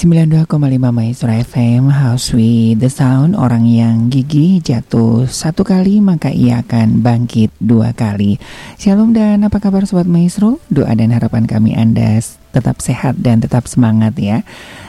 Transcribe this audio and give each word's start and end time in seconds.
92,5 0.00 0.48
Maestro 0.96 1.28
FM 1.28 1.92
House 1.92 2.32
with 2.32 2.80
the 2.80 2.88
Sound. 2.88 3.36
Orang 3.36 3.68
yang 3.68 4.08
gigih 4.08 4.56
jatuh 4.64 5.28
satu 5.28 5.60
kali 5.60 6.00
maka 6.00 6.32
ia 6.32 6.64
akan 6.64 7.04
bangkit 7.04 7.52
dua 7.60 7.92
kali. 7.92 8.40
Shalom 8.80 9.12
dan 9.12 9.44
apa 9.44 9.60
kabar 9.60 9.84
Sobat 9.84 10.08
Maestro? 10.08 10.56
Doa 10.72 10.96
dan 10.96 11.12
harapan 11.12 11.44
kami 11.44 11.76
Anda 11.76 12.16
tetap 12.48 12.80
sehat 12.80 13.20
dan 13.20 13.44
tetap 13.44 13.68
semangat 13.68 14.16
ya. 14.16 14.40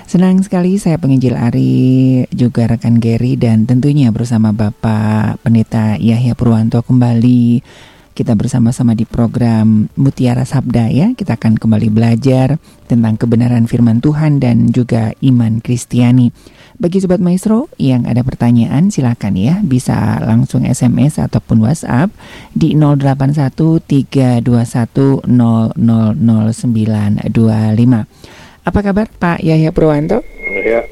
Senang 0.08 0.40
sekali 0.48 0.80
saya 0.80 0.96
penginjil 0.96 1.36
Ari 1.36 2.24
juga 2.32 2.72
rekan 2.72 2.96
Gary 3.04 3.36
dan 3.36 3.68
tentunya 3.68 4.16
bersama 4.16 4.56
Bapak 4.56 5.44
Pendeta 5.44 6.00
Yahya 6.00 6.40
Purwanto 6.40 6.80
kembali 6.88 7.60
kita 8.12 8.36
bersama-sama 8.36 8.94
di 8.94 9.08
program 9.08 9.88
Mutiara 9.96 10.44
Sabda 10.44 10.92
ya. 10.92 11.16
Kita 11.16 11.40
akan 11.40 11.56
kembali 11.58 11.90
belajar 11.90 12.60
tentang 12.86 13.16
kebenaran 13.16 13.72
firman 13.72 14.04
Tuhan 14.04 14.44
dan 14.44 14.68
juga 14.70 15.16
iman 15.24 15.64
Kristiani. 15.64 16.60
Bagi 16.82 16.98
Sobat 16.98 17.22
Maestro 17.22 17.70
yang 17.78 18.10
ada 18.10 18.26
pertanyaan 18.26 18.90
silakan 18.90 19.38
ya 19.38 19.62
bisa 19.62 20.18
langsung 20.26 20.66
SMS 20.66 21.22
ataupun 21.22 21.62
WhatsApp 21.62 22.10
di 22.58 22.74
081321000925. 22.74 25.30
Apa 28.62 28.78
kabar 28.82 29.10
Pak 29.10 29.42
Yahya 29.46 29.70
Purwanto? 29.74 30.22
Ya, 30.62 30.86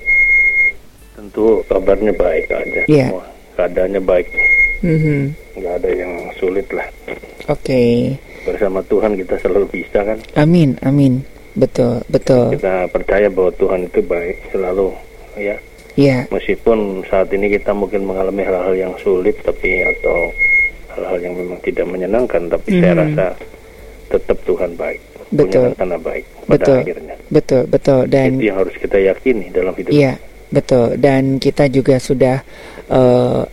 tentu 1.17 1.61
kabarnya 1.65 2.13
baik 2.13 2.45
aja. 2.53 2.81
Iya. 2.85 3.07
Semua 3.13 3.25
keadaannya 3.57 4.01
baik. 4.05 4.29
Mm 4.79 4.97
-hmm. 4.99 5.21
Nggak 5.59 5.73
ada 5.83 5.89
yang 5.91 6.13
sulit 6.39 6.67
lah. 6.71 6.87
Oke. 7.49 7.65
Okay. 7.65 7.91
Bersama 8.47 8.79
Tuhan 8.87 9.19
kita 9.19 9.35
selalu 9.43 9.65
bisa 9.69 9.99
kan. 10.01 10.17
Amin, 10.39 10.79
amin. 10.85 11.19
Betul, 11.57 11.99
betul. 12.07 12.55
Kita 12.55 12.87
percaya 12.87 13.27
bahwa 13.27 13.51
Tuhan 13.59 13.89
itu 13.91 13.99
baik 14.05 14.37
selalu 14.55 14.95
ya. 15.35 15.57
Iya. 15.99 16.17
Meskipun 16.31 17.03
saat 17.11 17.27
ini 17.35 17.51
kita 17.51 17.75
mungkin 17.75 18.07
mengalami 18.07 18.47
hal-hal 18.47 18.75
yang 18.77 18.93
sulit 19.03 19.35
tapi 19.43 19.83
atau 19.83 20.31
hal-hal 20.95 21.19
yang 21.19 21.35
memang 21.35 21.59
tidak 21.59 21.83
menyenangkan 21.91 22.47
tapi 22.47 22.77
mm. 22.77 22.79
saya 22.79 22.93
rasa 22.95 23.25
tetap 24.07 24.37
Tuhan 24.47 24.71
baik. 24.79 25.01
Betul. 25.29 25.69
Punya 25.69 25.75
rencana 25.75 25.97
baik 26.01 26.25
pada 26.25 26.55
Betul. 26.57 26.77
akhirnya. 26.81 27.15
Betul, 27.29 27.63
betul 27.69 28.01
dan 28.09 28.29
Itu 28.39 28.45
yang 28.49 28.57
harus 28.57 28.75
kita 28.81 28.97
yakini 28.97 29.45
dalam 29.53 29.73
hidup. 29.77 29.91
Iya, 29.93 30.13
betul. 30.49 30.87
Dan 30.97 31.37
kita 31.37 31.69
juga 31.69 31.95
sudah 32.01 32.37
eh, 32.89 33.43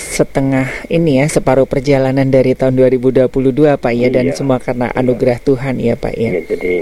setengah 0.00 0.66
ini 0.88 1.20
ya, 1.20 1.28
separuh 1.28 1.68
perjalanan 1.68 2.26
dari 2.26 2.56
tahun 2.56 2.80
2022 2.80 3.76
Pak 3.76 3.92
ya 3.92 4.08
dan 4.08 4.32
Iya. 4.32 4.36
semua 4.40 4.56
karena 4.56 4.88
anugerah 4.96 5.38
Tuhan 5.44 5.76
ya 5.76 5.94
Pak 5.94 6.14
ya. 6.16 6.30
Ya, 6.34 6.42
jadi 6.48 6.74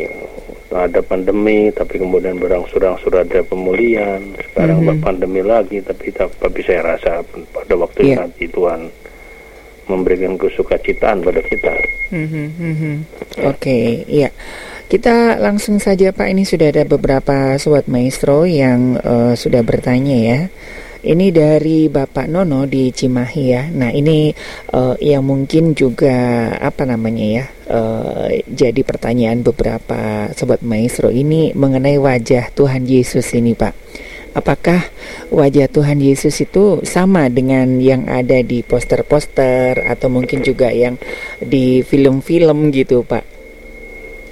ada 0.68 1.00
pandemi, 1.02 1.72
tapi 1.74 1.98
kemudian 1.98 2.38
berangsur-angsur 2.38 3.10
ada 3.18 3.42
pemulihan. 3.42 4.22
Sekarang 4.52 4.84
Mhm. 4.84 5.00
pandemi 5.02 5.42
lagi, 5.42 5.82
tapi 5.82 6.14
tapi 6.14 6.60
saya 6.62 6.94
rasa 6.94 7.20
pada 7.50 7.74
waktu 7.74 8.14
Iya. 8.14 8.16
nanti 8.22 8.46
Tuhan 8.46 8.86
memberikan 9.88 10.36
kesukacitaan 10.36 11.24
pada 11.24 11.40
kita. 11.40 11.74
Mhm, 12.12 12.46
mhm. 12.60 12.94
Oke, 13.48 14.04
iya. 14.06 14.28
Kita 14.88 15.36
langsung 15.36 15.76
saja 15.76 16.12
Pak, 16.16 16.32
ini 16.32 16.48
sudah 16.48 16.72
ada 16.72 16.84
beberapa 16.88 17.56
sobat 17.60 17.88
maestro 17.92 18.48
yang 18.48 18.96
eh, 18.96 19.34
sudah 19.36 19.60
bertanya 19.60 20.16
ya. 20.16 20.40
Ini 20.98 21.30
dari 21.30 21.86
Bapak 21.86 22.26
Nono 22.26 22.66
di 22.66 22.90
Cimahi 22.90 23.44
ya. 23.46 23.70
Nah 23.70 23.94
ini 23.94 24.34
eh, 24.74 24.96
yang 24.98 25.22
mungkin 25.22 25.70
juga 25.78 26.50
apa 26.58 26.82
namanya 26.82 27.26
ya, 27.38 27.44
eh, 27.70 28.42
jadi 28.50 28.80
pertanyaan 28.82 29.46
beberapa 29.46 30.26
sobat 30.34 30.58
maestro 30.66 31.14
ini 31.14 31.54
mengenai 31.54 32.02
wajah 32.02 32.50
Tuhan 32.50 32.82
Yesus 32.82 33.30
ini 33.38 33.54
Pak. 33.54 33.74
Apakah 34.34 34.90
wajah 35.30 35.70
Tuhan 35.70 36.02
Yesus 36.02 36.34
itu 36.42 36.82
sama 36.82 37.30
dengan 37.30 37.78
yang 37.78 38.10
ada 38.10 38.42
di 38.42 38.66
poster-poster 38.66 39.78
atau 39.86 40.10
mungkin 40.10 40.42
juga 40.42 40.74
yang 40.74 40.98
di 41.42 41.82
film-film 41.82 42.74
gitu, 42.74 43.06
Pak? 43.06 43.24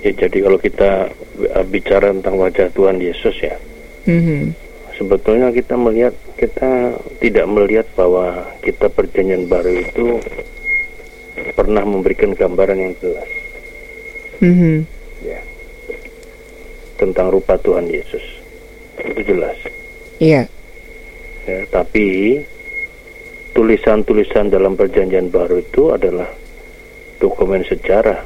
Ya, 0.06 0.12
jadi 0.14 0.46
kalau 0.46 0.58
kita 0.62 1.10
uh, 1.50 1.66
bicara 1.66 2.14
tentang 2.14 2.38
wajah 2.38 2.70
Tuhan 2.70 3.02
Yesus 3.02 3.34
ya, 3.42 3.56
Mhm. 4.06 4.54
sebetulnya 4.94 5.50
kita 5.50 5.74
melihat 5.74 6.14
kita 6.36 7.00
tidak 7.18 7.46
melihat 7.48 7.86
bahwa 7.96 8.44
kita 8.60 8.92
perjanjian 8.92 9.48
baru 9.48 9.72
itu 9.72 10.06
pernah 11.56 11.84
memberikan 11.84 12.36
gambaran 12.36 12.78
yang 12.78 12.94
jelas 13.00 13.28
Mhm. 14.40 14.84
ya 15.24 15.40
tentang 16.96 17.32
rupa 17.32 17.56
Tuhan 17.60 17.88
Yesus. 17.88 18.24
Itu 19.00 19.20
jelas. 19.24 19.56
Iya. 20.20 20.48
Ya, 21.44 21.60
tapi 21.68 22.40
tulisan-tulisan 23.52 24.52
dalam 24.52 24.74
perjanjian 24.76 25.28
baru 25.32 25.60
itu 25.60 25.92
adalah 25.92 26.28
dokumen 27.20 27.64
sejarah 27.64 28.24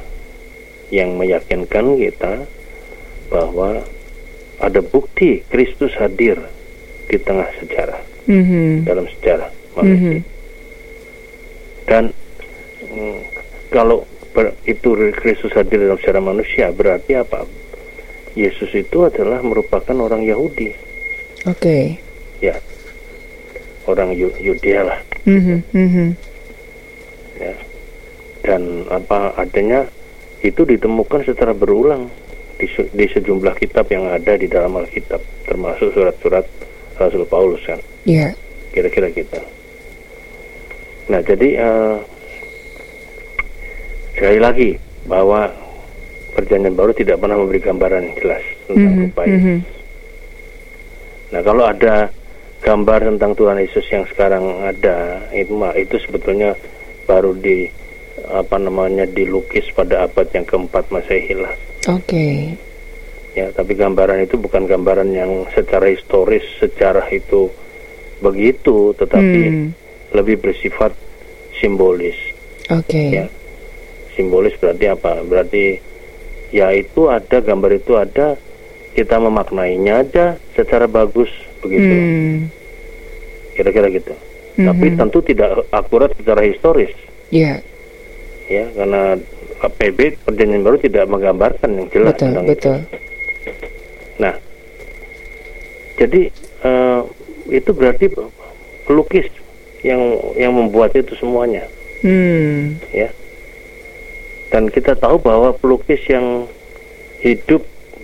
yang 0.91 1.15
meyakinkan 1.15 1.95
kita 1.95 2.47
bahwa 3.31 3.83
ada 4.59 4.81
bukti 4.83 5.43
Kristus 5.47 5.95
hadir 5.95 6.39
di 7.11 7.19
tengah 7.19 7.49
sejarah, 7.59 7.99
Mhm. 8.25 8.87
dalam 8.87 9.03
sejarah. 9.09 9.51
Mhm. 9.75 10.23
Dan 11.83 12.03
mm, 12.81 13.19
kalau 13.67 14.07
ber- 14.31 14.55
itu 14.63 14.89
Kristus 15.13 15.51
hadir 15.51 15.83
dalam 15.83 15.99
sejarah 15.99 16.23
manusia, 16.23 16.71
berarti 16.71 17.19
apa? 17.19 17.43
Yesus 18.31 18.71
itu 18.71 19.03
adalah 19.03 19.43
merupakan 19.43 19.91
orang 19.93 20.23
Yahudi, 20.23 20.71
Oke. 21.43 21.99
ya, 22.39 22.55
orang 23.83 24.15
Yu- 24.15 24.39
Yudea 24.39 24.87
lah. 24.87 24.99
Mhm. 25.21 25.57
Mhm. 25.69 26.07
ya. 27.37 27.53
dan 28.41 28.61
apa 28.87 29.37
adanya 29.37 29.85
itu 30.41 30.65
ditemukan 30.65 31.21
secara 31.21 31.53
berulang 31.53 32.09
di, 32.57 32.65
di 32.89 33.05
sejumlah 33.05 33.53
kitab 33.55 33.85
yang 33.85 34.09
ada 34.09 34.33
di 34.33 34.49
dalam 34.49 34.73
Alkitab 34.73 35.21
termasuk 35.45 35.93
surat-surat 35.93 36.41
Rasul 37.01 37.25
Paulus 37.25 37.61
kan 37.65 37.79
Iya. 38.05 38.33
kira-kira 38.69 39.09
gitu 39.09 39.41
nah 41.09 41.19
jadi 41.19 41.47
eh, 41.57 41.95
sekali 44.13 44.39
lagi 44.39 44.69
bahwa 45.05 45.49
perjanjian 46.31 46.77
baru 46.77 46.93
tidak 46.93 47.17
pernah 47.17 47.35
memberi 47.35 47.59
gambaran 47.59 48.01
yang 48.05 48.17
jelas 48.17 48.43
tentang 48.63 48.93
Mhm. 48.93 49.01
rupa 49.03 49.21
Yesus. 49.25 49.41
Mhm. 49.41 49.57
Nah 51.31 51.41
kalau 51.41 51.63
ada 51.65 51.95
gambar 52.61 52.99
tentang 53.07 53.31
Tuhan 53.33 53.57
Yesus 53.57 53.85
yang 53.89 54.05
sekarang 54.07 54.43
ada 54.61 54.95
itu 55.33 55.51
itu 55.73 55.97
sebetulnya 55.99 56.53
baru 57.03 57.33
di 57.33 57.67
apa 58.29 58.55
namanya 58.55 59.03
dilukis 59.03 59.65
pada 59.73 60.05
abad 60.05 60.27
yang 60.29 60.45
keempat 60.45 60.85
Masehi 60.87 61.33
lah. 61.33 61.51
Oke. 61.89 62.53
Ya, 63.31 63.47
tapi 63.55 63.79
gambaran 63.79 64.27
itu 64.27 64.35
bukan 64.35 64.67
gambaran 64.67 65.15
yang 65.15 65.47
secara 65.55 65.87
historis 65.87 66.43
sejarah 66.59 67.07
itu 67.07 67.47
begitu, 68.19 68.91
tetapi 68.99 69.41
Hmm. 69.47 69.67
lebih 70.11 70.43
bersifat 70.43 70.91
simbolis. 71.55 72.15
Oke. 72.67 73.15
Ya, 73.15 73.25
simbolis 74.13 74.51
berarti 74.59 74.85
apa? 74.85 75.23
Berarti 75.23 75.79
ya 76.51 76.75
itu 76.75 77.07
ada 77.07 77.39
gambar 77.39 77.71
itu 77.79 77.95
ada, 77.95 78.35
kita 78.91 79.15
memaknainya 79.17 80.03
aja 80.03 80.25
secara 80.51 80.85
bagus 80.85 81.31
begitu. 81.59 81.87
Hmm. 81.87 82.39
kira-kira 83.51 83.91
gitu. 83.91 84.15
Tapi 84.57 84.87
Mhm. 84.89 84.97
tentu 84.97 85.19
tidak 85.21 85.67
akurat 85.69 86.09
secara 86.15 86.39
historis, 86.41 86.89
Iya. 87.29 87.59
ya, 88.47 88.63
karena 88.73 89.19
PB 89.59 89.99
perjanjian 90.23 90.63
baru 90.63 90.79
tidak 90.79 91.05
menggambarkan 91.05 91.69
yang 91.75 91.87
jelas 91.91 92.15
Betul, 92.15 92.25
tentang 92.31 92.45
betul. 92.47 92.77
itu. 92.79 93.10
Nah, 94.21 94.37
jadi 95.97 96.29
eh, 96.61 97.01
itu 97.49 97.71
berarti 97.73 98.05
pelukis 98.85 99.27
yang 99.81 99.97
yang 100.37 100.53
membuat 100.53 100.93
itu 100.93 101.17
semuanya, 101.17 101.65
Hmm. 102.05 102.77
ya. 102.93 103.09
Dan 104.51 104.67
kita 104.67 104.93
tahu 104.93 105.17
bahwa 105.17 105.55
pelukis 105.55 106.01
yang 106.05 106.45
hidup 107.19 107.63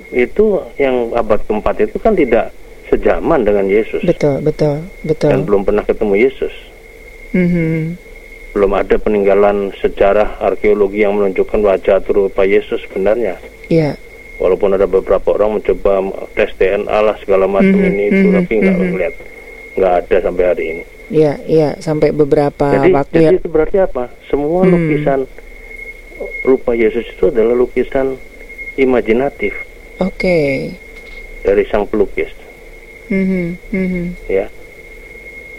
itu 0.10 0.46
yang 0.80 1.12
abad 1.14 1.38
keempat 1.44 1.84
itu 1.84 2.00
kan 2.00 2.16
tidak 2.16 2.50
sejaman 2.88 3.44
dengan 3.44 3.68
Yesus 3.68 4.00
Betul, 4.00 4.40
betul, 4.40 4.80
betul. 5.04 5.28
dan 5.28 5.44
belum 5.44 5.68
pernah 5.68 5.84
ketemu 5.84 6.16
Yesus. 6.18 6.54
Mhm. 7.36 8.00
belum 8.56 8.74
ada 8.74 8.98
peninggalan 8.98 9.70
sejarah 9.78 10.42
arkeologi 10.42 11.06
yang 11.06 11.14
menunjukkan 11.14 11.62
wajah 11.62 12.02
atau 12.02 12.26
rupa 12.26 12.42
Yesus 12.42 12.82
sebenarnya. 12.90 13.38
Iya. 13.70 13.94
Walaupun 14.38 14.70
ada 14.72 14.86
beberapa 14.86 15.34
orang 15.34 15.58
mencoba 15.58 15.98
tes 16.32 16.54
DNA 16.54 16.86
lah 16.94 17.18
segala 17.18 17.50
macam 17.50 17.74
Mhm, 17.74 17.90
ini 17.90 18.04
itu, 18.08 18.26
mhm, 18.28 18.36
tapi 18.38 18.54
nggak 18.56 18.76
mhm. 18.78 18.90
melihat, 18.94 19.16
nggak 19.74 19.94
ada 19.98 20.16
sampai 20.22 20.44
hari 20.46 20.64
ini. 20.70 20.84
Iya, 21.08 21.34
iya, 21.44 21.70
sampai 21.80 22.12
beberapa 22.12 22.68
jadi, 22.70 22.92
waktu 22.92 23.16
jadi 23.16 23.26
ya. 23.34 23.40
itu 23.40 23.48
berarti 23.48 23.78
apa? 23.80 24.12
Semua 24.28 24.62
Hmm. 24.62 24.76
lukisan 24.76 25.20
rupa 26.44 26.72
Yesus 26.74 27.08
itu 27.08 27.24
adalah 27.28 27.56
lukisan 27.56 28.20
imajinatif 28.76 29.56
Oke. 29.98 30.70
dari 31.42 31.64
sang 31.66 31.88
pelukis. 31.88 32.30
mhm, 33.08 33.56
mhm. 33.72 34.06
ya. 34.28 34.52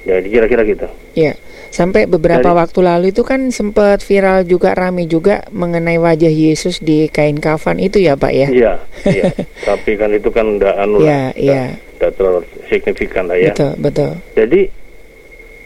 Jadi 0.04 0.28
kira-kira 0.28 0.62
gitu. 0.62 0.86
Ya, 1.12 1.32
sampai 1.68 2.04
beberapa 2.04 2.42
Dari- 2.44 2.58
waktu 2.58 2.80
lalu 2.80 3.06
itu 3.10 3.22
kan 3.22 3.48
sempat 3.48 4.00
viral 4.00 4.42
juga 4.42 4.72
rame 4.72 5.04
juga 5.04 5.44
mengenai 5.48 5.96
wajah 5.96 6.28
Yesus 6.28 6.78
di 6.78 7.06
kain 7.06 7.36
kafan 7.36 7.76
itu 7.76 7.98
ya 7.98 8.14
Pak 8.14 8.32
ya? 8.32 8.48
Iya, 8.48 8.72
iya. 9.16 9.30
Tapi 9.62 9.94
kan 9.94 10.10
itu 10.10 10.28
kan 10.28 10.56
udah 10.56 10.72
anu 10.78 10.98
Iya, 10.98 11.06
lah, 11.06 11.26
iya. 11.34 11.62
udah- 11.98 12.10
terlalu 12.10 12.40
signifikan 12.66 13.26
lah 13.26 13.36
ya. 13.36 13.52
Betul, 13.52 13.72
betul. 13.78 14.10
Jadi 14.32 14.60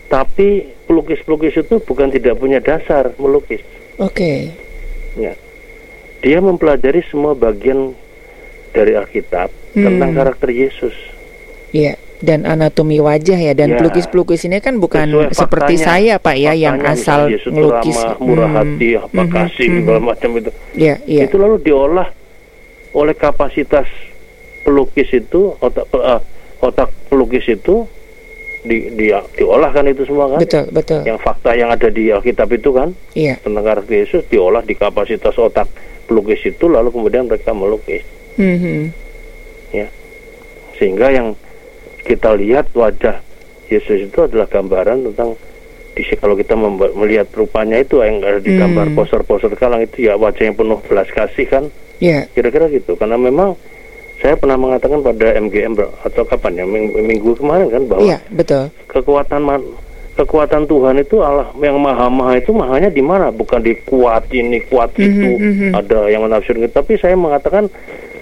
tapi 0.06 0.48
pelukis-pelukis 0.84 1.56
itu 1.56 1.74
bukan 1.78 2.08
tidak 2.08 2.36
punya 2.36 2.58
dasar 2.58 3.12
melukis. 3.16 3.60
Oke. 3.96 4.52
Ya. 5.14 5.32
Dia 6.20 6.38
mempelajari 6.38 7.02
semua 7.04 7.32
bagian 7.32 7.96
dari 8.70 8.92
Alkitab 8.92 9.48
Hmm. 9.72 9.84
tentang 9.86 10.10
karakter 10.14 10.48
Yesus. 10.48 10.92
Iya, 11.70 11.96
dan 12.22 12.46
anatomi 12.46 12.96
wajah 12.96 13.34
ya 13.34 13.52
dan 13.52 13.68
Ya. 13.68 13.76
pelukis-pelukis 13.76 14.46
ini 14.46 14.58
kan 14.58 14.78
bukan 14.78 15.10
Sesuai 15.10 15.34
seperti 15.34 15.74
faktanya. 15.74 15.84
saya 15.84 16.14
Pak 16.16 16.36
ya 16.36 16.52
yang 16.54 16.78
asal 16.80 17.26
misalnya 17.26 17.82
ramah, 17.82 18.14
murah 18.16 18.48
Hmm, 18.48 18.56
hati, 18.56 18.88
apa 18.94 19.20
mhm, 19.20 19.28
kasih 19.28 19.66
mhm. 19.66 19.76
segala 19.76 20.00
macam 20.00 20.30
itu. 20.34 20.50
Iya, 20.72 20.94
iya. 21.04 21.22
Itu 21.26 21.36
lalu 21.36 21.56
diolah 21.60 22.08
oleh 22.92 23.14
kapasitas 23.14 23.90
pelukis 24.62 25.10
itu 25.10 25.58
otak 25.58 25.90
eh, 25.90 26.20
otak 26.60 26.88
pelukis 27.08 27.42
itu 27.44 27.82
di, 28.62 28.94
di 28.94 29.10
diolah 29.10 29.68
kan 29.68 29.82
itu 29.84 30.06
semua 30.06 30.30
kan. 30.30 30.38
Betul, 30.38 30.70
betul. 30.70 31.02
Yang 31.02 31.18
fakta 31.20 31.50
yang 31.52 31.68
ada 31.68 31.88
di 31.88 32.06
Alkitab 32.08 32.46
itu 32.48 32.70
kan 32.70 32.94
Iya. 33.12 33.42
tentang 33.42 33.66
karakter 33.66 33.94
Yesus 33.98 34.22
diolah 34.24 34.62
di 34.62 34.72
kapasitas 34.72 35.34
otak 35.34 35.66
pelukis 36.04 36.38
itu 36.40 36.64
lalu 36.64 36.88
kemudian 36.88 37.26
mereka 37.26 37.50
melukis 37.50 38.06
Mhm. 38.32 38.94
ya 39.72 39.90
sehingga 40.74 41.08
yang 41.08 41.34
kita 42.02 42.34
lihat 42.34 42.70
wajah 42.72 43.22
Yesus 43.66 44.04
itu 44.04 44.18
adalah 44.18 44.44
gambaran 44.44 45.06
tentang 45.06 45.32
di 45.92 46.02
kalau 46.14 46.32
kita 46.32 46.56
melihat 46.94 47.28
rupanya 47.30 47.76
itu 47.76 48.00
yang 48.00 48.20
ada 48.20 48.38
di 48.38 48.52
gambar 48.52 48.86
Hmm. 48.86 48.96
poster-poster 48.96 49.48
sekarang 49.50 49.80
itu 49.82 50.06
ya 50.06 50.16
wajah 50.16 50.42
yang 50.42 50.56
penuh 50.56 50.80
belas 50.82 51.04
kasih 51.06 51.44
kan 51.46 51.64
Iya. 51.98 52.26
kira-kira 52.30 52.66
gitu 52.68 52.96
karena 52.96 53.14
memang 53.14 53.54
saya 54.18 54.34
pernah 54.34 54.56
mengatakan 54.56 55.00
pada 55.00 55.34
MGM 55.34 55.74
atau 56.00 56.22
kapan 56.24 56.52
ya 56.54 56.64
minggu, 56.64 56.96
minggu 56.96 57.30
kemarin 57.34 57.68
kan 57.68 57.82
bahwa 57.84 58.02
Iya, 58.02 58.18
betul. 58.30 58.72
kekuatan 58.86 59.40
man- 59.40 59.68
kekuatan 60.12 60.64
Tuhan 60.64 60.96
itu 60.98 61.16
Allah 61.18 61.48
yang 61.56 61.76
maha 61.76 62.06
maha 62.06 62.36
itu 62.36 62.50
mahanya 62.50 62.88
di 62.88 63.00
mana 63.00 63.28
bukan 63.28 63.60
di 63.60 63.76
kuat 63.82 64.28
ini 64.28 64.60
kuat 64.64 64.92
Mhm, 64.94 65.02
itu 65.02 65.28
mhm. 65.34 65.70
ada 65.74 65.98
yang 66.06 66.22
menafsirkan 66.22 66.68
tapi 66.68 66.96
saya 66.96 67.14
mengatakan 67.14 67.68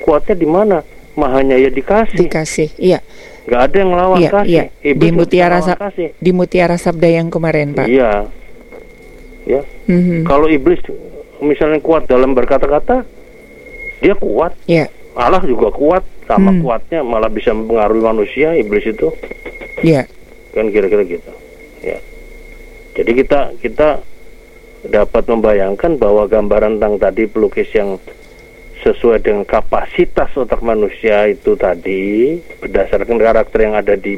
kuatnya 0.01 0.35
di 0.35 0.47
mana 0.47 0.77
mahanya 1.13 1.55
ya 1.55 1.69
dikasih 1.69 2.27
Dikasih. 2.27 2.69
Iya. 2.77 2.99
Nggak 3.51 3.63
ada 3.67 3.77
yang 3.77 3.91
lawan 3.91 4.17
Iya, 4.17 4.31
kasih 4.31 4.47
iya. 4.49 4.65
Iblis 4.87 5.03
Di 5.03 5.09
Mutiara 5.11 5.59
kasih 5.59 6.09
Di 6.15 6.31
Mutiara 6.31 6.77
Sabda 6.79 7.09
yang 7.11 7.29
kemarin, 7.29 7.75
Pak. 7.75 7.91
iya 7.91 8.31
ya 9.43 9.61
Mhm. 9.85 10.23
kalau 10.23 10.47
iblis 10.47 10.79
misalnya 11.43 11.83
kuat 11.83 12.07
dalam 12.07 12.31
berkata-kata 12.31 13.03
dia 13.99 14.15
kuat 14.15 14.55
Iya. 14.65 14.87
Allah 15.13 15.43
juga 15.43 15.75
kuat 15.75 16.07
sama 16.25 16.55
Hmm. 16.55 16.63
kuatnya 16.63 17.03
malah 17.03 17.27
bisa 17.27 17.51
mempengaruhi 17.51 17.99
manusia 17.99 18.55
iblis 18.55 18.87
itu 18.87 19.11
Iya. 19.83 20.07
kan 20.55 20.71
kira-kira 20.71 21.03
gitu 21.03 21.33
ya 21.83 21.99
jadi 22.95 23.11
kita 23.17 23.41
kita 23.59 23.89
dapat 24.87 25.25
membayangkan 25.27 25.99
bahwa 25.99 26.25
gambaran 26.25 26.79
tentang 26.79 27.03
tadi 27.03 27.27
pelukis 27.27 27.67
yang 27.73 27.99
sesuai 28.81 29.21
dengan 29.21 29.45
kapasitas 29.45 30.33
otak 30.33 30.61
manusia 30.61 31.29
itu 31.29 31.53
tadi 31.55 32.37
berdasarkan 32.59 33.17
karakter 33.17 33.59
yang 33.61 33.77
ada 33.77 33.95
di 33.95 34.17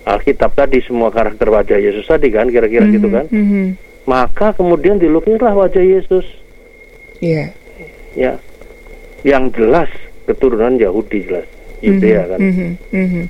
Alkitab 0.00 0.54
tadi 0.54 0.80
semua 0.80 1.10
karakter 1.10 1.46
wajah 1.46 1.76
Yesus 1.76 2.06
tadi 2.06 2.30
kan 2.30 2.48
kira-kira 2.48 2.86
gitu 2.88 3.06
Mhm, 3.06 3.14
kan 3.14 3.26
mhm. 3.28 3.64
maka 4.06 4.54
kemudian 4.54 4.96
dilukislah 4.96 5.52
wajah 5.52 5.82
Yesus 5.82 6.24
Iya. 7.20 7.52
ya 8.16 8.32
yang 9.22 9.52
jelas 9.52 9.90
keturunan 10.24 10.80
Yahudi 10.80 11.28
jelas 11.28 11.46
Yudea 11.84 12.22
Mhm, 12.24 12.30
kan 12.30 12.38
mhm, 12.40 12.68
mhm. 12.94 13.24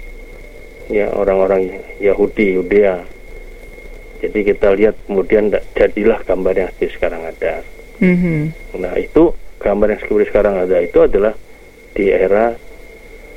ya 0.89 1.07
orang-orang 1.11 1.75
Yahudi 1.99 2.55
Yudea 2.55 3.03
jadi 4.21 4.39
kita 4.47 4.77
lihat 4.77 4.95
kemudian 5.09 5.49
jadilah 5.73 6.21
gambar 6.23 6.55
yang 6.55 6.71
sekarang 6.79 7.25
ada 7.25 7.65
Mhm. 7.99 8.53
nah 8.79 8.95
itu 8.95 9.33
gambar 9.61 9.87
yang 9.91 10.01
seperti 10.01 10.25
sekarang 10.27 10.55
ada 10.59 10.77
itu 10.81 10.99
adalah 10.99 11.33
di 11.93 12.09
era 12.09 12.57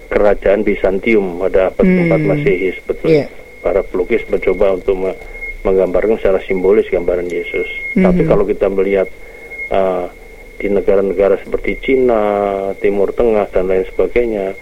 kerajaan 0.08 0.62
Bizantium 0.62 1.38
pada 1.38 1.68
abad 1.68 1.84
Hmm. 1.84 1.96
keempat 2.00 2.22
Masehi 2.24 2.70
sebetulnya 2.76 3.26
Iya. 3.26 3.28
para 3.60 3.82
pelukis 3.82 4.24
mencoba 4.28 4.74
untuk 4.74 4.96
me- 4.96 5.18
menggambarkan 5.64 6.18
secara 6.18 6.40
simbolis 6.42 6.88
gambaran 6.88 7.28
Yesus 7.28 7.68
Mhm. 7.94 8.04
tapi 8.04 8.22
kalau 8.24 8.44
kita 8.44 8.68
melihat 8.68 9.08
uh, 9.70 10.06
di 10.56 10.68
negara-negara 10.70 11.40
seperti 11.40 11.76
Cina 11.78 12.22
Timur 12.78 13.10
Tengah 13.10 13.50
dan 13.50 13.68
lain 13.68 13.84
sebagainya 13.86 14.54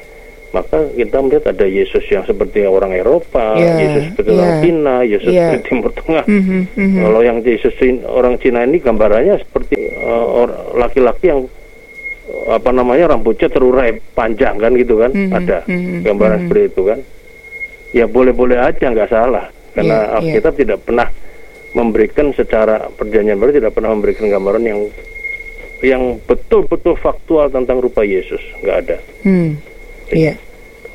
maka 0.51 0.83
kita 0.91 1.17
melihat 1.23 1.55
ada 1.55 1.63
Yesus 1.63 2.03
yang 2.11 2.27
seperti 2.27 2.67
orang 2.67 2.91
Eropa, 2.91 3.55
Iya, 3.55 3.73
Yesus 3.79 4.03
seperti 4.11 4.29
iya. 4.31 4.37
orang 4.39 4.53
Cina, 4.59 4.95
Yesus 5.07 5.31
Iya. 5.31 5.39
seperti 5.47 5.63
Timur 5.71 5.91
Tengah. 5.95 6.25
Mhm, 6.27 6.59
mhm. 6.75 6.99
Kalau 7.07 7.21
yang 7.23 7.37
Yesus 7.39 7.73
orang 8.03 8.35
Cina 8.43 8.59
ini 8.67 8.77
gambarannya 8.83 9.35
seperti 9.39 9.75
uh, 10.03 10.47
laki-laki 10.75 11.31
yang 11.31 11.41
apa 12.51 12.69
namanya 12.71 13.15
rambutnya 13.15 13.47
terurai 13.47 13.95
panjang 14.11 14.59
kan 14.59 14.71
gitu 14.75 14.99
kan, 14.99 15.11
Mhm, 15.15 15.31
ada 15.31 15.57
mhm, 15.67 16.03
gambaran 16.03 16.37
mhm. 16.37 16.43
seperti 16.47 16.63
itu 16.67 16.81
kan. 16.83 16.99
Ya 17.91 18.05
boleh-boleh 18.07 18.55
aja 18.59 18.85
nggak 18.87 19.11
salah 19.11 19.45
karena 19.71 19.97
Iya, 19.99 20.07
iya. 20.07 20.15
Alkitab 20.19 20.53
tidak 20.59 20.79
pernah 20.83 21.07
memberikan 21.71 22.35
secara 22.35 22.91
perjanjian 22.91 23.39
baru 23.39 23.55
tidak 23.55 23.71
pernah 23.71 23.95
memberikan 23.95 24.27
gambaran 24.27 24.63
yang 24.67 24.79
yang 25.81 26.19
betul-betul 26.27 26.93
faktual 26.99 27.47
tentang 27.47 27.79
rupa 27.79 28.03
Yesus 28.03 28.43
nggak 28.61 28.77
ada. 28.85 28.97
Hmm. 29.23 29.55
Iya. 30.11 30.33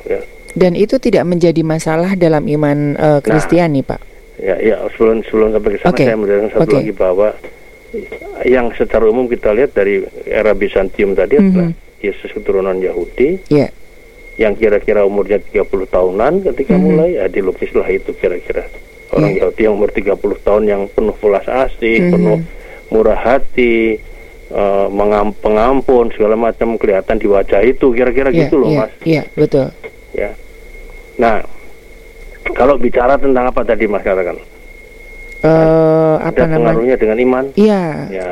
Ya. 0.05 0.19
Dan 0.53 0.73
itu 0.73 0.97
tidak 0.97 1.23
menjadi 1.23 1.61
masalah 1.61 2.15
dalam 2.15 2.45
iman 2.47 2.77
eh, 2.95 3.19
Kristiani, 3.21 3.81
Pak. 3.81 4.01
Ya, 4.37 4.53
ya 4.57 4.75
sebelum 4.93 5.25
sebelum 5.25 5.49
sampai 5.51 5.69
ke 5.71 5.79
sana 5.81 5.89
Oke, 5.91 6.03
saya 6.03 6.17
menjelaskan 6.17 6.49
satu 6.53 6.61
oke. 6.63 6.75
lagi 6.77 6.93
bahwa 6.93 7.27
yang 8.45 8.69
secara 8.71 9.05
umum 9.05 9.25
kita 9.25 9.49
lihat 9.51 9.73
dari 9.73 10.01
era 10.23 10.53
Bizantium 10.53 11.13
tadi 11.13 11.35
adalah 11.35 11.73
Mhm. 11.73 11.97
Yesus 11.97 12.29
keturunan 12.29 12.77
Yahudi 12.77 13.41
Iya. 13.49 13.73
yang 14.37 14.53
kira-kira 14.53 15.01
umurnya 15.01 15.41
30 15.41 15.89
tahunan 15.89 16.45
ketika 16.45 16.77
Mhm. 16.77 16.83
mulai 16.83 17.09
ya 17.17 17.25
dilukislah 17.25 17.89
itu 17.89 18.13
kira-kira 18.13 18.69
orang 19.09 19.33
Iya. 19.33 19.39
Yahudi 19.41 19.61
yang 19.65 19.73
umur 19.73 19.89
30 19.89 20.37
tahun 20.37 20.63
yang 20.67 20.81
penuh 20.87 21.17
belas 21.17 21.45
asih, 21.47 21.97
Mhm. 21.97 22.11
penuh 22.13 22.37
murah 22.87 23.17
hati, 23.17 23.97
eh, 24.49 24.87
mengam- 24.89 25.35
pengampun 25.37 26.11
segala 26.11 26.35
macam 26.35 26.75
kelihatan 26.75 27.15
di 27.15 27.27
wajah 27.27 27.61
itu 27.61 27.91
kira-kira 27.91 28.29
Iya, 28.29 28.39
gitu 28.43 28.55
loh 28.57 28.69
iya, 28.69 28.79
Mas 28.79 28.91
Iya, 29.03 29.23
betul. 29.33 29.67
ya. 30.11 30.29
Nah, 31.17 31.41
kalau 32.51 32.75
bicara 32.75 33.17
tentang 33.17 33.45
apa 33.45 33.61
tadi 33.61 33.85
Mas 33.85 34.01
katakan? 34.01 34.37
Apa 35.37 36.25
ada 36.25 36.43
namanya? 36.43 36.55
pengaruhnya 36.57 36.95
dengan 36.97 37.17
iman? 37.19 37.45
Iya. 37.53 37.83
Ya. 38.09 38.31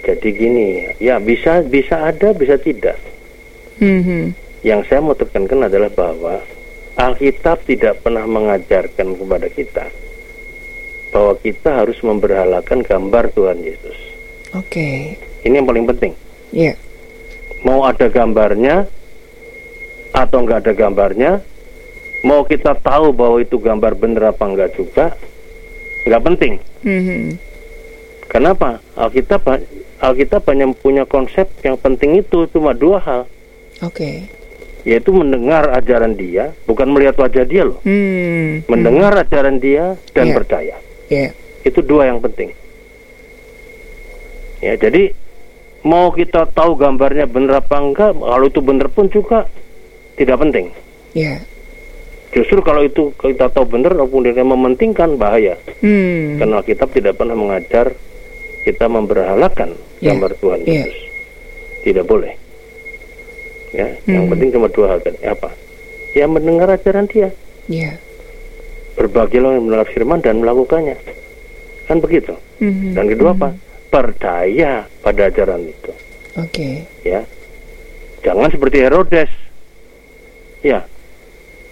Jadi 0.00 0.28
gini, 0.32 0.66
ya 0.96 1.20
bisa 1.20 1.60
bisa 1.60 2.08
ada, 2.08 2.32
bisa 2.32 2.56
tidak. 2.56 2.96
Mhm. 3.78 4.32
Yang 4.60 4.80
saya 4.88 5.00
mau 5.00 5.12
tekankan 5.12 5.68
adalah 5.68 5.92
bahwa 5.92 6.40
Alkitab 6.96 7.62
tidak 7.62 8.00
pernah 8.00 8.24
mengajarkan 8.24 9.14
kepada 9.14 9.46
kita 9.46 9.86
bahwa 11.08 11.32
kita 11.38 11.70
harus 11.74 11.96
memberhalakan 12.00 12.82
gambar 12.82 13.30
Tuhan 13.32 13.62
Yesus. 13.62 13.96
Oke. 14.56 15.18
Ini 15.44 15.54
yang 15.60 15.68
paling 15.68 15.84
penting. 15.86 16.12
Iya. 16.52 16.74
Mau 17.66 17.84
ada 17.84 18.06
gambarnya 18.06 18.86
atau 20.14 20.38
nggak 20.40 20.64
ada 20.64 20.72
gambarnya, 20.72 21.32
mau 22.24 22.42
kita 22.42 22.72
tahu 22.78 23.12
bahwa 23.12 23.38
itu 23.38 23.60
gambar 23.60 23.92
bener 23.94 24.32
apa 24.32 24.44
enggak 24.46 24.70
juga, 24.74 25.12
nggak 26.06 26.22
penting. 26.24 26.54
Mhm. 26.82 27.36
Kenapa? 28.28 28.80
Alkitab 28.94 29.42
Alkitab 29.98 30.42
hanya 30.48 30.70
punya 30.72 31.04
konsep 31.04 31.50
yang 31.60 31.74
penting 31.76 32.22
itu 32.22 32.46
cuma 32.48 32.70
dua 32.72 33.02
hal, 33.02 33.22
Oke. 33.82 34.30
yaitu 34.86 35.10
mendengar 35.10 35.66
ajaran 35.74 36.14
dia, 36.14 36.54
bukan 36.64 36.86
melihat 36.88 37.18
wajah 37.18 37.42
dia 37.42 37.66
loh. 37.66 37.82
Hmm. 37.82 38.62
Mendengar 38.70 39.12
ajaran 39.18 39.58
dia 39.58 39.98
dan 40.14 40.30
Iya. 40.30 40.34
percaya. 40.38 40.76
Iya. 41.10 41.30
Itu 41.66 41.82
dua 41.82 42.06
yang 42.06 42.22
penting. 42.22 42.54
Ya, 44.58 44.74
jadi 44.74 45.14
mau 45.82 46.10
kita 46.10 46.50
tahu 46.50 46.74
gambarnya 46.74 47.30
bener 47.30 47.62
apa 47.62 47.78
enggak, 47.78 48.12
kalau 48.12 48.46
itu 48.46 48.60
bener 48.60 48.88
pun 48.90 49.06
juga 49.06 49.46
tidak 50.18 50.38
penting. 50.38 50.66
Iya. 51.14 51.38
Justru 52.28 52.60
kalau 52.60 52.84
itu 52.84 53.14
kita 53.16 53.48
tahu 53.48 53.64
walaupun 53.64 54.26
dia 54.26 54.44
mementingkan 54.44 55.16
bahaya. 55.16 55.56
Hmm. 55.80 56.36
Karena 56.36 56.60
Alkitab 56.60 56.92
tidak 56.92 57.16
pernah 57.16 57.32
mengajar 57.32 57.96
kita 58.62 58.84
memberhalakan 58.84 59.72
Iya, 60.02 60.12
gambar 60.12 60.30
Tuhan 60.36 60.60
iya. 60.62 60.84
Yesus. 60.84 60.98
Tidak 61.88 62.04
boleh. 62.04 62.34
Ya, 63.72 63.88
yang 64.04 64.28
Hmm. 64.28 64.32
penting 64.36 64.48
cuma 64.52 64.68
dua 64.68 64.86
hal 64.92 64.98
tadi. 65.00 65.18
Apa? 65.24 65.48
Ya 66.12 66.28
mendengar 66.28 66.68
ajaran 66.68 67.08
dia. 67.08 67.32
Ya. 67.64 67.96
Berbahagialah 68.94 69.56
yang 69.56 69.64
mendengar 69.64 69.88
firman 69.88 70.20
dan 70.20 70.42
melakukannya. 70.42 70.96
Kan 71.86 72.02
begitu. 72.02 72.34
Mhm. 72.58 72.92
Dan 72.92 73.04
kedua 73.08 73.32
Mhm. 73.32 73.36
apa? 73.40 73.48
Percaya 73.88 74.84
pada 75.00 75.22
ajaran 75.26 75.64
itu. 75.64 75.92
Oke. 76.36 76.84
Ya. 77.02 77.24
Jangan 78.20 78.48
seperti 78.48 78.78
Herodes. 78.78 79.30
Ya, 80.58 80.82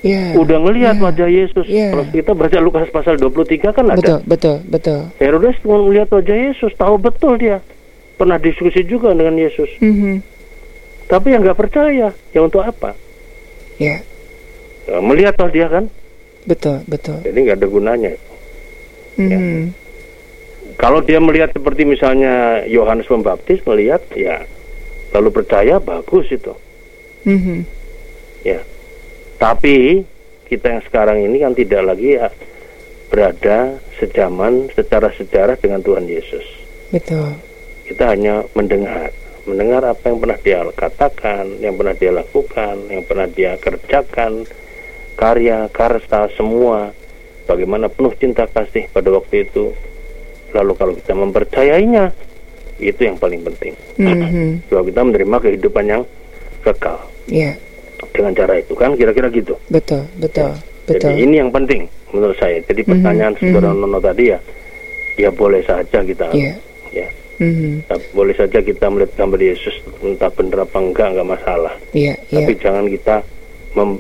Ya. 0.01 0.31
udah 0.33 0.63
ngelihat 0.63 0.95
ya. 0.95 1.03
wajah 1.03 1.29
Yesus. 1.29 1.67
Ya. 1.67 1.91
Kalau 1.91 2.07
kita 2.07 2.31
baca 2.33 2.59
Lukas 2.59 2.87
pasal 2.89 3.19
23 3.19 3.75
kan 3.75 3.85
ada. 3.85 3.99
Betul, 3.99 4.19
betul, 4.25 4.57
betul. 4.65 5.01
Herodes 5.17 5.59
cuma 5.59 5.83
melihat 5.83 6.09
wajah 6.09 6.39
Yesus, 6.41 6.71
tahu 6.73 6.95
betul 6.97 7.35
dia. 7.35 7.59
Pernah 8.15 8.39
diskusi 8.39 8.81
juga 8.81 9.11
dengan 9.11 9.35
Yesus. 9.35 9.69
Mhm. 9.77 10.23
Tapi 11.05 11.27
yang 11.29 11.43
nggak 11.43 11.59
percaya, 11.59 12.15
ya 12.15 12.41
untuk 12.41 12.63
apa? 12.63 12.95
Ya, 13.77 14.01
Ya, 14.87 15.03
melihat 15.03 15.35
toh 15.35 15.51
dia 15.51 15.67
kan, 15.67 15.91
betul, 16.45 16.79
betul. 16.87 17.19
jadi 17.21 17.35
nggak 17.37 17.59
ada 17.59 17.69
gunanya. 17.69 18.13
Ya. 19.17 19.39
Kalau 20.77 21.01
dia 21.01 21.17
melihat 21.19 21.57
seperti 21.57 21.89
misalnya 21.89 22.65
Yohanes 22.69 23.09
Pembaptis 23.09 23.65
melihat, 23.65 24.05
ya 24.13 24.45
lalu 25.17 25.33
percaya 25.33 25.81
bagus 25.81 26.29
itu. 26.29 26.53
Mhm. 27.25 27.65
Ya. 28.45 28.61
Tapi 29.41 30.05
kita 30.47 30.79
yang 30.79 30.83
sekarang 30.85 31.25
ini 31.25 31.41
kan 31.43 31.57
tidak 31.57 31.83
lagi 31.83 32.21
ya, 32.21 32.29
berada 33.09 33.81
sejaman 33.97 34.69
secara 34.77 35.09
sejarah 35.17 35.57
dengan 35.57 35.81
Tuhan 35.81 36.05
Yesus. 36.05 36.45
Betul. 36.93 37.35
Kita 37.89 38.13
hanya 38.13 38.45
mendengar, 38.53 39.11
mendengar 39.47 39.83
apa 39.87 40.05
yang 40.11 40.19
pernah 40.21 40.39
dia 40.43 40.61
katakan, 40.75 41.45
yang 41.63 41.75
pernah 41.79 41.95
dia 41.97 42.13
lakukan, 42.13 42.77
yang 42.91 43.03
pernah 43.07 43.27
dia 43.31 43.57
kerjakan, 43.59 44.45
karya, 45.17 45.67
karsa, 45.73 46.29
semua. 46.37 46.93
Bagaimana 47.47 47.87
penuh 47.87 48.11
cinta 48.19 48.45
kasih 48.51 48.91
pada 48.91 49.07
waktu 49.15 49.47
itu. 49.47 49.71
Lalu 50.57 50.73
kalau 50.75 50.93
kita 50.95 51.13
mempercayainya, 51.13 52.05
itu 52.79 53.01
yang 53.03 53.17
paling 53.17 53.45
penting. 53.45 53.73
Mhm. 54.01 54.69
Bahwa 54.69 54.83
kita 54.85 55.01
menerima 55.03 55.37
kehidupan 55.41 55.85
yang 55.87 56.03
kekal 56.61 56.99
Ya, 57.27 57.55
dengan 58.11 58.33
cara 58.33 58.55
itu 58.57 58.73
kan 58.73 58.95
kira-kira 58.95 59.27
gitu. 59.29 59.55
betul, 59.69 60.03
betul, 60.17 60.55
Jadi 60.87 60.99
betul. 60.99 61.15
ini 61.19 61.35
yang 61.37 61.51
penting 61.51 61.87
menurut 62.11 62.35
saya. 62.37 62.59
Jadi 62.63 62.83
pertanyaan 62.83 63.35
Mhm, 63.35 63.41
saudara 63.45 63.71
mhm. 63.71 63.79
Nono 63.81 63.99
tadi 63.99 64.25
ya, 64.31 64.39
ya 65.17 65.31
boleh 65.31 65.63
saja 65.63 65.99
kita, 66.01 66.27
Ya. 66.31 66.55
ya, 66.93 67.09
Mhm. 67.37 67.85
Nah, 67.85 67.99
boleh 68.13 68.33
saja 68.33 68.59
kita 68.59 68.87
melihat 68.89 69.13
gambar 69.17 69.41
Yesus 69.41 69.75
entah 70.01 70.31
benar 70.31 70.65
apa 70.65 70.79
enggak 70.79 71.09
enggak 71.13 71.29
masalah. 71.29 71.75
Ya, 71.93 72.15
ya. 72.31 72.39
Tapi 72.39 72.53
jangan 72.57 72.85
kita 72.87 73.17
mem 73.75 73.91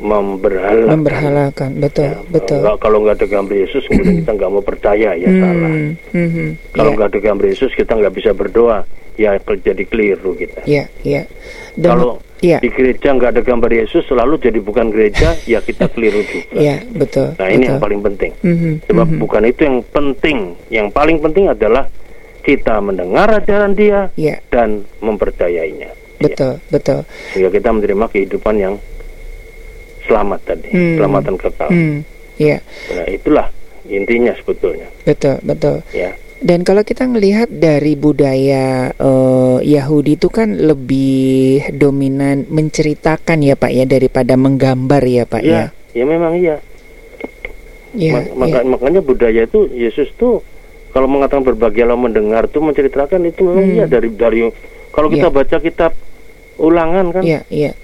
memberhala. 0.00 0.90
Memberhalakan, 0.90 1.70
betul, 1.78 2.08
Ya, 2.08 2.18
betul. 2.26 2.58
Kalau, 2.60 2.76
kalau 2.76 2.98
nggak 3.00 3.16
ada 3.16 3.26
gambar 3.28 3.54
Yesus 3.54 3.82
kemudian 3.86 4.16
kita 4.18 4.32
nggak 4.34 4.50
mau 4.50 4.64
percaya 4.64 5.10
ya 5.14 5.28
salah. 5.30 5.70
Mhm, 5.70 5.90
mhm. 6.10 6.46
Kalau 6.72 6.90
Ya, 6.90 6.96
nggak 6.96 7.08
ada 7.08 7.20
gambar 7.22 7.44
Yesus 7.46 7.70
kita 7.72 7.92
nggak 7.94 8.14
bisa 8.14 8.30
berdoa 8.32 8.78
ya 9.14 9.36
jadi 9.36 9.84
keliru 9.84 10.32
kita. 10.32 10.64
ya, 10.64 10.88
ya. 11.02 11.28
Dan- 11.76 11.92
Kalau 11.94 12.10
ya, 12.40 12.56
di 12.58 12.68
gereja 12.68 13.12
nggak 13.12 13.30
ada 13.30 13.42
gambar 13.42 13.70
Yesus 13.70 14.02
selalu 14.04 14.40
jadi 14.40 14.58
bukan 14.58 14.88
gereja 14.88 15.36
ya 15.44 15.60
kita 15.60 15.86
keliru 15.88 16.24
juga. 16.24 16.56
ya, 16.66 16.80
betul. 16.90 17.36
Nah 17.36 17.46
ini 17.46 17.56
betul. 17.58 17.68
yang 17.68 17.78
paling 17.78 18.00
penting. 18.02 18.32
Mhm, 18.40 18.72
Sebab 18.88 19.06
mhm. 19.06 19.18
bukan 19.20 19.42
itu 19.44 19.60
yang 19.62 19.78
penting. 19.86 20.38
Yang 20.68 20.88
paling 20.90 21.18
penting 21.20 21.44
adalah 21.46 21.84
kita 22.40 22.80
mendengar 22.80 23.28
ajaran 23.30 23.76
dia 23.76 24.08
Ya, 24.16 24.40
dan 24.48 24.82
mempercayainya. 24.98 25.92
Ya, 26.20 26.28
betul, 26.28 26.60
betul. 26.68 27.00
sehingga 27.32 27.48
kita 27.50 27.68
menerima 27.70 28.04
kehidupan 28.08 28.56
yang 28.56 28.74
selamat 30.10 30.40
tadi, 30.44 30.68
Hmm. 30.68 30.98
selamatan 30.98 31.34
kekal. 31.36 31.70
Hmm, 31.70 32.02
ya, 32.36 32.58
Nah, 32.90 33.06
itulah 33.06 33.46
intinya 33.86 34.34
sebetulnya, 34.34 34.90
betul, 35.00 35.38
betul. 35.40 35.86
ya. 35.92 36.10
Dan 36.40 36.64
kalau 36.64 36.80
kita 36.80 37.04
melihat 37.04 37.46
dari 37.46 37.94
budaya 37.94 38.90
eh, 38.90 39.58
Yahudi 39.62 40.16
itu 40.16 40.26
kan 40.26 40.56
lebih 40.56 41.12
dominan 41.70 42.48
menceritakan 42.48 43.38
ya 43.40 43.54
Pak 43.54 43.70
ya 43.70 43.84
daripada 43.84 44.34
menggambar 44.34 45.04
ya 45.04 45.24
Pak 45.24 45.42
ya. 45.42 45.68
Ya, 45.92 45.94
ya 45.94 46.04
memang 46.04 46.34
iya. 46.34 46.56
Ya, 47.92 48.24
Ma- 48.32 48.46
maka- 48.46 48.64
Makanya 48.64 49.00
budaya 49.00 49.44
itu 49.44 49.68
Yesus 49.68 50.08
tuh 50.14 50.40
kalau 50.90 51.06
mengatakan 51.06 51.44
berbahagialah 51.44 51.94
mendengar 51.94 52.46
tuh 52.46 52.62
menceritakan 52.62 53.20
itu 53.24 53.44
memang 53.44 53.66
Hmm. 53.66 53.76
iya 53.76 53.84
dari 53.84 54.08
dari 54.10 54.40
kalau 54.88 55.06
kita 55.06 55.28
Ya. 55.28 55.34
baca 55.34 55.56
kitab 55.58 55.92
ulangan 56.56 57.06
kan 57.10 57.22
ya, 57.22 57.44
ya. 57.46 57.76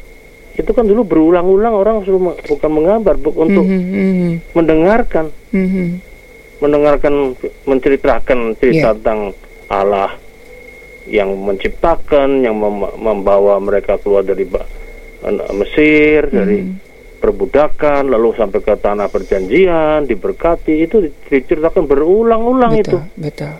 Itu 0.56 0.70
kan 0.70 0.82
dulu 0.82 1.04
berulang-ulang 1.04 1.74
orang 1.74 1.96
suruh 2.00 2.18
me- 2.22 2.38
bukan 2.42 2.70
menggambar 2.72 3.14
bu- 3.16 3.36
untuk 3.36 3.62
Mhm, 3.62 3.84
mhm, 3.86 4.32
mendengarkan 4.52 5.24
mhm. 5.50 5.86
mendengarkan 6.56 7.36
menceritakan 7.62 8.38
cerita 8.56 8.90
Ya. 8.90 8.94
tentang 8.94 9.20
Allah 9.68 10.16
yang 11.06 11.36
menciptakan 11.36 12.40
yang 12.40 12.56
mem- 12.56 12.96
membawa 12.96 13.56
mereka 13.58 13.94
keluar 13.96 14.24
dari 14.24 14.42
ba- 14.42 14.64
an- 15.20 15.44
Mesir 15.54 16.26
dari 16.26 16.64
perbudakan 17.16 18.08
lalu 18.08 18.32
sampai 18.32 18.60
ke 18.60 18.74
tanah 18.74 19.06
perjanjian 19.06 20.04
diberkati 20.04 20.80
itu 20.80 20.96
di- 21.02 21.12
diceritakan 21.30 21.84
berulang-ulang 21.84 22.72
itu. 22.74 22.96
Betul. 23.14 23.52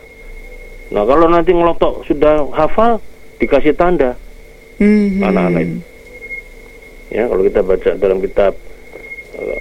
Nah 0.86 1.02
kalau 1.02 1.26
nanti 1.26 1.50
ngelotok 1.50 2.04
sudah 2.04 2.46
hafal 2.50 3.02
dikasih 3.36 3.74
tanda 3.74 4.16
Mhm. 4.76 5.20
Anak-anak 5.22 5.60
itu. 5.62 5.76
Ya 7.16 7.24
kalau 7.24 7.42
kita 7.48 7.60
baca 7.64 7.90
dalam 7.96 8.18
kitab 8.20 8.52
eh, 9.40 9.60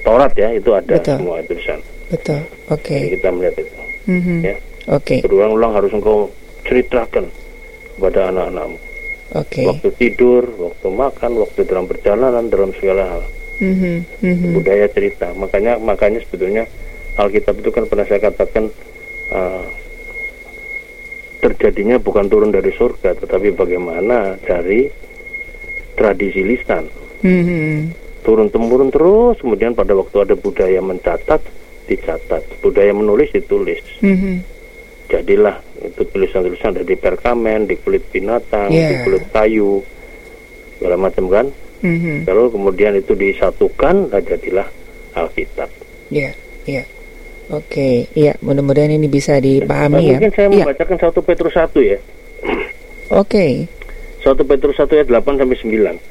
Taurat 0.00 0.32
ya 0.38 0.48
itu 0.54 0.70
ada 0.72 0.96
Betul. 0.96 1.16
semua 1.18 1.42
tulisan. 1.44 1.80
Betul. 2.08 2.40
Oke. 2.70 2.94
Jadi 2.94 3.08
kita 3.18 3.28
melihat 3.34 3.54
itu. 3.58 3.74
Mhm. 4.06 4.38
Ya. 4.46 4.56
Oke. 4.86 5.18
Berulang-ulang 5.26 5.72
harus 5.74 5.90
engkau 5.90 6.30
ceritakan 6.62 7.26
kepada 7.98 8.30
anak-anakmu. 8.30 8.78
Oke. 9.34 9.66
Waktu 9.66 9.90
tidur, 9.98 10.46
waktu 10.62 10.86
makan, 10.86 11.30
waktu 11.42 11.60
dalam 11.66 11.90
perjalanan, 11.90 12.46
dalam 12.46 12.70
segala 12.78 13.02
hal. 13.18 13.22
Mhm, 13.58 13.94
mhm. 14.22 14.48
Budaya 14.54 14.86
cerita. 14.94 15.34
Makanya 15.34 15.82
makanya 15.82 16.22
sebetulnya 16.22 16.70
Alkitab 17.18 17.58
itu 17.58 17.74
kan 17.74 17.90
pernah 17.90 18.06
saya 18.06 18.20
katakan 18.22 18.70
uh, 19.34 19.66
terjadinya 21.42 21.98
bukan 21.98 22.30
turun 22.30 22.54
dari 22.54 22.70
surga, 22.70 23.18
tetapi 23.18 23.56
bagaimana 23.58 24.38
dari 24.44 24.86
tradisi 25.96 26.44
lisan. 26.44 26.84
Mhm. 27.24 27.96
Turun 28.22 28.52
temurun 28.52 28.92
terus, 28.92 29.40
kemudian 29.40 29.72
pada 29.72 29.96
waktu 29.96 30.16
ada 30.20 30.34
budaya 30.36 30.78
mencatat, 30.78 31.40
dicatat. 31.86 32.42
Budaya 32.60 32.92
menulis, 32.92 33.32
ditulis. 33.32 33.80
Mhm. 34.04 34.54
jadilah 35.06 35.62
itu 35.78 36.02
tulisan-tulisan 36.02 36.74
ada 36.74 36.82
di 36.82 36.98
perkamen, 36.98 37.70
di 37.70 37.78
kulit 37.78 38.02
binatang, 38.10 38.74
Yeah. 38.74 38.90
di 38.90 38.94
kulit 39.06 39.22
kayu, 39.30 39.78
segala 40.74 40.98
macam 40.98 41.30
kan. 41.30 41.46
Mhm. 41.78 42.26
Lalu 42.26 42.42
kemudian 42.50 42.92
itu 42.98 43.14
disatukan, 43.14 44.10
nah 44.10 44.18
jadilah 44.18 44.66
Alkitab. 45.14 45.70
Ya, 46.10 46.34
ya. 46.66 46.82
Oke, 47.54 48.10
iya, 48.18 48.34
mudah-mudahan 48.42 48.90
ini 48.90 49.06
bisa 49.06 49.38
Nah, 49.38 49.46
dipahami 49.46 50.10
ya. 50.10 50.18
mungkin 50.18 50.32
saya 50.34 50.48
Iya. 50.50 50.66
membacakan 50.66 50.98
1 50.98 51.20
Petrus 51.22 51.54
1 51.54 51.78
ya. 51.78 51.98
Oke. 53.14 53.70
1 54.26 54.34
Petrus 54.42 54.74
1 54.74 54.90
ayat 54.90 55.06
8 55.06 55.38
sampai 55.38 55.54
9. 55.54 56.02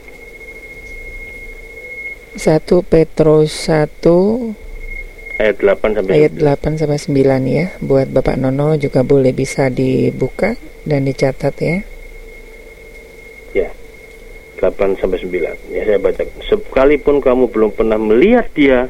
1 2.40 2.64
Petrus 2.88 3.52
1 3.68 5.36
Ayat 5.36 5.60
8 5.60 6.00
sampai 6.00 6.12
ayat 6.24 6.32
9. 6.40 6.80
8 6.80 6.80
sampai 6.80 6.96
9 6.96 7.44
ya. 7.44 7.76
Buat 7.84 8.16
Bapak 8.16 8.40
Nono 8.40 8.80
juga 8.80 9.04
boleh 9.04 9.36
bisa 9.36 9.68
dibuka 9.68 10.56
dan 10.88 11.04
dicatat 11.04 11.56
ya. 11.60 11.84
Ya. 13.52 13.76
8 14.64 14.96
sampai 14.96 15.20
9. 15.20 15.76
Ya 15.76 15.84
saya 15.84 16.00
baca. 16.00 16.24
Sekalipun 16.48 17.20
kamu 17.20 17.52
belum 17.52 17.76
pernah 17.76 18.00
melihat 18.00 18.48
dia, 18.56 18.88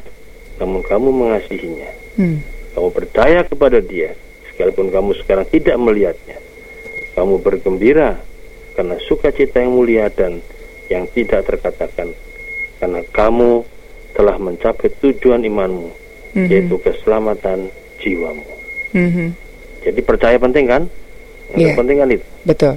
namun 0.62 0.86
kamu 0.86 1.10
mengasihinya. 1.10 1.90
Hmm. 2.14 2.46
Kamu 2.78 2.94
percaya 2.94 3.42
kepada 3.42 3.82
dia, 3.82 4.14
sekalipun 4.54 4.94
kamu 4.94 5.18
sekarang 5.18 5.50
tidak 5.50 5.74
melihatnya. 5.82 6.38
Kamu 7.18 7.42
bergembira 7.42 8.22
karena 8.76 9.00
sukacita 9.02 9.64
yang 9.64 9.72
mulia 9.72 10.12
dan 10.12 10.44
yang 10.92 11.08
tidak 11.10 11.48
terkatakan. 11.48 12.12
Karena 12.76 13.00
kamu 13.10 13.64
telah 14.12 14.36
mencapai 14.36 14.92
tujuan 15.00 15.40
imanmu, 15.42 15.88
Mhm. 16.36 16.48
yaitu 16.52 16.76
keselamatan 16.78 17.72
jiwamu. 17.98 18.44
Mhm. 18.92 19.26
Jadi 19.82 20.00
percaya 20.04 20.36
penting 20.36 20.68
kan? 20.68 20.82
Yang 21.56 21.72
Iya. 21.72 21.76
penting 21.80 21.96
kan 21.96 22.08
itu. 22.12 22.26
Betul. 22.44 22.74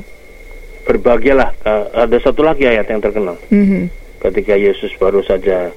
Berbahagialah. 0.87 1.49
Eh, 1.61 1.83
ada 2.07 2.17
satu 2.17 2.41
lagi 2.41 2.65
ayat 2.65 2.87
yang 2.87 3.01
terkenal. 3.03 3.37
Mhm. 3.51 3.91
Ketika 4.19 4.55
Yesus 4.55 4.91
baru 4.95 5.19
saja 5.21 5.71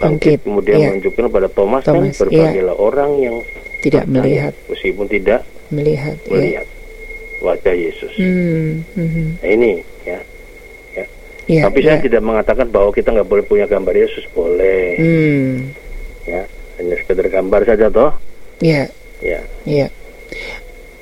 bangkit, 0.00 0.38
kemudian 0.42 0.76
iya. 0.80 0.88
menunjukkan 0.90 1.24
pada 1.28 1.48
Thomas, 1.52 1.82
kan 1.84 1.94
Thomas, 1.94 2.10
iya. 2.10 2.20
berbahagialah 2.24 2.76
orang 2.76 3.10
yang 3.20 3.36
Tidak 3.82 4.04
melihat, 4.08 4.54
meskipun 4.66 5.06
tidak 5.06 5.40
melihat 5.68 6.16
ya. 6.26 6.30
melihat 6.30 6.66
wajah 7.42 7.74
Yesus. 7.74 8.12
Hmm. 8.14 8.86
Mhm. 8.94 9.26
Nah, 9.38 9.50
ini 9.50 9.70
ya, 10.02 10.18
ya. 10.92 11.04
Ya, 11.44 11.62
Tapi 11.66 11.82
ya. 11.82 11.86
saya 11.92 11.98
tidak 12.00 12.22
mengatakan 12.22 12.70
bahwa 12.70 12.90
kita 12.90 13.10
nggak 13.10 13.26
boleh 13.26 13.44
punya 13.44 13.66
gambar 13.66 13.92
Yesus, 13.92 14.24
boleh. 14.30 14.94
Hmm. 14.96 15.52
Ya, 16.22 16.46
hanya 16.78 16.94
sekedar 16.96 17.26
gambar 17.26 17.66
saja 17.66 17.90
toh. 17.90 18.14
Ya, 18.62 18.86
Ya, 19.18 19.38
ya. 19.62 19.86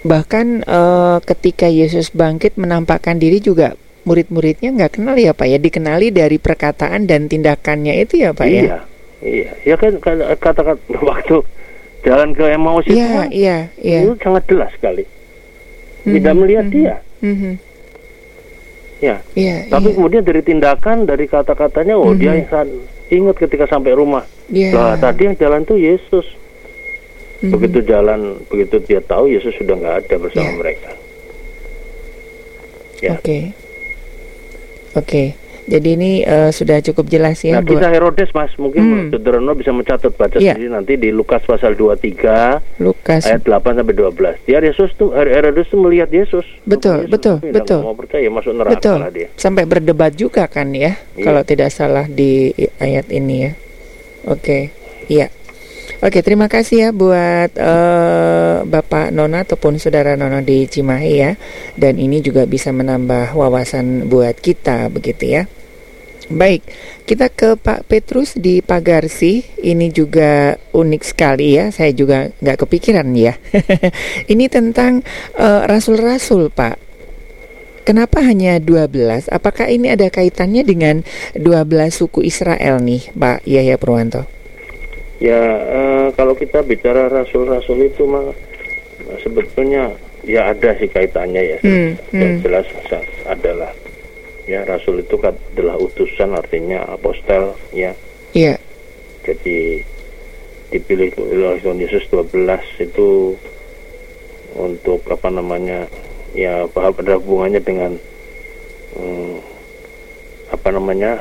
Bahkan 0.01 0.65
eh, 0.65 1.19
ketika 1.25 1.69
Yesus 1.69 2.09
bangkit 2.11 2.57
menampakkan 2.57 3.17
diri 3.17 3.37
juga 3.37 3.77
murid-muridnya 4.01 4.73
nggak 4.73 4.97
kenal 4.97 5.13
ya 5.15 5.33
Pak 5.33 5.45
ya, 5.47 5.57
dikenali 5.57 6.09
dari 6.09 6.41
perkataan 6.41 7.05
dan 7.05 7.29
tindakannya 7.29 8.01
itu 8.01 8.21
ya 8.21 8.33
Pak 8.33 8.47
ya. 8.49 8.61
iya, 8.65 8.79
iya. 9.21 9.51
Ya 9.65 9.75
kan 9.77 10.01
kata-kata 10.01 10.81
waktu 11.05 11.45
jalan 12.01 12.33
ke 12.33 12.45
Emmaus 12.49 12.85
itu 12.85 12.97
Iya, 12.97 13.09
kan, 13.11 13.29
iya, 13.29 13.57
iya. 13.77 13.99
itu 14.05 14.17
sangat 14.25 14.49
jelas 14.49 14.73
sekali. 14.73 15.05
Mhm, 16.01 16.15
Tidak 16.15 16.35
melihat 16.35 16.65
mhm, 16.65 16.73
dia. 16.73 16.95
mhm. 17.21 17.53
Ya, 19.01 19.17
Iya, 19.33 19.57
tapi 19.67 19.89
iya. 19.89 19.97
kemudian 19.97 20.23
dari 20.23 20.41
tindakan, 20.41 21.05
dari 21.05 21.25
kata-katanya, 21.25 21.97
oh 21.97 22.13
dia 22.13 22.31
Mhm. 22.31 22.37
yang 22.37 22.49
san- 22.49 22.77
ingat 23.09 23.37
ketika 23.39 23.65
sampai 23.67 23.93
rumah. 23.93 24.29
Iya. 24.47 24.71
Lah 24.71 24.95
tadi 24.95 25.25
yang 25.25 25.37
jalan 25.37 25.65
tuh 25.65 25.77
Yesus. 25.77 26.27
Mhm. 27.41 27.49
Begitu 27.51 27.79
jalan, 27.83 28.21
begitu 28.47 28.77
dia 28.83 29.01
tahu 29.01 29.25
Yesus 29.27 29.57
sudah 29.57 29.73
nggak 29.73 29.97
ada 30.05 30.15
bersama 30.19 30.45
Ya. 30.47 30.57
mereka. 30.57 30.91
Ya. 33.01 33.11
Oke. 33.15 33.39
Oke. 34.93 35.23
Jadi 35.71 35.89
ini 35.95 36.11
eh, 36.21 36.51
sudah 36.51 36.83
cukup 36.83 37.07
jelas 37.07 37.39
ya 37.41 37.55
Nah, 37.55 37.63
buat 37.63 37.79
kisah 37.79 37.91
Herodes 37.91 38.31
Mas, 38.35 38.51
mungkin 38.59 38.83
Hmm. 38.83 39.09
Saudara 39.15 39.55
bisa 39.55 39.71
mencatat 39.71 40.11
baca 40.13 40.35
Iya. 40.35 40.59
sendiri 40.59 40.67
nanti 40.69 40.99
di 40.99 41.15
Lukas 41.15 41.47
pasal 41.47 41.79
23 41.79 42.59
Lukas. 42.77 43.23
ayat 43.23 43.47
8 43.47 43.79
sampai 43.79 43.95
12. 43.95 44.35
Dia 44.43 44.59
Yesus 44.59 44.91
tuh 44.95 45.15
Her- 45.15 45.31
Herodes 45.31 45.71
tuh 45.71 45.79
melihat 45.79 46.11
Yesus. 46.11 46.43
Betul, 46.65 47.07
Yesus, 47.07 47.11
betul, 47.11 47.37
betul. 47.41 47.81
mau 47.81 47.95
percaya 47.95 48.27
masuk 48.27 48.51
neraka 48.51 48.75
Betul. 48.75 48.99
lah 48.99 49.11
dia. 49.11 49.29
Sampai 49.35 49.63
berdebat 49.63 50.11
juga 50.13 50.51
kan 50.51 50.75
ya, 50.75 50.99
Iya. 51.15 51.23
kalau 51.23 51.43
tidak 51.45 51.71
salah 51.71 52.05
di 52.05 52.51
ayat 52.77 53.07
ini 53.09 53.37
ya. 53.41 53.53
Oke. 54.27 54.75
Iya. 55.07 55.31
Oke, 56.01 56.19
terima 56.21 56.49
kasih 56.49 56.77
ya 56.79 56.91
buat 56.91 57.53
eh, 57.53 58.57
Bapak 58.65 59.13
Nona 59.13 59.45
ataupun 59.45 59.77
Saudara 59.77 60.17
Nona 60.17 60.41
di 60.41 60.65
Cimahi 60.65 61.13
ya. 61.15 61.37
Dan 61.75 61.95
ini 61.95 62.19
juga 62.19 62.43
bisa 62.43 62.73
menambah 62.73 63.33
wawasan 63.33 64.09
buat 64.09 64.35
kita 64.35 64.89
begitu 64.89 65.31
ya. 65.31 65.43
Baik, 66.31 66.63
kita 67.11 67.27
ke 67.27 67.59
Pak 67.59 67.91
Petrus 67.91 68.39
di 68.39 68.63
Pagarsi. 68.63 69.43
Ini 69.67 69.91
juga 69.91 70.55
unik 70.71 71.03
sekali 71.03 71.59
ya. 71.59 71.75
Saya 71.75 71.91
juga 71.91 72.31
nggak 72.31 72.55
kepikiran 72.55 73.11
ya. 73.19 73.35
ini 74.33 74.47
tentang 74.47 75.03
eh, 75.35 75.63
rasul-rasul, 75.67 76.55
Pak. 76.55 76.79
Kenapa 77.83 78.23
hanya 78.23 78.63
12? 78.63 79.27
Apakah 79.27 79.75
ini 79.75 79.91
ada 79.91 80.07
kaitannya 80.07 80.63
dengan 80.63 81.03
12 81.35 81.91
suku 81.91 82.23
Israel 82.23 82.79
nih, 82.79 83.11
Pak 83.11 83.43
Yahya 83.51 83.75
Purwanto? 83.75 84.23
Ya 85.19 85.43
eh, 85.67 86.07
kalau 86.15 86.39
kita 86.39 86.63
bicara 86.63 87.11
rasul-rasul 87.11 87.91
itu 87.91 88.07
mah 88.07 88.31
sebetulnya 89.19 89.99
ya 90.23 90.55
ada 90.55 90.79
sih 90.79 90.87
kaitannya 90.87 91.43
ya. 91.43 91.59
Hmm, 91.67 91.99
Yang 92.15 92.33
hmm. 92.39 92.43
jelas 92.47 92.67
adalah 93.27 93.75
ya 94.51 94.67
rasul 94.67 94.99
itu 94.99 95.15
kan 95.15 95.39
adalah 95.55 95.79
utusan 95.79 96.35
artinya 96.35 96.83
apostel 96.91 97.55
ya. 97.71 97.95
Iya. 98.35 98.59
Jadi 99.23 99.79
dipilih 100.75 101.15
oleh 101.23 101.63
Tuhan 101.63 101.79
Yesus 101.79 102.03
12 102.11 102.35
itu 102.83 103.39
untuk 104.59 105.07
apa 105.07 105.31
namanya 105.31 105.87
ya 106.35 106.67
bahwa 106.75 106.99
ada 106.99 107.15
hubungannya 107.23 107.63
dengan 107.63 107.93
hmm, 108.99 109.35
apa 110.51 110.69
namanya 110.75 111.13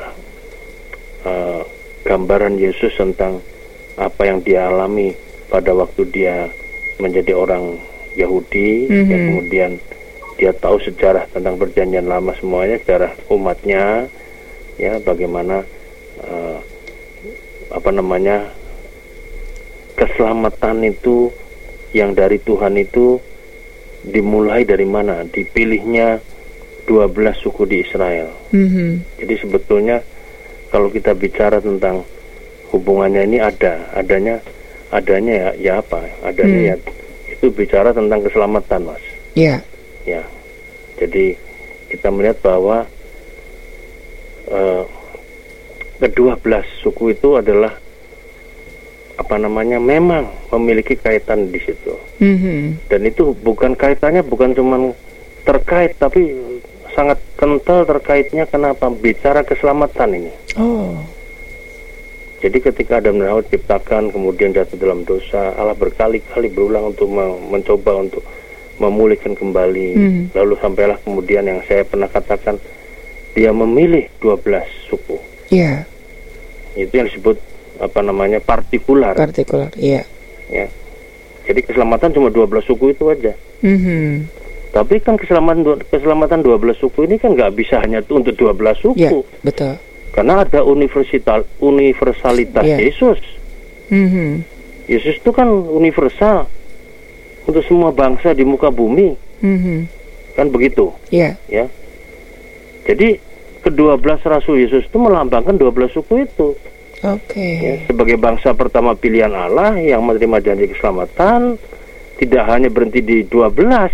eh, 1.22 1.62
gambaran 2.02 2.58
Yesus 2.58 2.94
tentang 2.98 3.38
apa 3.94 4.22
yang 4.26 4.42
dia 4.42 4.66
alami 4.66 5.14
pada 5.46 5.70
waktu 5.70 6.02
dia 6.10 6.50
menjadi 6.98 7.38
orang 7.38 7.78
Yahudi 8.18 8.90
Mhm. 8.90 9.06
yang 9.06 9.22
kemudian 9.30 9.70
dia 10.40 10.56
tahu 10.56 10.80
sejarah 10.80 11.28
tentang 11.28 11.60
perjanjian 11.60 12.08
lama 12.08 12.32
semuanya 12.40 12.80
sejarah 12.80 13.12
umatnya 13.28 14.08
ya 14.80 14.96
bagaimana 15.04 15.60
eh, 16.24 16.56
apa 17.68 17.90
namanya 17.92 18.48
keselamatan 19.94 20.88
itu 20.88 21.28
yang 21.92 22.16
dari 22.16 22.40
Tuhan 22.40 22.80
itu 22.80 23.20
dimulai 24.00 24.64
dari 24.64 24.88
mana 24.88 25.28
dipilihnya 25.28 26.16
12 26.88 27.04
suku 27.36 27.68
di 27.68 27.84
Israel 27.84 28.32
Mhm. 28.50 29.20
jadi 29.20 29.34
sebetulnya 29.36 30.00
kalau 30.72 30.88
kita 30.88 31.12
bicara 31.12 31.60
tentang 31.60 32.00
hubungannya 32.72 33.26
ini 33.26 33.38
ada, 33.42 33.76
adanya 33.92 34.38
adanya 34.90 35.34
ya, 35.34 35.48
ya 35.58 35.72
apa? 35.82 35.98
Adanya 36.22 36.58
Hmm. 36.58 36.68
ya 36.70 36.74
itu 37.30 37.46
bicara 37.50 37.90
tentang 37.90 38.22
keselamatan, 38.22 38.90
Mas. 38.90 39.02
Iya. 39.34 39.58
Ya. 40.02 40.22
Jadi 40.96 41.36
kita 41.88 42.08
melihat 42.08 42.38
bahwa 42.40 42.86
eh, 44.46 44.84
kedua 45.98 46.34
belas 46.36 46.64
suku 46.80 47.12
itu 47.12 47.34
adalah 47.34 47.76
apa 49.12 49.36
namanya 49.36 49.76
memang 49.76 50.24
memiliki 50.50 50.96
kaitan 50.96 51.46
di 51.46 51.60
situ 51.60 51.92
Mhm. 52.18 52.88
dan 52.88 53.04
itu 53.04 53.36
bukan 53.36 53.76
kaitannya 53.76 54.24
bukan 54.24 54.56
cuma 54.56 54.96
terkait 55.42 55.92
tapi 55.94 56.40
sangat 56.90 57.20
kental 57.34 57.84
terkaitnya 57.84 58.44
kenapa 58.44 58.88
bicara 58.90 59.42
keselamatan 59.42 60.10
ini 60.16 60.32
Oh. 60.56 60.96
Jadi 62.40 62.56
ketika 62.58 62.96
Adam 62.96 63.20
dan 63.20 63.28
Hawa 63.28 63.44
diciptakan 63.44 64.08
kemudian 64.08 64.50
jatuh 64.50 64.80
dalam 64.80 65.04
dosa, 65.04 65.52
Allah 65.54 65.76
berkali-kali 65.76 66.48
berulang 66.48 66.88
untuk 66.88 67.04
me- 67.06 67.36
mencoba 67.50 68.00
untuk 68.00 68.24
memulihkan 68.80 69.36
kembali. 69.36 69.88
Hmm. 69.94 70.22
Lalu 70.32 70.54
sampailah 70.58 70.96
kemudian 71.04 71.44
yang 71.44 71.60
saya 71.68 71.84
pernah 71.84 72.08
katakan 72.08 72.56
dia 73.36 73.52
memilih 73.52 74.08
12 74.18 74.64
suku. 74.88 75.20
Iya. 75.52 75.84
Itu 76.74 76.92
yang 76.96 77.06
disebut 77.12 77.36
apa 77.80 78.00
namanya 78.00 78.40
partikular 78.40 79.12
Partikular. 79.16 79.70
Iya. 79.76 80.02
ya. 80.48 80.66
Jadi 81.44 81.60
keselamatan 81.64 82.12
cuma 82.16 82.28
12 82.32 82.64
suku 82.64 82.96
itu 82.96 83.04
aja. 83.12 83.32
Mhm. 83.60 84.26
Tapi 84.70 85.02
kan 85.02 85.18
keselamatan 85.18 85.82
keselamatan 85.90 86.40
12 86.46 86.78
suku 86.78 87.04
ini 87.10 87.18
kan 87.18 87.34
nggak 87.34 87.52
bisa 87.58 87.82
hanya 87.82 88.00
untuk 88.06 88.32
12 88.38 88.78
suku. 88.78 88.96
Iya, 88.96 89.10
betul. 89.42 89.74
Karena 90.14 90.42
ada 90.46 90.62
universital 90.62 91.42
universalitas 91.58 92.62
Iya. 92.64 92.78
Yesus. 92.78 93.18
Mhm. 93.90 94.46
Yesus 94.86 95.18
itu 95.18 95.30
kan 95.30 95.46
universal 95.50 96.46
untuk 97.44 97.64
semua 97.64 97.90
bangsa 97.90 98.32
di 98.32 98.44
muka 98.44 98.68
bumi, 98.68 99.16
Mhm. 99.40 99.78
kan 100.36 100.46
begitu, 100.48 100.92
Iya. 101.08 101.36
ya. 101.48 101.66
Jadi 102.84 103.20
kedua 103.60 103.96
belas 103.96 104.20
rasul 104.24 104.60
Yesus 104.60 104.88
itu 104.88 104.96
melambangkan 104.96 105.56
12 105.56 105.92
suku 105.92 106.24
itu, 106.24 106.56
Oke. 107.04 107.48
ya. 107.60 107.74
sebagai 107.86 108.16
bangsa 108.16 108.52
pertama 108.52 108.96
pilihan 108.96 109.32
Allah 109.32 109.76
yang 109.76 110.04
menerima 110.04 110.40
janji 110.40 110.72
keselamatan, 110.72 111.60
tidak 112.16 112.44
hanya 112.48 112.68
berhenti 112.68 113.00
di 113.00 113.18
12, 113.24 113.92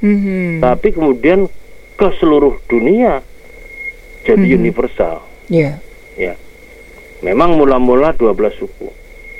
Mhm. 0.00 0.60
tapi 0.60 0.92
kemudian 0.92 1.48
ke 1.96 2.08
seluruh 2.20 2.60
dunia, 2.68 3.24
jadi 4.24 4.44
Mhm. 4.44 4.56
universal, 4.60 5.24
Iya. 5.48 5.80
ya. 6.16 6.36
Memang 7.24 7.56
mula-mula 7.56 8.12
12 8.12 8.52
suku. 8.60 8.92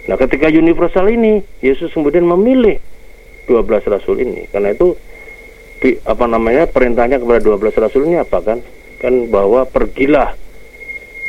Nah, 0.08 0.16
ketika 0.16 0.48
universal 0.48 1.10
ini, 1.10 1.44
Yesus 1.60 1.92
kemudian 1.92 2.24
memilih 2.24 2.80
12 3.46 3.62
rasul 3.86 4.16
ini. 4.18 4.44
Karena 4.50 4.70
itu 4.70 4.92
di, 5.78 5.94
apa 6.02 6.24
namanya 6.26 6.66
perintahnya 6.66 7.16
kepada 7.16 7.40
12 7.40 7.78
rasul 7.78 8.02
ini 8.04 8.18
apa 8.18 8.38
kan? 8.40 8.58
Kan 8.96 9.28
bahwa 9.28 9.62
pergilah 9.64 10.34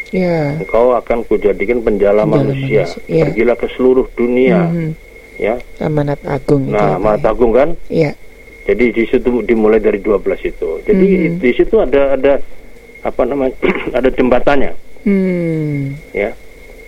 Iya. 0.07 0.55
engkau 0.57 0.95
akan 0.95 1.19
kujadikan 1.27 1.83
penjala 1.83 2.23
Penjala 2.23 2.47
manusia. 2.47 2.87
manusia, 2.87 3.11
iya. 3.11 3.23
Pergilah 3.27 3.55
ke 3.55 3.67
seluruh 3.75 4.07
dunia, 4.15 4.59
Mhm. 4.65 4.89
ya. 5.35 5.55
Amanat 5.83 6.23
agung 6.23 6.71
Nah, 6.71 6.79
ya, 6.79 6.95
amanat 6.95 7.21
ya? 7.21 7.29
agung 7.29 7.51
kan? 7.51 7.69
Iya. 7.91 8.11
Jadi 8.63 8.85
di 8.91 9.03
situ 9.03 9.43
dimulai 9.43 9.83
dari 9.83 9.99
12 9.99 10.39
itu. 10.41 10.79
Jadi 10.87 11.07
Mhm. 11.27 11.43
di 11.43 11.51
situ 11.51 11.75
ada 11.75 12.15
ada 12.15 12.39
apa 13.03 13.21
namanya? 13.23 13.51
ada 13.99 14.07
jembatannya, 14.07 14.71
Hmm. 15.03 15.91
ya. 16.15 16.31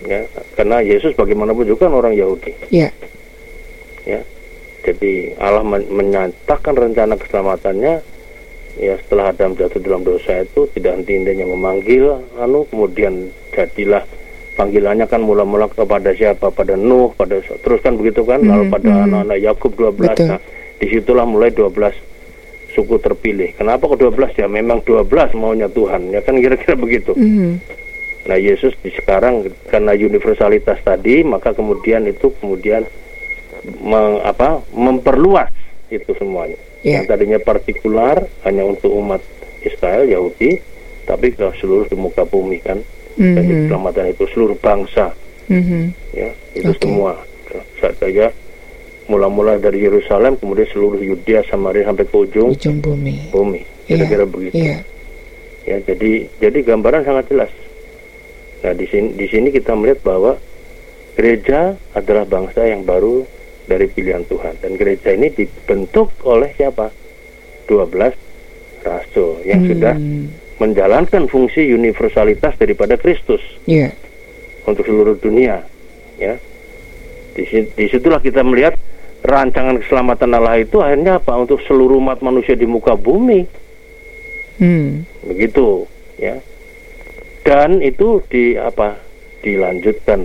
Ya, 0.00 0.24
karena 0.56 0.80
Yesus 0.80 1.12
bagaimanapun 1.12 1.68
juga 1.68 1.84
kan 1.84 1.92
orang 1.94 2.16
Yahudi. 2.16 2.56
Iya. 2.72 2.88
ya 4.08 4.16
jadi 4.82 5.12
Allah 5.36 5.62
men- 5.62 5.88
menyatakan 5.88 6.72
rencana 6.72 7.14
keselamatannya 7.14 7.94
ya 8.76 8.94
setelah 8.98 9.30
Adam 9.30 9.52
jatuh 9.52 9.78
dalam 9.78 10.02
dosa 10.02 10.40
itu 10.40 10.64
tidak 10.72 10.98
henti-hentinya 10.98 11.46
memanggil 11.46 12.22
anu 12.36 12.64
kemudian 12.66 13.28
jadilah 13.50 14.06
panggilannya 14.54 15.04
kan 15.04 15.20
mula-mula 15.20 15.66
kepada 15.66 16.12
siapa 16.12 16.48
pada 16.48 16.74
Nuh 16.74 17.12
pada 17.12 17.38
terus 17.40 17.80
kan 17.80 17.96
begitu 17.96 18.22
kan 18.22 18.40
lalu 18.40 18.68
Mhm, 18.68 18.72
pada 18.72 18.90
mhm. 18.90 19.02
anak-anak 19.06 19.38
Yakub 19.38 19.72
12 19.74 19.96
Betul. 20.14 20.26
nah 20.28 20.40
di 20.76 20.86
situlah 20.88 21.24
mulai 21.24 21.52
12 21.52 21.92
suku 22.70 22.96
terpilih. 22.96 23.50
Kenapa 23.52 23.82
kok 23.84 23.98
12 23.98 24.30
ya? 24.32 24.46
Memang 24.46 24.80
12 24.80 25.34
maunya 25.34 25.66
Tuhan. 25.66 26.08
Ya 26.08 26.22
kan 26.22 26.38
kira-kira 26.38 26.78
begitu. 26.78 27.12
Mhm. 27.12 27.58
Nah, 28.30 28.38
Yesus 28.38 28.78
di 28.78 28.94
sekarang 28.94 29.42
karena 29.66 29.90
universalitas 29.90 30.78
tadi, 30.80 31.20
maka 31.20 31.50
kemudian 31.50 32.06
itu 32.06 32.30
kemudian 32.38 32.86
meng- 33.78 34.22
apa? 34.22 34.62
memperluas 34.70 35.50
itu 35.88 36.10
semuanya. 36.14 36.56
Ya. 36.80 37.02
Yang 37.02 37.06
tadinya 37.08 37.38
partikular 37.38 38.16
hanya 38.42 38.64
untuk 38.64 38.88
umat 38.90 39.20
Israel 39.60 40.04
Yahudi, 40.04 40.56
tapi 41.04 41.30
ke 41.30 41.44
seluruh 41.56 41.84
di 41.84 41.94
muka 41.94 42.22
bumi 42.22 42.58
kan. 42.58 42.80
Dan 43.12 43.36
Mhm. 43.42 43.52
keselamatan 43.66 44.06
itu 44.08 44.24
seluruh 44.30 44.56
bangsa 44.56 45.12
Mhm. 45.46 45.92
ya 46.10 46.30
itu 46.54 46.70
Oke. 46.70 46.78
semua 46.80 47.18
saat 47.76 47.98
saja 47.98 48.30
mula-mula 49.04 49.58
dari 49.58 49.82
Yerusalem 49.82 50.38
kemudian 50.38 50.64
seluruh 50.68 50.96
Yudea 50.96 51.42
Samaria 51.44 51.84
sampai 51.84 52.06
ke 52.06 52.16
ujung 52.16 52.54
Ujung 52.54 52.78
bumi. 52.78 53.28
bumi 53.28 53.60
kira-kira 53.84 54.24
begitu 54.24 54.56
Iya. 54.56 54.78
ya 55.66 55.76
jadi 55.82 56.10
jadi 56.38 56.58
gambaran 56.64 57.02
sangat 57.02 57.24
jelas 57.28 57.50
nah 58.60 58.72
di 58.72 58.86
sini 58.86 59.08
di 59.12 59.26
sini 59.26 59.48
kita 59.50 59.74
melihat 59.74 60.00
bahwa 60.00 60.38
gereja 61.12 61.74
adalah 61.92 62.24
bangsa 62.24 62.62
yang 62.62 62.86
baru 62.86 63.26
dari 63.70 63.86
pilihan 63.86 64.26
Tuhan. 64.26 64.58
Dan 64.58 64.74
gereja 64.74 65.14
ini 65.14 65.30
dibentuk 65.30 66.10
oleh 66.26 66.50
siapa? 66.52 66.90
12 67.64 68.10
rasul 68.82 69.38
yang 69.46 69.62
sudah 69.62 69.94
Hmm. 69.94 70.26
menjalankan 70.58 71.30
fungsi 71.30 71.70
universalitas 71.70 72.58
daripada 72.58 72.98
Kristus 72.98 73.38
Iya. 73.64 73.94
untuk 74.66 74.82
seluruh 74.82 75.14
dunia 75.14 75.62
ya. 76.18 76.34
Di 77.30 77.46
si- 77.46 77.70
di 77.70 77.86
situlah 77.86 78.18
kita 78.18 78.42
melihat 78.42 78.74
rancangan 79.22 79.78
keselamatan 79.78 80.34
Allah 80.34 80.58
itu 80.58 80.82
akhirnya 80.82 81.22
apa? 81.22 81.38
Untuk 81.38 81.62
seluruh 81.62 81.96
umat 81.96 82.18
manusia 82.20 82.58
di 82.58 82.66
muka 82.66 82.98
bumi. 82.98 83.46
Hmm. 84.58 85.08
begitu 85.24 85.88
ya. 86.18 86.36
Dan 87.40 87.80
itu 87.80 88.20
di 88.28 88.52
apa? 88.52 89.00
Dilanjutkan 89.40 90.20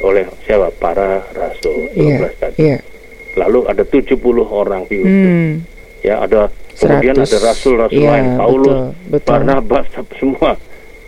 oleh 0.00 0.24
siapa 0.42 0.72
para 0.72 1.20
rasul 1.32 1.92
12 1.92 2.00
Iya. 2.00 2.28
tadi 2.40 2.56
Iya. 2.62 2.78
lalu 3.34 3.60
ada 3.66 3.84
70 3.84 4.16
orang 4.44 4.88
diutus 4.88 5.12
Hmm. 5.12 5.52
ya 6.00 6.14
ada 6.18 6.48
kemudian 6.72 7.14
100. 7.14 7.28
ada 7.28 7.38
rasul-rasul 7.44 8.00
Iya, 8.00 8.10
lain 8.10 8.26
Paulus 8.34 8.72
betul, 8.72 9.10
betul. 9.12 9.28
Barnabas 9.28 9.86
semua 10.18 10.50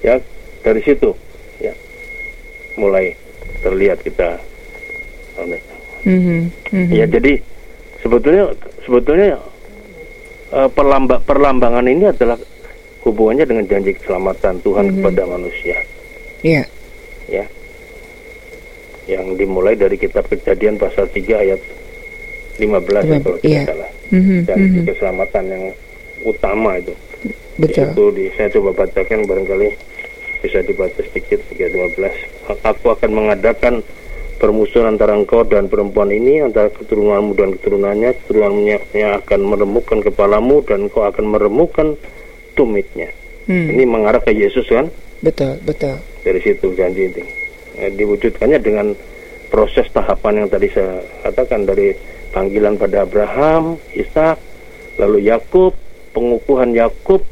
ya 0.01 0.15
dari 0.61 0.81
situ 0.81 1.11
ya 1.59 1.73
mulai 2.77 3.17
terlihat 3.61 3.99
kita 4.01 4.37
Mhm. 6.05 6.53
Mhm. 6.71 6.93
ya 6.93 7.05
jadi 7.09 7.41
sebetulnya 7.99 8.53
sebetulnya 8.83 9.41
eh, 10.53 10.69
perlamba, 10.71 11.19
perlambangan 11.19 11.83
ini 11.83 12.07
adalah 12.07 12.39
hubungannya 13.03 13.43
dengan 13.45 13.65
janji 13.67 13.91
keselamatan 13.93 14.61
Tuhan 14.61 14.85
Mhm. 14.87 14.93
kepada 14.95 15.23
manusia 15.27 15.77
Iya. 16.41 16.63
ya 17.27 17.45
yang 19.07 19.35
dimulai 19.35 19.75
dari 19.75 19.95
kitab 19.95 20.25
kejadian 20.25 20.77
pasal 20.77 21.05
3 21.07 21.37
ayat 21.37 21.61
15 22.57 23.05
ya, 23.05 23.19
kalau 23.19 23.39
tidak 23.39 23.45
Iya. 23.45 23.63
salah 23.67 23.91
Mhm. 24.09 24.37
janji 24.45 24.79
Mhm. 24.79 24.87
keselamatan 24.87 25.45
yang 25.47 25.65
utama 26.25 26.71
itu 26.79 26.95
Betul. 27.57 27.87
situ 27.87 28.05
di, 28.13 28.25
saya 28.33 28.49
coba 28.51 28.71
bacakan 28.77 29.21
barangkali 29.23 29.69
bisa 30.41 30.59
dibaca 30.61 31.01
sedikit 31.03 31.41
315 31.49 32.15
aku 32.63 32.87
akan 32.91 33.11
mengadakan 33.11 33.75
permusuhan 34.37 34.93
antara 34.93 35.15
engkau 35.15 35.41
dan 35.43 35.67
perempuan 35.67 36.11
ini 36.11 36.43
antara 36.43 36.69
keturunanmu 36.69 37.33
dan 37.33 37.55
keturunannya 37.55 38.11
keturunannya 38.19 38.77
akan 39.19 39.41
meremukkan 39.43 39.99
kepalamu 40.03 40.61
dan 40.63 40.87
engkau 40.87 41.03
akan 41.03 41.25
meremukkan 41.27 41.97
tumitnya 42.53 43.09
Hmm. 43.45 43.69
ini 43.69 43.85
mengarah 43.85 44.21
ke 44.21 44.33
Yesus 44.33 44.65
kan 44.67 44.89
Betul, 45.21 45.61
betul. 45.63 45.97
dari 46.23 46.41
situ 46.41 46.73
janji 46.73 47.09
itu 47.09 47.21
Eh, 47.75 47.91
diwujudkannya 47.91 48.59
dengan 48.63 48.95
proses 49.51 49.91
tahapan 49.91 50.45
yang 50.45 50.49
tadi 50.49 50.71
saya 50.71 51.03
katakan 51.27 51.67
dari 51.67 51.91
panggilan 52.31 52.79
pada 52.79 53.03
Abraham, 53.03 53.79
Ishak, 53.91 54.39
lalu 54.99 55.27
Yakub, 55.27 55.75
pengukuhan 56.15 56.71
Yakub, 56.71 57.23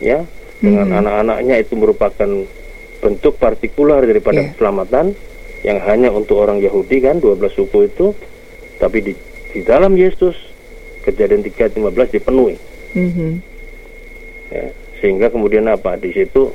ya 0.00 0.24
dengan 0.60 0.88
Mhm. 0.92 0.98
anak-anaknya 1.00 1.54
itu 1.64 1.74
merupakan 1.76 2.30
bentuk 2.98 3.34
partikular 3.38 4.04
daripada 4.04 4.42
Iya. 4.42 4.48
keselamatan 4.52 5.16
yang 5.64 5.78
hanya 5.86 6.12
untuk 6.12 6.38
orang 6.38 6.60
Yahudi 6.60 7.00
kan 7.00 7.16
12 7.16 7.54
suku 7.54 7.88
itu, 7.88 8.12
tapi 8.76 9.00
di 9.00 9.12
di 9.48 9.64
dalam 9.64 9.96
Yesus 9.96 10.36
kejadian 11.02 11.40
3 11.40 11.64
ayat 11.64 11.72
15 11.72 12.12
dipenuhi 12.12 12.60
Mhm. 12.92 13.30
ya. 14.52 14.66
sehingga 15.00 15.32
kemudian 15.32 15.64
apa 15.64 15.96
di 15.96 16.12
situ 16.12 16.52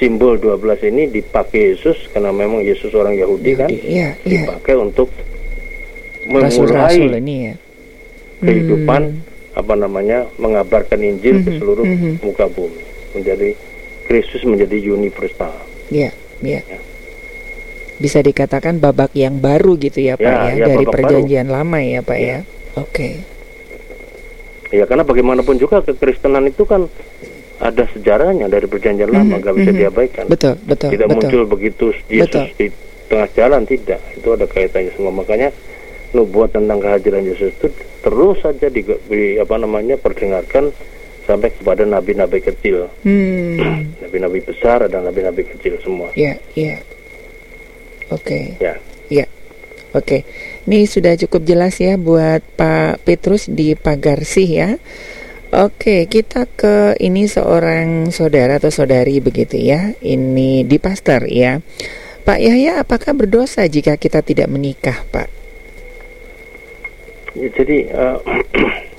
simbol 0.00 0.34
12 0.34 0.56
ini 0.88 1.12
dipakai 1.12 1.76
Yesus 1.76 2.08
karena 2.08 2.32
memang 2.32 2.64
Yesus 2.64 2.88
orang 2.90 3.12
Yahudi 3.12 3.52
kan 3.52 3.68
Iya, 3.68 4.16
iya. 4.16 4.48
dipakai 4.48 4.74
untuk 4.74 5.12
memulai 6.24 6.96
ini 7.12 7.36
ya. 7.44 7.54
kehidupan 8.40 9.02
Hmm. 9.12 9.28
apa 9.52 9.74
namanya 9.76 10.18
mengabarkan 10.36 10.96
Injil 10.98 11.44
ke 11.44 11.52
Mhm, 11.52 11.58
seluruh 11.58 11.84
mhm. 11.84 12.12
muka 12.22 12.48
bumi 12.48 12.80
menjadi 13.12 13.52
Kristus 14.02 14.40
menjadi 14.42 14.80
universal 14.88 15.52
Iya, 15.90 16.16
iya. 16.40 16.64
Ya. 16.64 16.78
Bisa 17.98 18.24
dikatakan 18.24 18.78
babak 18.78 19.12
yang 19.12 19.36
baru 19.36 19.76
gitu 19.76 20.00
ya, 20.00 20.16
Pak 20.16 20.24
Ya, 20.24 20.48
ya, 20.48 20.52
ya, 20.56 20.66
dari 20.70 20.86
perjanjian 20.86 21.46
lama 21.46 21.76
ya, 21.78 22.00
Pak 22.00 22.16
Ya. 22.16 22.26
ya. 22.26 22.38
Oke. 22.74 23.08
ya 24.70 24.86
karena 24.86 25.02
bagaimanapun 25.02 25.58
juga 25.58 25.82
kekristenan 25.82 26.46
itu 26.46 26.62
kan 26.62 26.86
ada 27.60 27.84
sejarahnya 27.86 28.48
dari 28.48 28.64
perjanjian 28.64 29.08
lama 29.08 29.36
Mhm, 29.36 29.40
nggak 29.40 29.54
bisa 29.54 29.70
mhm. 29.70 29.78
diabaikan 29.78 30.24
Betul, 30.26 30.54
betul, 30.62 30.88
tidak 30.90 31.06
betul. 31.06 31.16
muncul 31.20 31.42
begitu 31.46 31.86
Yesus 32.06 32.26
Betul. 32.26 32.46
di 32.56 32.66
tengah 33.06 33.28
jalan 33.30 33.62
tidak 33.64 34.00
itu 34.12 34.28
ada 34.28 34.46
kaitannya 34.46 34.92
semua 34.92 35.12
makanya 35.12 35.48
nubuat 36.10 36.50
tentang 36.50 36.78
kehadiran 36.78 37.22
Yesus 37.22 37.52
itu 37.52 37.68
terus 38.00 38.40
saja 38.40 38.66
di, 38.66 38.80
di- 38.82 39.36
apa 39.36 39.54
namanya 39.54 39.94
perdengarkan 39.94 40.72
sampai 41.22 41.52
kepada 41.52 41.84
nabi-nabi 41.84 42.40
kecil 42.40 42.88
Hmm. 43.02 43.92
nabi-nabi 44.02 44.40
besar 44.40 44.86
dan 44.86 45.04
nabi-nabi 45.04 45.44
kecil 45.46 45.76
semua 45.78 46.08
Iya, 46.12 46.40
iya. 46.54 46.80
Oke. 48.08 48.56
ya 48.58 48.74
Iya. 49.08 49.26
Oke. 49.90 50.22
Ini 50.64 50.86
sudah 50.86 51.18
cukup 51.18 51.42
jelas 51.44 51.74
ya 51.76 51.94
buat 51.94 52.46
Pak 52.54 53.02
Petrus 53.02 53.46
di 53.46 53.74
Pagarsih 53.74 54.46
ya. 54.48 54.70
Oke, 55.50 56.06
kita 56.06 56.46
ke 56.46 56.94
ini 57.02 57.26
seorang 57.26 58.14
saudara 58.14 58.62
atau 58.62 58.70
saudari 58.70 59.18
begitu 59.18 59.58
ya. 59.58 59.90
Ini 59.98 60.62
di 60.62 60.78
pastor 60.78 61.26
ya. 61.26 61.58
Pak 62.22 62.38
Yahya, 62.38 62.78
apakah 62.86 63.18
berdosa 63.18 63.66
jika 63.66 63.98
kita 63.98 64.22
tidak 64.22 64.46
menikah, 64.46 65.02
Pak? 65.10 65.26
Ya, 67.34 67.50
jadi 67.50 67.90
eh, 67.90 68.16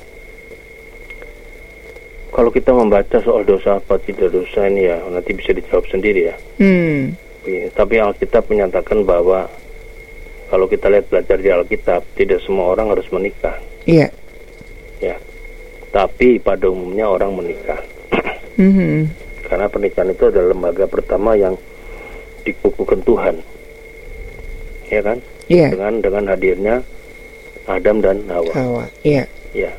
kalau 2.35 2.51
kita 2.51 2.71
membaca 2.75 3.19
soal 3.23 3.43
dosa 3.43 3.79
apa 3.79 3.99
tidak 4.03 4.31
dosa 4.31 4.67
ini 4.67 4.87
ya 4.87 4.99
nanti 5.07 5.31
bisa 5.35 5.51
dijawab 5.51 5.83
sendiri 5.87 6.31
ya 6.31 6.35
Hmm. 6.61 7.15
Tapi 7.73 7.97
Alkitab 7.97 8.45
menyatakan 8.53 9.01
bahwa 9.01 9.49
kalau 10.47 10.69
kita 10.69 10.87
lihat 10.93 11.09
belajar 11.09 11.41
di 11.41 11.49
Alkitab 11.49 12.05
tidak 12.13 12.39
semua 12.45 12.69
orang 12.71 12.93
harus 12.93 13.09
menikah 13.09 13.57
Iya. 13.83 14.13
ya 15.01 15.17
tapi 15.91 16.39
pada 16.39 16.65
umumnya 16.65 17.05
orang 17.05 17.35
menikah 17.35 17.79
Mhm. 18.55 19.07
karena 19.43 19.67
pernikahan 19.67 20.09
itu 20.09 20.23
adalah 20.25 20.49
lembaga 20.49 20.85
pertama 20.85 21.35
yang 21.35 21.55
dikukuhkan 22.41 22.99
Tuhan 23.03 23.35
ya 24.87 25.01
kan 25.01 25.17
Iya. 25.47 25.67
dengan 25.69 25.93
dengan 25.99 26.23
hadirnya 26.27 26.75
Adam 27.67 27.99
dan 27.99 28.17
Hawa 28.25 28.51
Hawa. 28.51 28.83
Iya. 29.03 29.23
ya 29.51 29.71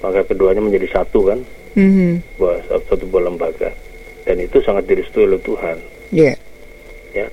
maka 0.00 0.24
keduanya 0.24 0.60
menjadi 0.60 0.88
satu 0.90 1.28
kan 1.28 1.40
Mhm. 1.72 2.20
buah 2.36 2.58
satu 2.82 3.04
buah 3.06 3.28
lembaga 3.28 3.70
dan 4.24 4.36
itu 4.38 4.60
sangat 4.60 4.84
direstui 4.86 5.24
oleh 5.24 5.40
Tuhan 5.40 5.76
Iya. 6.10 6.34
ya 7.12 7.26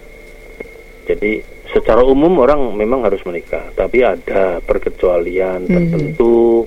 jadi 1.05 1.39
secara 1.69 2.01
umum 2.01 2.39
orang 2.39 2.73
memang 2.73 3.03
harus 3.03 3.23
menikah 3.23 3.63
tapi 3.73 4.03
ada 4.03 4.59
perkecualian 4.59 5.63
Mhm. 5.63 5.71
tertentu 5.71 6.63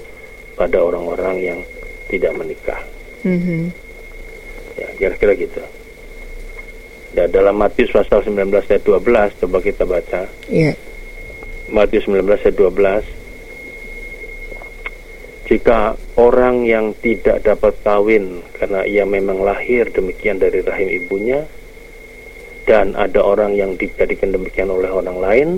pada 0.55 0.79
orang-orang 0.79 1.37
yang 1.39 1.59
tidak 2.07 2.33
menikah 2.35 2.81
Mhm. 3.23 3.71
ya 4.75 4.89
kira-kira 4.97 5.33
gitu 5.35 5.63
dan 7.13 7.29
dalam 7.29 7.55
Matius 7.55 7.93
pasal 7.93 8.25
19 8.25 8.51
ayat 8.67 8.83
12 8.83 9.31
coba 9.39 9.59
kita 9.59 9.85
baca 9.85 10.25
Iya. 10.49 10.73
Matius 11.69 12.05
19 12.05 12.25
ayat 12.41 12.57
12 12.57 13.05
jika 15.47 15.95
orang 16.17 16.65
yang 16.65 16.97
tidak 16.97 17.45
dapat 17.45 17.75
kawin 17.83 18.41
karena 18.57 18.87
ia 18.87 19.05
memang 19.05 19.43
lahir 19.43 19.91
demikian 19.91 20.39
dari 20.39 20.63
rahim 20.63 20.89
ibunya 20.89 21.45
dan 22.65 22.95
ada 22.95 23.21
orang 23.21 23.53
yang 23.53 23.75
dijadikan 23.75 24.31
demikian 24.31 24.71
oleh 24.71 24.89
orang 24.89 25.19
lain 25.19 25.49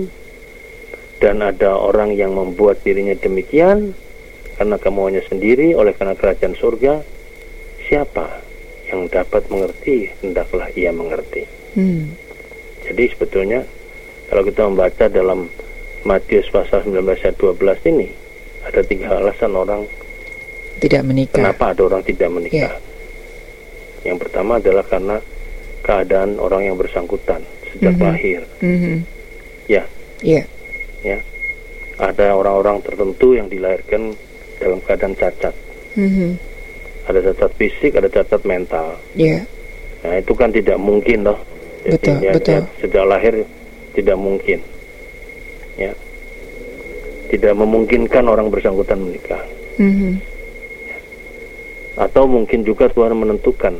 dan 1.21 1.39
ada 1.39 1.77
orang 1.77 2.11
yang 2.11 2.35
membuat 2.35 2.81
dirinya 2.81 3.15
demikian 3.15 3.93
karena 4.55 4.75
kemauannya 4.75 5.23
sendiri 5.23 5.71
oleh 5.71 5.91
karena 5.91 6.13
kerajaan 6.13 6.53
surga 6.53 7.03
siapa 7.81 8.41
yang 8.85 9.05
dapat 9.05 9.45
mengerti 9.47 10.09
hendaklah 10.19 10.67
ia 10.71 10.89
mengerti 10.89 11.43
Hmm. 11.75 12.15
jadi 12.81 13.03
sebetulnya 13.09 13.67
kalau 14.25 14.41
kita 14.41 14.63
membaca 14.63 15.05
dalam 15.05 15.51
Matius 16.01 16.47
pasal 16.47 16.81
19 16.83 17.03
ayat 17.19 17.35
12 17.35 17.59
ini 17.85 18.07
ada 18.63 18.79
tiga 18.79 19.11
alasan 19.13 19.51
orang 19.51 19.83
Tidak 20.77 21.03
menikah. 21.03 21.35
kenapa 21.35 21.71
ada 21.71 21.81
orang 21.83 22.01
tidak 22.01 22.29
menikah 22.29 22.73
yang 24.01 24.15
pertama 24.15 24.55
adalah 24.55 24.83
karena 24.83 25.17
keadaan 25.81 26.37
orang 26.37 26.63
yang 26.63 26.75
bersangkutan 26.75 27.43
sejak 27.67 27.91
Mhm. 27.91 28.01
lahir 28.01 28.41
Mhm. 28.59 28.95
ya 29.67 29.83
Iya. 30.21 30.43
ya 31.03 31.19
ada 31.97 32.27
orang-orang 32.33 32.79
tertentu 32.81 33.33
yang 33.33 33.47
dilahirkan 33.47 34.15
dalam 34.65 34.81
keadaan 34.81 35.13
cacat 35.13 35.53
Mhm. 35.93 36.29
ada 37.05 37.19
cacat 37.21 37.51
fisik 37.55 37.93
ada 37.93 38.09
cacat 38.09 38.41
mental 38.41 38.97
Iya. 39.13 39.45
nah 40.01 40.17
itu 40.17 40.33
kan 40.33 40.49
tidak 40.49 40.81
mungkin 40.81 41.21
loh 41.23 41.37
jadi 41.85 41.93
Betul, 42.01 42.15
dia, 42.17 42.31
betul. 42.33 42.49
dia 42.49 42.61
sejak 42.81 43.05
lahir 43.05 43.33
tidak 43.93 44.17
mungkin 44.17 44.59
ya 45.77 45.93
tidak 47.29 47.53
memungkinkan 47.53 48.25
orang 48.25 48.49
bersangkutan 48.49 48.97
menikah 48.99 49.43
Mhm. 49.77 50.17
atau 51.95 52.25
mungkin 52.25 52.65
juga 52.65 52.89
Tuhan 52.89 53.13
menentukan 53.13 53.77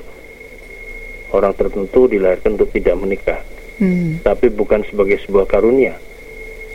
orang 1.34 1.52
tertentu 1.52 2.06
dilahirkan 2.08 2.56
untuk 2.56 2.70
tidak 2.72 2.96
menikah 2.96 3.40
Mhm. 3.76 4.22
tapi 4.22 4.48
bukan 4.48 4.86
sebagai 4.86 5.18
sebuah 5.20 5.50
karunia 5.50 5.98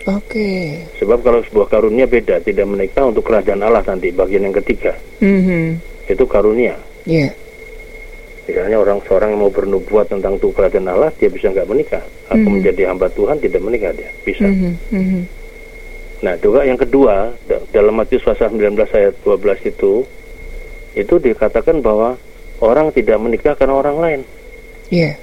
Oke. 0.07 0.81
sebab 0.97 1.21
kalau 1.21 1.41
sebuah 1.43 1.69
karunia 1.69 2.05
beda 2.05 2.41
tidak 2.41 2.65
menikah 2.65 3.05
untuk 3.05 3.21
kerajaan 3.23 3.61
Allah 3.61 3.85
nanti 3.85 4.09
bagian 4.09 4.43
yang 4.43 4.57
ketiga 4.57 4.97
Mhm. 5.21 5.77
itu 6.07 6.25
karunia 6.25 6.73
Iya. 7.05 7.29
misalnya 8.45 8.77
orang 8.77 8.99
seorang 9.05 9.31
yang 9.31 9.41
mau 9.41 9.53
bernubuat 9.53 10.09
tentang 10.09 10.35
tuh 10.37 10.51
kerajaan 10.51 10.89
Allah 10.89 11.13
dia 11.15 11.29
bisa 11.29 11.49
nggak 11.49 11.67
menikah 11.67 12.01
atau 12.27 12.41
Mhm. 12.41 12.55
menjadi 12.55 12.83
hamba 12.89 13.07
Tuhan 13.09 13.37
tidak 13.39 13.61
menikah 13.61 13.93
dia 13.93 14.11
bisa 14.21 14.45
Mhm. 14.45 14.73
Mhm. 14.91 15.21
nah 16.21 16.35
juga 16.37 16.61
yang 16.63 16.77
kedua 16.77 17.33
da- 17.45 17.65
dalam 17.71 17.95
Matius 17.95 18.21
pasal 18.23 18.51
19 18.51 18.89
ayat 18.91 19.15
12 19.21 19.61
itu 19.63 20.05
itu 20.93 21.15
dikatakan 21.17 21.79
bahwa 21.79 22.17
orang 22.59 22.89
tidak 22.91 23.17
menikah 23.17 23.53
karena 23.53 23.75
orang 23.75 23.97
lain 23.97 24.21
Iya. 24.89 25.15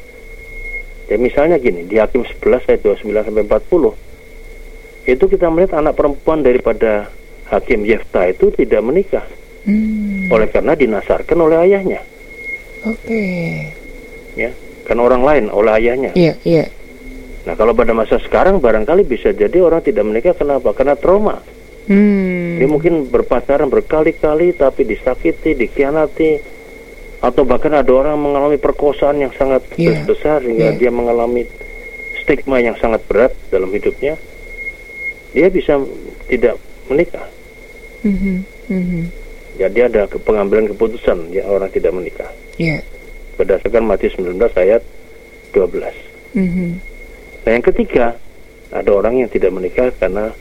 Ya 1.07 1.15
misalnya 1.15 1.55
gini, 1.55 1.83
di 1.83 1.95
Hakim 1.95 2.23
11 2.23 2.63
ayat 2.67 2.83
29 2.83 3.19
sampai 3.21 3.43
40 3.43 3.95
itu 5.07 5.23
kita 5.25 5.47
melihat 5.47 5.79
anak 5.79 5.95
perempuan 5.95 6.43
daripada 6.43 7.07
Hakim 7.47 7.87
Yefta 7.87 8.27
itu 8.27 8.51
tidak 8.51 8.83
menikah 8.83 9.23
Hmm. 9.67 10.31
oleh 10.31 10.47
karena 10.47 10.79
dinasarkan 10.79 11.43
oleh 11.43 11.59
ayahnya, 11.59 11.99
Oke. 12.87 13.19
ya. 14.39 14.47
Karena 14.87 15.03
orang 15.03 15.23
lain 15.27 15.45
oleh 15.51 15.71
ayahnya. 15.75 16.11
Iya, 16.15 16.39
iya. 16.47 16.71
Nah, 17.43 17.51
kalau 17.51 17.75
pada 17.75 17.91
masa 17.91 18.15
sekarang 18.23 18.63
barangkali 18.63 19.03
bisa 19.03 19.35
jadi 19.35 19.59
orang 19.59 19.83
tidak 19.83 20.07
menikah 20.07 20.31
kenapa? 20.31 20.71
Karena 20.71 20.95
trauma. 20.95 21.43
Hmm. 21.91 22.55
Dia 22.55 22.67
mungkin 22.67 23.11
berpacaran 23.11 23.67
berkali-kali 23.67 24.55
tapi 24.55 24.87
disakiti, 24.87 25.51
dikhianati 25.51 26.31
atau 27.19 27.43
bahkan 27.43 27.75
ada 27.75 27.91
orang 27.91 28.15
mengalami 28.15 28.55
perkosaan 28.55 29.19
yang 29.19 29.35
sangat 29.35 29.67
Iya, 29.75 30.07
besar 30.07 30.47
sehingga 30.47 30.71
iya. 30.71 30.79
dia 30.79 30.91
mengalami 30.95 31.43
stigma 32.23 32.63
yang 32.63 32.79
sangat 32.79 33.03
berat 33.03 33.35
dalam 33.51 33.67
hidupnya. 33.67 34.15
Dia 35.37 35.53
bisa 35.53 35.77
tidak 36.25 36.57
menikah. 36.89 37.21
Mhm. 38.01 38.41
Mhm. 38.67 39.01
Jadi 39.55 39.79
ada 39.79 40.05
ke- 40.05 40.17
pengambilan 40.17 40.65
keputusan 40.67 41.29
ya 41.29 41.45
orang 41.45 41.69
tidak 41.69 41.93
menikah 41.93 42.29
Iya. 42.57 42.81
berdasarkan 43.35 43.85
Matius 43.85 44.17
19 44.17 44.49
ayat 44.55 44.81
12. 45.51 45.93
Mhm. 46.33 46.81
Nah, 47.41 47.51
yang 47.51 47.61
ketiga 47.63 48.17
ada 48.69 48.89
orang 48.91 49.21
yang 49.21 49.29
tidak 49.29 49.49
menikah 49.51 49.93
karena 49.93 50.33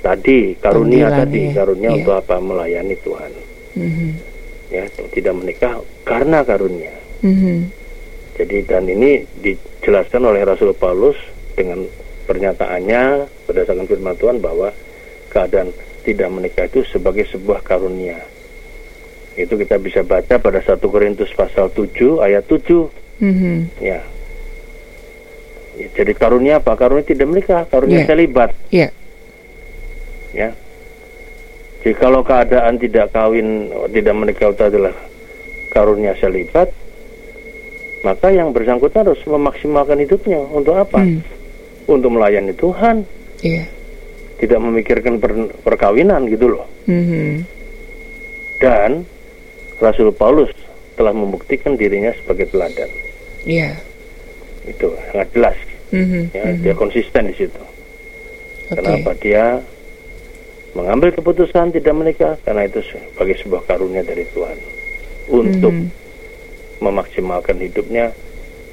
tadi 0.00 0.54
karunia 0.56 1.06
Panggilan, 1.06 1.20
tadi 1.24 1.40
ya. 1.40 1.52
karunia 1.54 1.88
Iya. 1.88 1.96
untuk 1.96 2.14
apa 2.16 2.36
melayani 2.36 2.94
Tuhan. 2.98 3.32
Mhm. 3.70 4.10
ya 4.70 4.82
tidak 5.10 5.34
menikah 5.36 5.72
karena 6.02 6.42
karunia. 6.42 6.94
Mhm. 7.22 7.70
Jadi 8.34 8.56
dan 8.64 8.86
ini 8.86 9.18
dijelaskan 9.36 10.22
oleh 10.24 10.42
Rasul 10.42 10.70
Paulus 10.72 11.18
dengan 11.52 11.82
pernyataannya 12.30 13.26
berdasarkan 13.50 13.90
firman 13.90 14.14
Tuhan 14.14 14.38
bahwa 14.38 14.70
keadaan 15.34 15.74
tidak 16.06 16.30
menikah 16.30 16.70
itu 16.70 16.86
sebagai 16.86 17.26
sebuah 17.26 17.58
karunia. 17.60 18.22
Itu 19.34 19.58
kita 19.58 19.82
bisa 19.82 20.06
baca 20.06 20.38
pada 20.38 20.62
1 20.62 20.78
Korintus 20.86 21.34
pasal 21.34 21.74
7 21.74 22.22
ayat 22.22 22.46
7 22.46 22.86
Mhm. 23.18 23.82
ya. 23.82 23.98
Ya, 25.74 25.88
Jadi 25.96 26.12
karunia 26.14 26.62
apa? 26.62 26.78
Karunia 26.78 27.02
tidak 27.02 27.26
menikah, 27.26 27.66
karunia 27.66 28.04
Iya. 28.04 28.06
selibat 28.06 28.50
Iya. 28.70 28.88
ya. 30.30 30.48
Jadi 31.80 31.94
kalau 31.96 32.20
keadaan 32.20 32.76
tidak 32.76 33.10
kawin, 33.10 33.72
tidak 33.90 34.14
menikah 34.14 34.52
itu 34.52 34.62
adalah 34.62 34.92
karunia 35.72 36.12
selibat, 36.20 36.68
maka 38.04 38.28
yang 38.28 38.52
bersangkutan 38.52 39.08
harus 39.08 39.22
memaksimalkan 39.24 39.98
hidupnya 39.98 40.38
untuk 40.52 40.76
apa? 40.76 41.00
Hmm. 41.00 41.20
Untuk 41.90 42.14
melayani 42.14 42.54
Tuhan, 42.54 43.02
Iya. 43.42 43.66
tidak 44.38 44.62
memikirkan 44.62 45.18
per- 45.18 45.50
perkawinan 45.66 46.30
gitu 46.30 46.54
loh. 46.54 46.64
Mhm. 46.86 47.42
Dan 48.62 49.02
Rasul 49.82 50.14
Paulus 50.14 50.54
telah 50.94 51.10
membuktikan 51.10 51.74
dirinya 51.74 52.14
sebagai 52.14 52.46
teladan. 52.46 52.86
Iya. 53.42 53.74
Itu 54.70 54.94
sangat 55.10 55.28
jelas. 55.34 55.56
Mhm. 55.90 56.30
Ya, 56.30 56.44
Mhm. 56.46 56.62
dia 56.62 56.74
konsisten 56.78 57.26
di 57.26 57.34
situ. 57.34 57.62
Oke. 58.70 58.78
Kenapa 58.78 59.10
dia 59.18 59.44
mengambil 60.78 61.10
keputusan 61.10 61.74
tidak 61.74 61.94
menikah? 61.96 62.38
Karena 62.46 62.70
itu 62.70 62.78
sebagai 62.86 63.34
sebuah 63.42 63.66
karunia 63.66 64.06
dari 64.06 64.22
Tuhan 64.30 64.58
untuk 65.26 65.74
Mhm. 65.74 65.90
memaksimalkan 66.78 67.58
hidupnya 67.58 68.14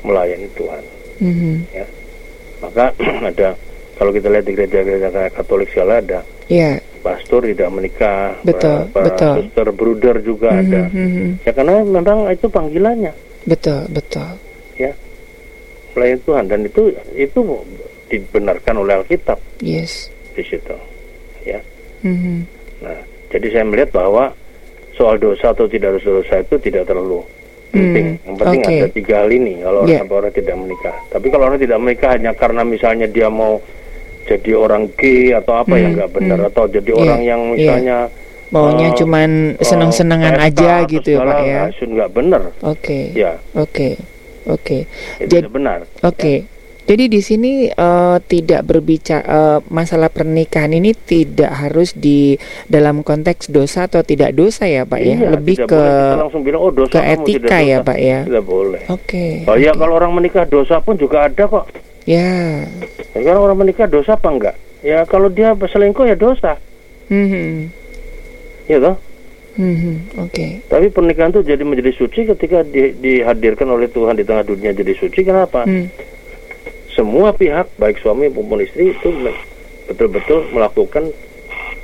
melayani 0.05 0.45
Tuhan. 0.53 0.83
Mhm. 1.17 1.53
Maka 2.59 2.85
ada 3.29 3.49
kalau 3.97 4.11
kita 4.13 4.27
lihat 4.29 4.45
di 4.45 4.53
gereja-gereja 4.53 5.09
Katolik 5.33 5.69
segala 5.73 6.01
ada 6.01 6.19
Iya. 6.47 6.79
pastor 7.03 7.43
tidak 7.43 7.69
menikah, 7.71 8.35
Betul, 8.43 8.87
para, 8.91 8.91
para 8.91 9.05
betul. 9.11 9.33
suster 9.43 9.67
bruder 9.71 10.15
juga 10.23 10.49
Mhm. 10.51 10.59
ada. 10.63 10.81
Mhm. 10.91 11.27
Ya 11.43 11.51
karena 11.51 11.73
memang 11.83 12.19
itu 12.27 12.47
panggilannya 12.47 13.13
Betul, 13.47 13.81
betul. 13.89 14.29
melayani 15.97 16.21
Tuhan 16.29 16.45
dan 16.45 16.61
itu 16.61 16.93
itu 17.17 17.39
dibenarkan 18.05 18.85
oleh 18.85 19.01
Alkitab 19.01 19.41
Yes. 19.65 20.13
di 20.37 20.45
situ. 20.45 20.77
Mhm. 22.05 22.45
Nah, 22.85 23.01
jadi 23.33 23.47
saya 23.49 23.65
melihat 23.65 23.89
bahwa 23.89 24.29
soal 24.93 25.17
dosa 25.17 25.49
atau 25.49 25.65
tidak 25.65 25.97
dosa 25.97 26.37
itu 26.37 26.55
tidak 26.61 26.85
terlalu 26.85 27.25
penting. 27.79 28.07
Hmm, 28.07 28.25
Yang 28.25 28.35
penting 28.37 28.59
oke. 28.59 28.73
ada 28.73 28.87
tiga 28.89 29.13
hal 29.17 29.29
ini 29.29 29.53
kalau 29.59 29.79
Yeah. 29.83 29.99
orang, 29.99 30.17
orang 30.17 30.33
tidak 30.33 30.55
menikah. 30.57 30.95
Tapi 31.07 31.27
kalau 31.27 31.43
orang 31.45 31.59
tidak 31.59 31.77
menikah 31.77 32.09
hanya 32.11 32.31
karena 32.33 32.61
misalnya 32.63 33.07
dia 33.07 33.27
mau 33.27 33.53
jadi 34.23 34.51
orang 34.53 34.83
gay 34.93 35.31
atau 35.31 35.53
apa 35.55 35.71
Hmm, 35.71 35.81
yang 35.81 35.91
nggak 35.95 36.11
benar 36.11 36.37
hmm. 36.37 36.49
atau 36.49 36.63
jadi 36.67 36.89
Yeah, 36.89 37.01
orang 37.01 37.21
yang 37.23 37.41
misalnya 37.51 37.97
Maunya 38.47 38.87
Eh, 38.87 38.95
cuman 38.95 39.29
eh, 39.53 39.65
seneng-senengan 39.67 40.33
pesta 40.39 40.47
aja 40.47 40.71
gitu 40.87 41.09
ya, 41.11 41.19
Pak 41.19 41.39
ya. 41.43 41.63
nggak 41.67 42.09
benar. 42.15 42.41
Oke. 42.63 43.11
Ya, 43.11 43.35
Oke. 43.51 43.99
Oke. 44.47 44.87
itu 45.19 45.27
Jadi- 45.27 45.51
benar. 45.51 45.83
Oke. 45.99 46.47
Jadi 46.87 47.11
di 47.11 47.19
sini 47.19 47.51
eh, 47.67 48.17
tidak 48.23 48.63
berbicara 48.63 49.59
masalah 49.67 50.07
pernikahan 50.07 50.71
ini 50.71 50.95
tidak 50.95 51.51
harus 51.51 51.91
di 51.91 52.39
dalam 52.63 53.03
konteks 53.03 53.51
dosa 53.51 53.85
atau 53.85 53.99
tidak 54.01 54.31
dosa 54.31 54.63
ya, 54.63 54.87
Pak 54.87 54.95
ya. 54.97 55.15
Iya, 55.19 55.29
Lebih 55.35 55.55
tidak 55.57 55.67
ke 55.67 55.83
langsung 56.15 56.47
bilang 56.47 56.63
oh 56.63 56.71
dosa 56.71 56.95
ke 56.95 56.99
etika 57.03 57.59
ya, 57.59 57.83
dosa. 57.83 57.87
Pak 57.91 57.97
ya. 57.99 58.19
Tidak 58.23 58.45
boleh. 58.47 58.81
Oke. 58.87 59.25
Oh 59.43 59.59
ya 59.59 59.71
oke. 59.71 59.79
kalau 59.79 59.93
orang 59.93 60.11
menikah 60.15 60.47
dosa 60.47 60.79
pun 60.79 60.95
juga 60.95 61.27
ada 61.27 61.43
kok. 61.43 61.67
Ya. 62.07 62.63
Ya, 63.11 63.19
Kalau 63.21 63.43
orang 63.43 63.59
menikah 63.59 63.83
dosa 63.83 64.15
apa 64.15 64.31
enggak? 64.31 64.55
Ya 64.79 65.03
kalau 65.03 65.27
dia 65.27 65.51
selingkuh 65.53 66.07
ya 66.07 66.15
dosa, 66.15 66.55
Mhm. 67.09 67.67
ya 68.65 68.79
toh. 68.79 68.95
Mhm. 69.57 70.23
Oke. 70.23 70.63
Tapi 70.63 70.87
pernikahan 70.87 71.33
itu 71.33 71.43
jadi 71.43 71.67
menjadi 71.67 71.91
suci 71.91 72.23
ketika 72.23 72.63
di- 72.63 72.95
dihadirkan 72.95 73.67
oleh 73.67 73.89
Tuhan 73.89 74.15
di 74.15 74.23
tengah 74.23 74.45
dunia 74.45 74.71
jadi 74.71 74.93
suci. 74.95 75.19
Kenapa? 75.19 75.67
Hmm. 75.67 75.91
Semua 76.97 77.29
pihak 77.29 77.77
baik 77.77 78.01
suami 78.01 78.25
maupun 78.25 78.57
istri 78.57 78.89
itu 78.89 79.09
betul-betul 79.85 80.49
melakukan 80.49 81.13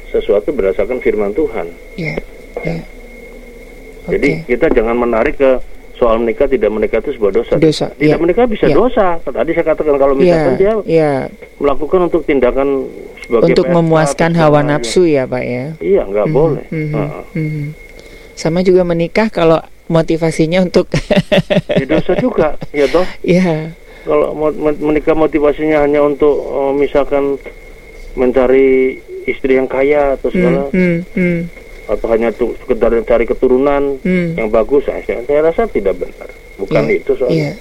sesuatu 0.10 0.50
berdasarkan 0.50 0.98
firman 0.98 1.30
Tuhan. 1.32 1.70
Ya. 1.96 2.18
Ya. 2.60 2.82
Jadi 4.10 4.42
Oke. 4.42 4.50
kita 4.50 4.74
jangan 4.74 4.98
menarik 4.98 5.38
ke 5.38 5.62
soal 5.94 6.18
menikah 6.18 6.50
tidak 6.50 6.68
menikah 6.68 6.98
itu 6.98 7.14
sebuah 7.14 7.32
dosa. 7.32 7.54
Dosa. 7.56 7.88
Tidak 7.94 8.10
Ya. 8.10 8.20
menikah 8.20 8.50
bisa 8.50 8.66
Ya. 8.66 8.74
dosa. 8.74 9.22
Tadi 9.22 9.54
saya 9.54 9.66
katakan 9.70 9.96
kalau 9.96 10.14
Ya. 10.14 10.20
misalkan 10.20 10.54
dia 10.58 10.74
Ya. 10.84 11.14
melakukan 11.56 12.00
untuk 12.04 12.26
tindakan 12.26 12.90
sebagai 13.22 13.54
Untuk 13.54 13.64
pesta 13.64 13.78
memuaskan 13.78 14.32
hawa 14.34 14.60
nafsu 14.60 15.06
ya 15.06 15.24
Pak 15.24 15.44
ya. 15.46 15.66
Iya, 15.78 16.02
nggak 16.04 16.26
Mhm, 16.28 16.34
boleh. 16.34 16.66
mhm, 16.68 16.90
Heeh. 16.92 17.24
mhm. 17.38 17.66
Sama 18.34 18.60
juga 18.60 18.82
menikah 18.82 19.30
kalau 19.30 19.62
motivasinya 19.86 20.60
untuk 20.60 20.90
Ya 21.70 21.86
dosa 21.86 22.18
juga, 22.18 22.58
ya 22.74 22.90
toh. 22.90 23.06
ya. 23.24 23.78
Kalau 24.04 24.36
menikah 24.78 25.16
motivasinya 25.16 25.80
hanya 25.80 26.00
untuk 26.00 26.36
eh, 26.38 26.72
misalkan 26.74 27.40
mencari 28.14 29.00
istri 29.24 29.56
yang 29.56 29.66
kaya 29.66 30.14
atau 30.14 30.28
segala, 30.28 30.68
Hmm, 30.70 31.00
hmm, 31.10 31.16
hmm, 31.16 31.40
atau 31.88 32.08
hanya 32.12 32.30
tuh 32.30 32.52
sekedar 32.60 32.92
cari 33.04 33.24
keturunan 33.24 33.96
hmm. 34.00 34.36
yang 34.36 34.48
bagus, 34.48 34.84
saya, 34.84 35.02
saya 35.02 35.40
rasa 35.42 35.64
tidak 35.68 35.96
benar. 35.98 36.28
Bukan 36.56 36.84
Iya, 36.86 36.94
itu 36.94 37.12
soalnya. 37.16 37.36
Iya. 37.36 37.52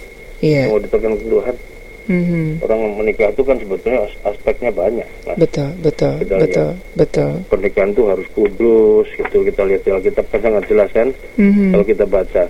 Iya. 0.42 0.62
Mau 0.68 0.78
ditekan 0.78 1.14
Tuhan, 1.16 1.54
Mhm. 2.02 2.58
orang 2.60 2.80
menikah 2.98 3.30
itu 3.30 3.42
kan 3.46 3.54
sebetulnya 3.56 4.02
as- 4.02 4.20
aspeknya 4.26 4.74
banyak. 4.74 5.06
Nah, 5.22 5.36
Betul, 5.38 5.70
betul, 5.78 6.14
Kita 6.18 6.34
betul, 6.36 6.70
betul. 6.98 7.32
pernikahan 7.46 7.94
itu 7.94 8.02
harus 8.04 8.26
kudus, 8.34 9.06
gitu 9.14 9.36
kita 9.46 9.62
lihat 9.62 9.80
di 9.80 9.90
Alkitab 9.94 10.26
kan 10.28 10.40
sangat 10.42 10.62
jelas 10.66 10.90
kan. 10.90 11.08
Mhm. 11.38 11.70
kalau 11.70 11.84
kita 11.86 12.04
baca. 12.04 12.44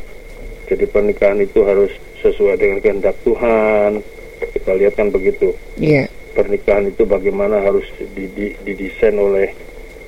Jadi 0.64 0.84
pernikahan 0.88 1.36
itu 1.36 1.60
harus 1.62 1.92
sesuai 2.22 2.56
dengan 2.56 2.78
kehendak 2.78 3.18
Tuhan. 3.26 4.00
Kita 4.54 4.72
lihat 4.78 4.94
kan 4.98 5.10
begitu. 5.10 5.52
Iya. 5.78 6.06
Pernikahan 6.32 6.88
itu 6.88 7.04
bagaimana 7.04 7.60
harus 7.60 7.84
di- 7.98 8.30
di- 8.32 8.56
didesain 8.64 9.14
oleh 9.18 9.52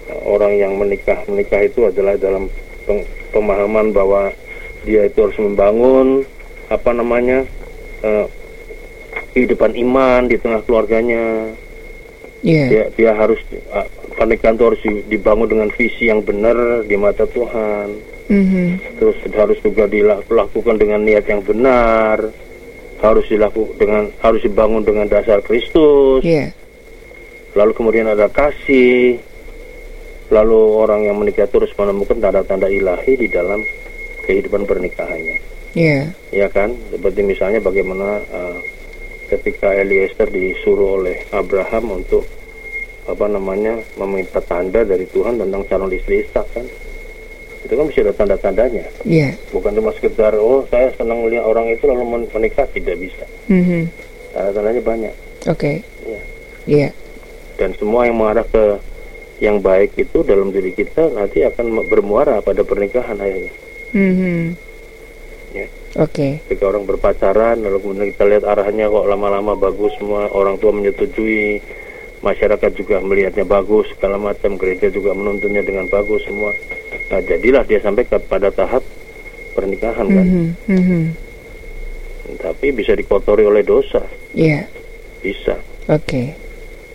uh, 0.09 0.21
orang 0.25 0.57
yang 0.57 0.73
menikah. 0.79 1.21
Menikah 1.29 1.61
itu 1.67 1.85
adalah 1.91 2.17
dalam 2.17 2.49
pemahaman 3.35 3.93
bahwa 3.93 4.33
dia 4.87 5.09
itu 5.09 5.19
harus 5.21 5.39
membangun 5.41 6.25
apa 6.73 6.91
namanya 6.97 7.45
uh, 8.01 8.27
kehidupan 9.37 9.77
iman 9.85 10.31
di 10.31 10.41
tengah 10.41 10.65
keluarganya. 10.65 11.53
Iya. 12.45 12.65
Dia 12.69 12.85
dia 12.97 13.11
harus 13.13 13.41
uh, 13.73 13.89
pernikahan 14.17 14.57
itu 14.57 14.65
harus 14.65 14.81
di- 14.81 15.05
dibangun 15.13 15.49
dengan 15.51 15.69
visi 15.75 16.09
yang 16.09 16.25
benar 16.25 16.85
di 16.87 16.97
mata 16.97 17.27
Tuhan 17.29 18.14
Mhm. 18.25 18.97
terus 18.97 19.17
harus 19.37 19.59
juga 19.61 19.85
dilakukan 19.85 20.77
dengan 20.81 21.05
niat 21.05 21.29
yang 21.29 21.45
benar 21.45 22.19
harus 23.05 23.25
dilakukan 23.29 23.77
dengan 23.77 24.03
harus 24.25 24.41
dibangun 24.41 24.81
dengan 24.81 25.05
dasar 25.05 25.45
Kristus 25.45 26.25
Iya. 26.25 26.49
lalu 27.53 27.73
kemudian 27.77 28.09
ada 28.09 28.33
kasih 28.33 29.21
lalu 30.33 30.61
orang 30.81 31.05
yang 31.05 31.21
menikah 31.21 31.45
terus 31.45 31.69
menemukan 31.77 32.17
tanda-tanda 32.17 32.67
ilahi 32.73 33.13
di 33.13 33.29
dalam 33.29 33.61
kehidupan 34.25 34.65
pernikahannya 34.65 35.37
Iya. 35.77 36.09
ya 36.33 36.49
kan 36.49 36.73
seperti 36.89 37.21
misalnya 37.21 37.61
bagaimana 37.61 38.25
eh, 38.25 38.59
ketika 39.29 39.75
Eliezer 39.75 40.31
disuruh 40.33 41.03
oleh 41.03 41.29
Abraham 41.29 42.01
untuk 42.01 42.25
apa 43.05 43.29
namanya 43.29 43.77
meminta 44.01 44.41
tanda 44.41 44.81
dari 44.81 45.05
Tuhan 45.13 45.37
tentang 45.37 45.61
calon 45.69 45.93
istri 45.93 46.25
Ishak 46.25 46.47
kan 46.57 46.65
itu 47.65 47.73
kan 47.73 47.85
mesti 47.85 48.01
ada 48.01 48.13
tanda-tandanya 48.15 48.85
Iya. 49.03 49.33
bukan 49.49 49.73
cuma 49.73 49.91
sekedar 49.93 50.33
oh 50.35 50.63
saya 50.67 50.93
senang 50.93 51.21
melihat 51.21 51.45
orang 51.45 51.67
itu 51.69 51.85
lalu 51.85 52.05
men- 52.05 52.31
menikah 52.31 52.69
tidak 52.69 52.97
bisa 52.97 53.25
Mhm. 53.47 53.89
tanda-tandanya 54.31 54.83
banyak 54.83 55.15
Oke. 55.47 55.81
Iya. 56.03 56.21
Iya. 56.65 56.89
dan 57.55 57.71
semua 57.75 58.05
yang 58.05 58.17
mengarah 58.17 58.45
ke 58.45 58.65
yang 59.39 59.59
baik 59.59 59.93
itu 59.95 60.23
dalam 60.23 60.49
diri 60.49 60.71
kita 60.71 61.11
nanti 61.11 61.41
akan 61.41 61.85
bermuara 61.85 62.39
pada 62.39 62.61
pernikahan 62.61 63.17
akhirnya 63.17 63.53
Mhm. 63.91 64.43
Ya. 65.51 65.67
Oke. 65.97 66.43
ketika 66.45 66.67
orang 66.67 66.83
berpacaran 66.83 67.59
lalu 67.59 67.79
kemudian 67.79 68.09
kita 68.11 68.25
lihat 68.27 68.45
arahnya 68.45 68.87
kok 68.87 69.07
lama-lama 69.07 69.55
bagus 69.55 69.95
semua 69.95 70.27
orang 70.29 70.59
tua 70.59 70.71
menyetujui 70.71 71.63
masyarakat 72.25 72.71
juga 72.73 72.99
melihatnya 72.99 73.45
bagus 73.45 73.85
segala 73.93 74.17
macam 74.17 74.57
gereja 74.57 74.89
juga 74.89 75.13
menuntunnya 75.13 75.61
dengan 75.61 75.85
bagus 75.87 76.25
semua 76.25 76.51
nah 77.07 77.21
jadilah 77.21 77.61
dia 77.63 77.79
sampai 77.79 78.03
kepada 78.03 78.49
tahap 78.49 78.81
pernikahan 79.53 80.09
kan 80.09 80.27
Mhm. 80.27 80.47
Mhm. 80.67 81.03
tapi 82.41 82.73
bisa 82.73 82.97
dikotori 82.97 83.45
oleh 83.45 83.61
dosa 83.61 84.01
Iya. 84.33 84.65
bisa 85.21 85.55
Oke, 85.85 86.33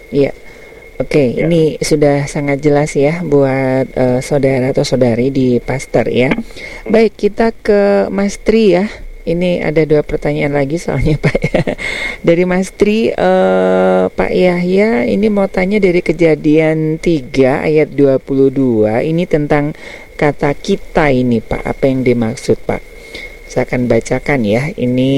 iya, 0.09 0.33
oke. 0.97 1.37
Ya. 1.37 1.45
Ini 1.45 1.77
sudah 1.77 2.25
sangat 2.25 2.57
jelas 2.57 2.97
ya 2.97 3.21
buat 3.21 3.85
eh, 3.85 4.17
saudara 4.19 4.73
atau 4.73 4.81
saudari 4.81 5.29
di 5.29 5.61
Pastor 5.61 6.09
ya. 6.09 6.33
Baik, 6.89 7.13
kita 7.15 7.53
ke 7.53 8.09
Mas 8.09 8.41
Tri 8.41 8.73
ya. 8.73 8.89
Ini 9.29 9.61
ada 9.61 9.85
dua 9.85 10.01
pertanyaan 10.01 10.57
lagi 10.57 10.81
soalnya 10.81 11.21
Pak 11.25 11.37
ya. 11.37 11.63
Dari 12.25 12.43
Mas 12.49 12.73
Tri, 12.73 13.13
eh, 13.13 14.03
Pak 14.09 14.31
Yahya, 14.33 15.05
ini 15.05 15.29
mau 15.29 15.45
tanya 15.45 15.77
dari 15.77 16.01
kejadian 16.01 16.97
3 16.97 17.69
ayat 17.69 17.93
22. 17.93 19.05
Ini 19.05 19.23
tentang 19.29 19.77
kata 20.17 20.57
kita 20.57 21.13
ini 21.13 21.39
Pak. 21.45 21.61
Apa 21.61 21.85
yang 21.85 22.01
dimaksud 22.01 22.57
Pak? 22.65 22.81
Saya 23.45 23.69
akan 23.69 23.85
bacakan 23.85 24.41
ya. 24.45 24.73
Ini 24.73 25.13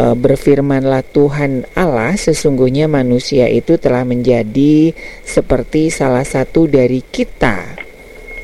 Eh, 0.00 0.16
berfirmanlah 0.16 1.04
Tuhan 1.12 1.68
Allah 1.76 2.16
sesungguhnya 2.16 2.88
manusia 2.88 3.52
itu 3.52 3.76
telah 3.76 4.00
menjadi 4.00 4.96
seperti 5.28 5.92
salah 5.92 6.24
satu 6.24 6.64
dari 6.64 7.04
kita 7.04 7.79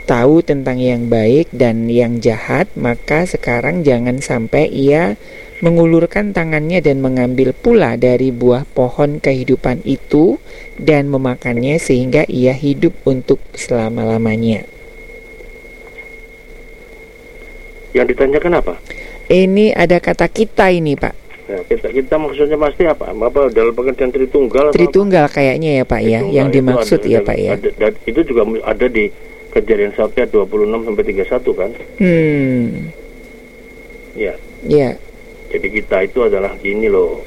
tahu 0.06 0.40
tentang 0.46 0.78
yang 0.78 1.10
baik 1.10 1.50
dan 1.50 1.90
yang 1.90 2.22
jahat 2.22 2.70
maka 2.78 3.26
sekarang 3.26 3.82
jangan 3.82 4.22
sampai 4.22 4.70
ia 4.70 5.18
mengulurkan 5.60 6.30
tangannya 6.30 6.78
dan 6.78 7.02
mengambil 7.02 7.50
pula 7.50 7.98
dari 7.98 8.30
buah 8.30 8.62
pohon 8.70 9.18
kehidupan 9.18 9.82
itu 9.82 10.38
dan 10.78 11.10
memakannya 11.10 11.80
sehingga 11.82 12.22
ia 12.30 12.54
hidup 12.54 12.94
untuk 13.02 13.42
selama-lamanya. 13.56 14.68
yang 17.96 18.04
ditanyakan 18.04 18.60
apa 18.60 18.74
Ini 19.26 19.74
ada 19.74 19.98
kata 19.98 20.30
kita 20.30 20.70
ini, 20.70 20.94
Pak. 20.94 21.14
Nah, 21.50 21.62
kita 21.66 21.90
kita 21.90 22.14
maksudnya 22.14 22.54
pasti 22.54 22.86
apa? 22.86 23.10
Apa 23.10 23.50
dalam 23.50 23.74
pengertian 23.74 24.14
Tritunggal? 24.14 24.70
Tritunggal 24.70 25.26
kayaknya 25.26 25.82
ya, 25.82 25.84
Pak 25.88 25.98
ya, 25.98 26.22
Tritunggal 26.22 26.36
yang 26.36 26.48
dimaksud 26.54 27.00
ada- 27.02 27.10
ya, 27.10 27.20
Pak 27.26 27.36
ya. 27.40 27.52
ada- 27.58 27.74
dan 27.74 27.92
itu 28.06 28.20
juga 28.22 28.42
ada 28.62 28.86
di 28.86 29.10
kejadian 29.56 29.92
1 29.96 30.12
ayat 30.12 30.30
26 30.30 30.84
sampai 30.84 31.04
31 31.08 31.52
kan? 31.56 31.70
Hmm. 31.96 32.68
Ya. 34.12 34.34
Ya. 34.68 34.90
Jadi 35.48 35.66
kita 35.72 36.04
itu 36.04 36.18
adalah 36.20 36.52
gini 36.60 36.92
loh. 36.92 37.24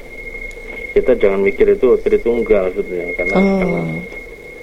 Kita 0.90 1.14
jangan 1.18 1.42
mikir 1.42 1.66
itu 1.70 1.98
Tritunggal 2.02 2.70
sebetulnya 2.74 3.14
karena 3.14 3.34
karena 3.38 3.80
Oh. 3.82 3.98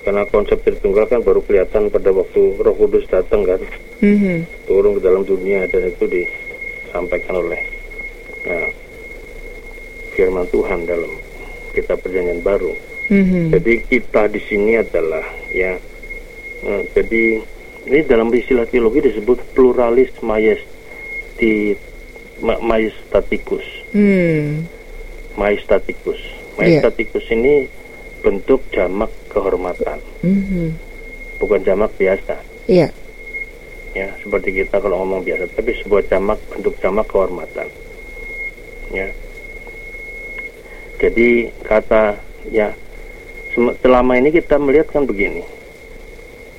karena 0.03 0.23
konsep 0.31 0.59
Tritunggal 0.63 1.07
kan 1.07 1.19
baru 1.19 1.43
kelihatan 1.43 1.91
pada 1.91 2.11
waktu 2.11 2.55
Roh 2.55 2.75
Kudus 2.75 3.07
datang 3.07 3.43
kan, 3.43 3.59
Mhm. 3.99 4.67
turun 4.67 4.95
ke 4.99 5.01
dalam 5.03 5.23
dunia 5.23 5.67
dan 5.67 5.87
itu 5.87 6.03
disampaikan 6.07 7.43
oleh 7.43 7.59
nah, 8.43 8.67
firman 10.15 10.47
Tuhan 10.47 10.87
dalam 10.87 11.11
kitab 11.71 11.99
perjanjian 11.99 12.39
baru. 12.39 12.71
Mhm. 13.07 13.51
Jadi 13.55 13.73
kita 13.87 14.27
di 14.27 14.39
sini 14.43 14.75
adalah 14.75 15.23
ya 15.51 15.75
eh, 16.57 16.81
jadi 16.91 17.39
ini 17.87 18.03
dalam 18.03 18.27
istilah 18.29 18.67
teologi 18.67 18.99
disebut 18.99 19.55
pluralis 19.55 20.11
majesti 20.19 21.73
ma- 22.43 22.59
majestatikus. 22.59 23.63
Hmm. 23.95 24.67
Majestatikus. 25.39 26.19
Iya. 26.19 26.83
Majestatikus 26.83 27.25
ini 27.31 27.69
bentuk 28.19 28.59
jamak 28.73 29.13
kehormatan, 29.29 30.01
Mhm. 30.25 30.73
bukan 31.39 31.61
jamak 31.63 31.93
biasa. 31.95 32.35
Iya. 32.67 32.89
Ya, 33.95 34.09
seperti 34.21 34.61
kita 34.61 34.77
kalau 34.77 35.01
ngomong 35.01 35.23
biasa, 35.25 35.47
tapi 35.55 35.73
sebuah 35.81 36.03
jamak 36.11 36.37
bentuk 36.51 36.75
jamak 36.83 37.07
kehormatan. 37.07 37.65
Ya. 38.93 39.07
Jadi 40.97 41.49
kata 41.61 42.17
ya 42.49 42.73
selama 43.81 44.17
ini 44.17 44.33
kita 44.33 44.57
melihat 44.57 44.89
kan 44.89 45.05
begini. 45.05 45.41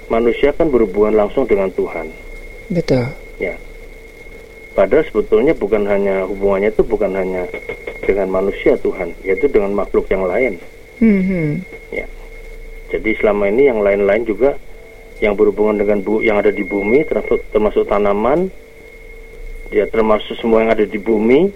Manusia 0.08 0.50
kan 0.56 0.72
berhubungan 0.72 1.14
langsung 1.16 1.44
dengan 1.44 1.68
Tuhan. 1.72 2.08
Betul. 2.72 3.06
Padahal 4.78 5.02
sebetulnya 5.10 5.58
bukan 5.58 5.90
hanya 5.90 6.22
hubungannya 6.22 6.70
itu 6.70 6.86
bukan 6.86 7.10
hanya 7.10 7.50
dengan 8.06 8.30
manusia 8.30 8.78
Tuhan, 8.78 9.10
yaitu 9.26 9.50
dengan 9.50 9.74
makhluk 9.74 10.06
yang 10.06 10.22
lain. 10.22 10.54
Mhm. 11.02 11.66
Jadi 12.88 13.10
selama 13.20 13.52
ini 13.52 13.68
yang 13.68 13.84
lain-lain 13.84 14.24
juga 14.24 14.56
yang 15.20 15.34
berhubungan 15.36 15.82
dengan 15.82 15.98
bu 16.00 16.24
yang 16.24 16.40
ada 16.40 16.48
di 16.48 16.62
bumi 16.64 17.04
termasuk 17.04 17.42
termasuk 17.52 17.84
tanaman, 17.84 18.48
ya 19.68 19.84
termasuk 19.90 20.38
semua 20.40 20.64
yang 20.64 20.72
ada 20.72 20.86
di 20.86 20.96
bumi, 20.96 21.52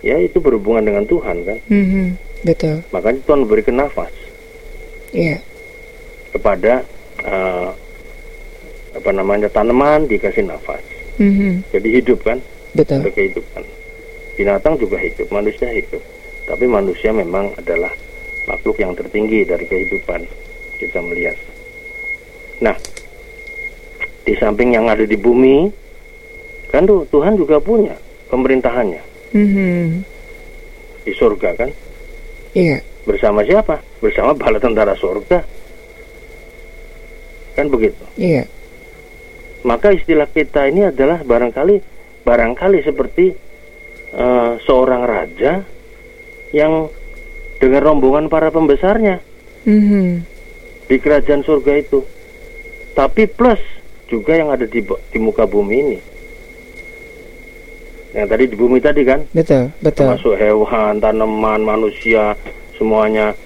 ya 0.00 0.16
itu 0.16 0.38
berhubungan 0.40 0.86
dengan 0.86 1.04
Tuhan 1.04 1.36
kan. 1.42 1.58
Mhm. 1.68 2.06
Betul. 2.46 2.80
Makanya 2.94 3.20
Tuhan 3.26 3.38
memberikan 3.44 3.76
nafas 3.82 4.14
Iya. 5.10 5.42
kepada 6.32 6.86
eh, 7.24 7.68
apa 8.94 9.10
namanya 9.10 9.48
tanaman 9.48 10.06
dikasih 10.06 10.46
nafas, 10.46 10.82
Mhm. 11.18 11.66
jadi 11.70 11.88
hidup 12.02 12.18
kan, 12.24 12.38
Betul. 12.74 13.02
ada 13.04 13.10
kehidupan. 13.10 13.62
Binatang 14.38 14.74
juga 14.78 14.96
hidup, 15.02 15.26
manusia 15.34 15.66
hidup. 15.70 16.02
Tapi 16.46 16.64
manusia 16.64 17.10
memang 17.12 17.52
adalah 17.58 17.92
makhluk 18.48 18.80
yang 18.80 18.96
tertinggi 18.96 19.44
dari 19.44 19.66
kehidupan 19.66 20.24
kita 20.78 20.98
melihat. 21.04 21.36
Nah, 22.62 22.72
di 24.24 24.32
samping 24.38 24.72
yang 24.72 24.88
ada 24.88 25.04
di 25.04 25.18
bumi, 25.18 25.68
kan 26.70 26.86
tuh 26.86 27.04
Tuhan 27.12 27.36
juga 27.36 27.60
punya 27.60 27.92
pemerintahannya 28.30 29.02
Mhm. 29.36 29.86
di 31.04 31.12
surga 31.12 31.50
kan? 31.58 31.70
Iya. 32.56 32.80
Bersama 33.04 33.44
siapa? 33.44 33.80
Bersama 34.00 34.32
bala 34.32 34.56
tentara 34.60 34.94
surga. 34.96 35.57
Kan 37.58 37.66
begitu. 37.66 37.98
Iya. 38.14 38.46
Maka 39.66 39.90
istilah 39.90 40.30
kita 40.30 40.70
ini 40.70 40.86
adalah 40.86 41.18
barangkali 41.20 41.82
barangkali 42.22 42.78
seperti 42.80 43.34
eh, 44.08 44.52
seorang 44.62 45.02
raja 45.02 45.66
yang 46.54 46.86
dengan 47.58 47.82
rombongan 47.84 48.30
para 48.30 48.48
pembesarnya 48.48 49.18
Mhm. 49.66 50.22
di 50.86 50.96
kerajaan 50.96 51.42
surga 51.42 51.72
itu. 51.76 52.06
Tapi 52.94 53.26
plus 53.26 53.58
juga 54.06 54.32
yang 54.32 54.48
ada 54.48 54.64
di 54.64 54.80
di 54.80 55.18
muka 55.18 55.44
bumi 55.44 55.74
ini. 55.76 55.98
Yang 58.08 58.26
tadi 58.28 58.44
di 58.48 58.56
bumi 58.56 58.78
tadi 58.80 59.02
kan, 59.04 59.20
Betul, 59.30 59.68
betul. 59.84 60.08
termasuk 60.08 60.34
hewan, 60.34 60.96
tanaman, 60.96 61.60
manusia, 61.60 62.32
semuanya. 62.74 63.36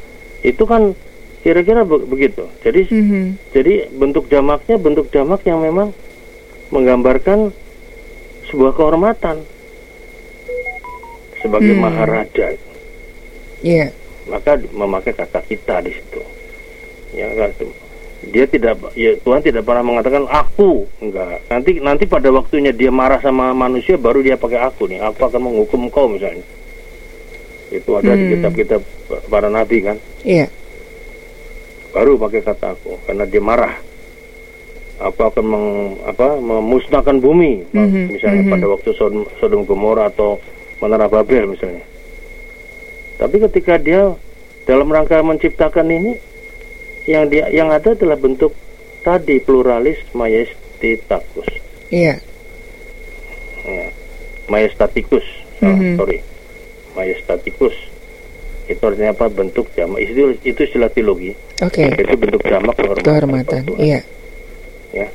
Itu 0.40 0.62
kan 0.62 0.94
kira-kira 1.42 1.82
be- 1.82 2.06
begitu. 2.06 2.46
Jadi 2.62 2.86
Mhm. 2.88 3.24
jadi 3.50 3.72
bentuk 3.90 4.30
jamaknya 4.30 4.76
bentuk 4.78 5.10
jamak 5.10 5.42
yang 5.42 5.60
memang 5.60 5.90
menggambarkan 6.70 7.50
sebuah 8.48 8.72
kehormatan 8.72 9.42
sebagai 11.38 11.74
Hmm. 11.74 11.82
maharaja. 11.82 12.46
Iya. 13.60 13.90
Maka 14.30 14.54
di- 14.54 14.70
memakai 14.70 15.12
kata 15.12 15.42
kita 15.42 15.82
di 15.82 15.90
situ. 15.90 16.22
Ya? 17.12 17.28
Dia 18.22 18.46
tidak 18.46 18.78
ya 18.94 19.18
Tuhan 19.18 19.42
tidak 19.42 19.66
pernah 19.66 19.82
mengatakan 19.82 20.30
aku, 20.30 20.86
enggak. 21.02 21.42
Nanti 21.50 21.82
nanti 21.82 22.04
pada 22.06 22.30
waktunya 22.30 22.70
dia 22.70 22.94
marah 22.94 23.18
sama 23.18 23.50
manusia 23.50 23.98
baru 23.98 24.22
dia 24.22 24.38
pakai 24.38 24.62
aku 24.62 24.86
nih. 24.86 25.02
Aku 25.02 25.26
akan 25.26 25.42
menghukum 25.42 25.90
kau 25.90 26.06
misalnya. 26.06 26.46
Itu 27.74 27.98
ada 27.98 28.14
di 28.14 28.30
Hmm. 28.30 28.32
kitab-kitab 28.38 28.80
para 29.26 29.50
nabi 29.50 29.82
kan. 29.82 29.98
Iya. 30.22 30.46
Baru 31.92 32.16
pakai 32.18 32.40
kata 32.40 32.72
aku 32.72 32.96
karena 33.04 33.24
dia 33.24 33.40
marah 33.40 33.76
aku 34.96 35.20
akan 35.20 35.44
meng, 35.44 35.66
apa, 36.04 36.38
memusnahkan 36.38 37.18
bumi 37.18 37.68
Mhm, 37.70 38.02
misalnya 38.10 38.42
mhm. 38.42 38.52
pada 38.52 38.66
waktu 38.68 38.90
Sodom, 38.94 39.24
Sodom 39.36 39.62
Gomora 39.64 40.08
atau 40.08 40.40
Menara 40.80 41.06
Babel 41.06 41.52
misalnya 41.52 41.84
tapi 43.16 43.38
ketika 43.38 43.76
dia 43.76 44.16
dalam 44.64 44.88
rangka 44.88 45.20
menciptakan 45.20 45.90
ini 45.90 46.12
yang 47.04 47.26
dia 47.28 47.50
yang 47.50 47.68
ada 47.68 47.92
adalah 47.92 48.14
bentuk 48.14 48.54
tadi 49.02 49.38
pluralis 49.38 49.98
majestitakus 50.14 51.50
Iya. 51.92 52.16
ya. 53.62 53.86
majestatikus 54.48 55.26
salah, 55.58 55.76
Mhm. 55.76 55.96
sorry 55.98 56.18
majestatikus 56.94 57.74
itu 58.66 58.78
artinya 58.78 59.10
apa 59.10 59.26
bentuk 59.26 59.66
jamak 59.74 60.06
itu 60.06 60.38
itu 60.42 60.60
istilah 60.62 60.86
teologi 60.88 61.34
Oke. 61.58 61.82
itu 61.82 62.14
bentuk 62.14 62.42
jamak 62.46 62.74
kehormatan, 62.78 63.02
Kehormatan. 63.04 63.62
Iya. 63.78 64.00
ya 64.92 65.06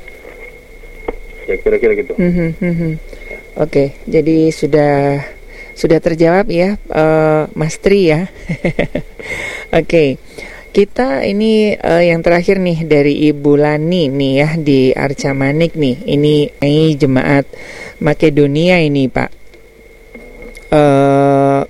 ya 1.48 1.54
kira-kira 1.58 1.92
gitu 1.96 2.12
Mhm, 2.18 2.48
mhm. 2.60 2.92
Oke, 3.58 3.96
jadi 4.06 4.54
sudah 4.54 5.18
sudah 5.74 5.98
terjawab 5.98 6.46
ya, 6.46 6.78
eh, 6.78 7.42
Mas 7.58 7.74
Tri 7.82 8.06
ya. 8.06 8.30
Oke, 9.78 10.14
kita 10.70 11.26
ini 11.26 11.74
eh, 11.74 12.02
yang 12.06 12.22
terakhir 12.22 12.62
nih 12.62 12.86
dari 12.86 13.26
Ibu 13.30 13.58
Lani 13.58 14.06
nih 14.10 14.32
ya 14.38 14.48
di 14.54 14.94
Arca 14.94 15.34
Manik 15.34 15.74
nih. 15.74 16.06
Ini 16.06 16.34
ini 16.62 16.94
jemaat 16.94 17.50
Makedonia 17.98 18.78
ini 18.78 19.10
Pak. 19.10 19.30
Eh, 20.70 21.60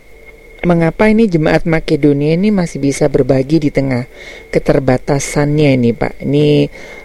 mengapa 0.67 1.07
ini 1.07 1.31
jemaat 1.31 1.69
Makedonia 1.69 2.35
ini 2.35 2.51
masih 2.51 2.83
bisa 2.83 3.07
berbagi 3.07 3.63
di 3.63 3.71
tengah 3.71 4.11
keterbatasannya 4.51 5.71
ini 5.79 5.91
Pak? 5.95 6.25
Ini 6.27 6.47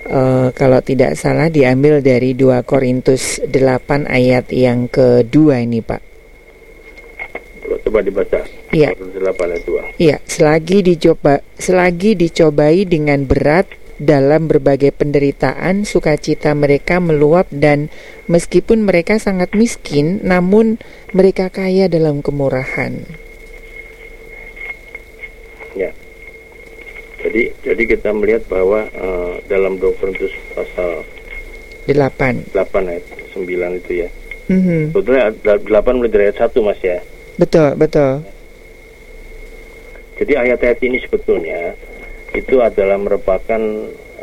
eh, 0.10 0.48
kalau 0.56 0.80
tidak 0.82 1.14
salah 1.14 1.54
diambil 1.54 2.02
dari 2.02 2.34
2 2.34 2.66
Korintus 2.66 3.44
8 3.46 4.10
ayat 4.10 4.50
yang 4.50 4.90
kedua 4.90 5.62
ini 5.62 5.84
Pak. 5.86 6.02
coba 7.84 8.00
dibaca 8.06 8.40
Iya. 8.74 8.96
8 8.96 9.22
ayat 9.22 9.64
2 9.66 10.02
Iya, 10.02 10.18
selagi 10.26 10.82
dicoba 10.82 11.46
selagi 11.60 12.18
dicobai 12.18 12.90
dengan 12.90 13.28
berat 13.30 13.70
dalam 14.02 14.50
berbagai 14.50 14.92
penderitaan, 14.98 15.86
sukacita 15.86 16.52
mereka 16.58 16.98
meluap 16.98 17.46
dan 17.54 17.94
meskipun 18.26 18.84
mereka 18.84 19.22
sangat 19.22 19.54
miskin, 19.54 20.20
namun 20.26 20.82
mereka 21.14 21.54
kaya 21.54 21.86
dalam 21.88 22.26
kemurahan. 22.26 23.06
ya 25.76 25.90
jadi 27.24 27.42
jadi 27.64 27.84
kita 27.88 28.10
melihat 28.12 28.44
bahwa 28.46 28.84
eh, 28.86 29.34
dalam 29.46 29.76
2 29.76 29.98
Korintus 29.98 30.32
pasal 30.52 31.02
8. 31.86 32.52
8 32.52 32.54
ayat 32.86 33.04
9 33.32 33.48
itu 33.76 33.94
ya 33.98 34.10
Mhm. 34.44 34.92
sebetulnya 34.92 35.32
8 35.42 35.64
mulai 35.96 36.12
dari 36.12 36.24
ayat 36.28 36.38
1 36.44 36.60
mas 36.60 36.80
ya 36.80 37.00
Betul, 37.34 37.74
betul. 37.74 38.22
jadi 40.14 40.34
ayat-ayat 40.38 40.80
ini 40.82 41.00
sebetulnya 41.00 41.74
itu 42.32 42.60
adalah 42.60 42.98
merupakan 42.98 43.62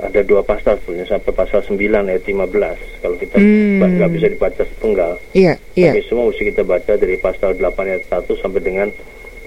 ada 0.01 0.21
dua 0.23 0.41
pasal 0.41 0.77
sebetulnya 0.79 1.05
sampai 1.07 1.31
pasal 1.31 1.61
9 1.63 1.77
ayat 2.07 2.23
15 2.23 2.77
kalau 3.01 3.17
kita 3.17 3.37
Hmm. 3.37 3.81
nggak 3.83 4.11
bisa 4.11 4.27
dibaca 4.29 4.63
sepenggal 4.63 5.13
Iya, 5.33 5.55
iya. 5.75 5.93
Tapi 5.93 6.01
semua 6.05 6.25
mesti 6.27 6.43
kita 6.47 6.63
baca 6.63 6.93
dari 6.95 7.17
pasal 7.17 7.53
8 7.55 7.65
ayat 7.87 8.05
1 8.07 8.33
sampai 8.35 8.61
dengan 8.61 8.89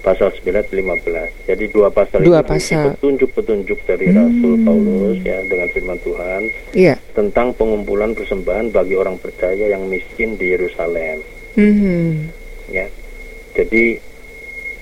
pasal 0.04 0.28
9 0.30 0.52
ayat 0.52 0.68
15. 0.68 1.30
Jadi 1.46 1.64
dua 1.66 1.88
pasal 1.88 2.20
Dua 2.20 2.38
itu 2.38 2.50
pasal. 2.50 2.92
petunjuk-petunjuk 2.92 3.78
dari 3.82 4.06
Hmm. 4.06 4.16
Rasul 4.20 4.54
Paulus 4.60 5.18
ya 5.18 5.38
dengan 5.42 5.68
firman 5.70 5.98
Tuhan 5.98 6.42
Iya. 6.70 6.94
tentang 7.10 7.56
pengumpulan 7.56 8.12
persembahan 8.12 8.68
bagi 8.68 8.94
orang 8.94 9.16
percaya 9.16 9.64
yang 9.66 9.88
miskin 9.88 10.36
di 10.36 10.52
Yerusalem 10.52 11.24
Mhm. 11.56 12.28
ya. 12.68 12.84
Jadi 13.54 13.96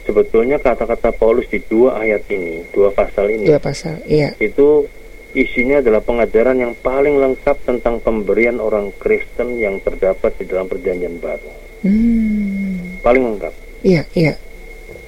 sebetulnya 0.03 0.59
kata-kata 0.59 1.13
Paulus 1.13 1.47
di 1.47 1.63
dua 1.63 2.03
ayat 2.03 2.27
ini, 2.29 2.67
dua 2.69 2.91
pasal 2.91 3.31
ini 3.31 3.47
Dua 3.47 3.63
pasal. 3.63 4.03
Iya. 4.03 4.35
itu 4.37 4.91
isinya 5.33 5.79
adalah 5.79 6.01
pengajaran 6.01 6.59
yang 6.59 6.75
paling 6.77 7.17
lengkap 7.17 7.57
tentang 7.63 7.97
pemberian 8.01 8.59
orang 8.59 8.93
Kristen 8.99 9.57
yang 9.57 9.79
terdapat 9.79 10.35
di 10.35 10.45
dalam 10.45 10.67
perjanjian 10.67 11.17
baru. 11.17 11.51
Hmm. 11.83 12.99
Paling 13.01 13.23
lengkap 13.29 13.55
Iya, 13.83 14.03
iya. 14.13 14.35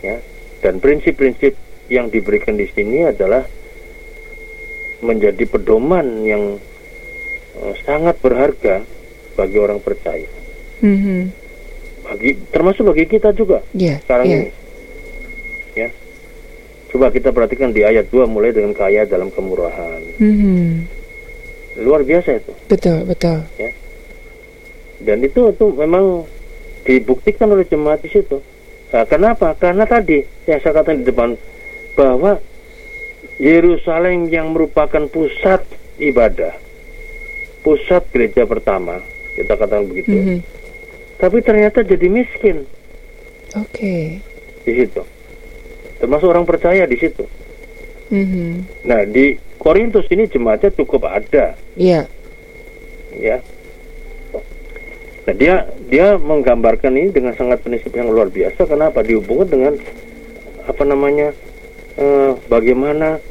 Ya. 0.05 0.17
Dan 0.61 0.81
prinsip-prinsip 0.81 1.57
yang 1.89 2.09
diberikan 2.13 2.57
di 2.57 2.69
sini 2.69 3.05
adalah 3.05 3.45
menjadi 5.05 5.45
pedoman 5.45 6.25
yang 6.25 6.57
eh, 7.61 7.75
sangat 7.85 8.17
berharga 8.21 8.85
bagi 9.37 9.59
orang 9.61 9.81
percaya. 9.81 10.29
Mhm. 10.81 11.21
Bagi 12.05 12.31
termasuk 12.53 12.85
bagi 12.93 13.09
kita 13.09 13.33
juga 13.33 13.65
Iya, 13.73 14.01
sekarang 14.05 14.27
iya. 14.29 14.37
ini. 14.37 14.51
Ya. 15.75 15.89
Coba 16.93 17.11
kita 17.11 17.35
perhatikan 17.35 17.75
di 17.75 17.83
ayat 17.83 18.07
2 18.13 18.29
mulai 18.29 18.55
dengan 18.55 18.77
kaya 18.77 19.09
dalam 19.09 19.33
kemurahan. 19.33 20.01
Mhm. 20.21 20.87
Luar 21.83 22.07
biasa 22.07 22.39
itu. 22.39 22.53
Betul, 22.71 23.03
betul. 23.03 23.43
Dan 25.03 25.21
itu 25.21 25.51
itu 25.51 25.67
memang 25.75 26.23
dibuktikan 26.87 27.51
oleh 27.51 27.67
jemaat 27.67 28.01
di 28.01 28.09
situ. 28.15 28.39
Nah, 28.95 29.03
kenapa? 29.11 29.59
Karena 29.59 29.83
tadi 29.91 30.23
yang 30.47 30.63
saya 30.63 30.71
katakan 30.71 31.03
di 31.03 31.11
depan 31.11 31.35
bahwa 31.99 32.39
Yerusalem 33.43 34.31
yang 34.31 34.55
merupakan 34.55 35.11
pusat 35.11 35.67
ibadah, 35.99 36.55
pusat 37.67 38.07
gereja 38.15 38.47
pertama, 38.47 39.03
kita 39.35 39.59
katakan 39.59 39.91
begitu. 39.91 40.15
Mhm. 40.15 40.39
Tapi 41.19 41.43
ternyata 41.43 41.83
jadi 41.83 42.07
miskin 42.07 42.63
Oke. 43.59 44.23
di 44.63 44.73
situ. 44.79 45.03
Termasuk 45.99 46.31
orang 46.31 46.47
percaya 46.47 46.87
di 46.87 46.95
situ. 46.95 47.27
Mhm. 48.15 48.87
Nah, 48.87 49.03
di 49.11 49.35
Korintus 49.59 50.07
ini 50.15 50.31
jemaatnya 50.31 50.71
cukup 50.71 51.11
ada, 51.11 51.59
Iya. 51.75 52.07
ya. 53.19 53.43
Nah, 55.25 55.33
dia 55.33 55.55
dia 55.87 56.07
menggambarkan 56.15 56.93
ini 56.93 57.09
dengan 57.09 57.33
sangat 57.33 57.61
prinsip 57.61 57.91
yang 57.91 58.09
luar 58.09 58.29
biasa. 58.29 58.65
Kenapa? 58.65 59.01
Dihubungkan 59.01 59.49
dengan 59.49 59.75
apa 60.65 60.83
namanya? 60.83 61.33
eh, 61.95 62.35
bagaimana 62.45 63.23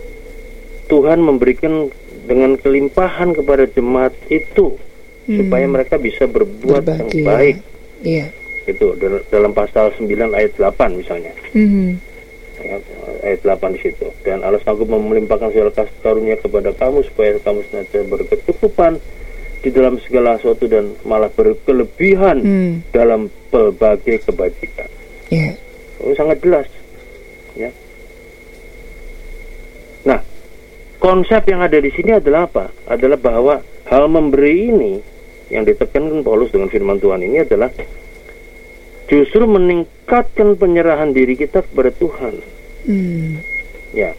Tuhan 0.86 1.20
memberikan 1.20 1.92
dengan 2.24 2.56
kelimpahan 2.56 3.36
kepada 3.36 3.68
jemaat 3.68 4.16
itu 4.28 4.80
Hmm. 5.24 5.40
supaya 5.40 5.66
mereka 5.66 5.96
bisa 5.96 6.24
berbuat 6.26 6.84
Berbagi, 6.84 7.12
yang 7.18 7.24
baik. 7.26 7.56
Iya. 8.02 8.28
Itu 8.66 8.96
dal- 8.96 9.24
dalam 9.28 9.52
pasal 9.52 9.92
9 9.96 10.32
ayat 10.32 10.56
8 10.56 10.96
misalnya. 10.96 11.32
Mhm. 11.52 11.96
Ya, 12.60 12.76
ayat 13.24 13.40
8 13.42 13.72
di 13.72 13.80
situ. 13.82 14.08
Dan 14.22 14.40
Allah 14.40 14.60
sanggup 14.60 14.88
melimpahkan 14.88 15.52
segala 15.52 15.72
kasih 15.72 15.96
karunia 16.00 16.36
kepada 16.36 16.72
kamu 16.72 17.04
supaya 17.04 17.36
kamu 17.40 17.60
senantiasa 17.68 18.08
berkecukupan 18.08 18.94
di 19.64 19.72
dalam 19.72 19.96
segala 20.04 20.36
sesuatu 20.36 20.68
dan 20.68 20.92
malah 21.08 21.32
berkelebihan 21.32 22.38
Hmm. 22.44 22.74
dalam 22.92 23.32
berbagai 23.48 24.28
kebajikan. 24.28 24.92
Ya. 25.32 25.56
Oh, 26.04 26.12
sangat 26.14 26.44
jelas. 26.44 26.68
Ya. 27.56 27.72
Nah, 30.04 30.20
konsep 31.00 31.48
yang 31.48 31.64
ada 31.64 31.80
di 31.80 31.88
sini 31.96 32.20
adalah 32.20 32.44
apa? 32.44 32.76
Adalah 32.92 33.16
bahwa 33.16 33.56
hal 33.88 34.12
memberi 34.12 34.68
ini 34.68 34.94
yang 35.48 35.64
ditekankan 35.64 36.28
Paulus 36.28 36.52
dengan 36.52 36.68
firman 36.68 37.00
Tuhan 37.00 37.24
ini 37.24 37.40
adalah 37.40 37.72
justru 39.08 39.48
meningkatkan 39.48 40.60
penyerahan 40.60 41.16
diri 41.16 41.40
kita 41.40 41.64
kepada 41.64 41.92
Tuhan. 41.96 42.34
Hmm. 42.84 43.40
Ya, 43.96 44.12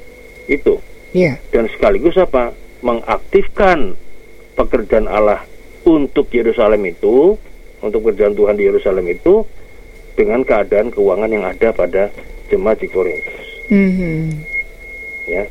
itu. 0.48 0.80
Ya. 1.12 1.36
Dan 1.52 1.68
sekaligus 1.68 2.16
apa? 2.16 2.56
Mengaktifkan 2.80 3.96
pekerjaan 4.54 5.06
Allah 5.06 5.42
untuk 5.84 6.30
Yerusalem 6.30 6.82
itu, 6.86 7.36
untuk 7.78 8.00
pekerjaan 8.02 8.32
Tuhan 8.32 8.56
di 8.56 8.64
Yerusalem 8.64 9.06
itu 9.06 9.44
dengan 10.14 10.40
keadaan 10.40 10.88
keuangan 10.88 11.28
yang 11.28 11.44
ada 11.44 11.68
pada 11.70 12.08
jemaat 12.46 12.78
di 12.78 12.88
Korintus. 12.88 13.44
Hmm. 13.64 14.44
ya 15.24 15.48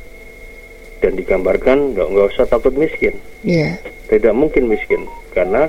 dan 1.01 1.17
digambarkan 1.17 1.97
nggak 1.97 2.07
nggak 2.07 2.27
usah 2.29 2.45
takut 2.45 2.69
miskin 2.71 3.17
Ya. 3.41 3.73
tidak 4.05 4.31
mungkin 4.31 4.69
miskin 4.69 5.03
karena 5.33 5.65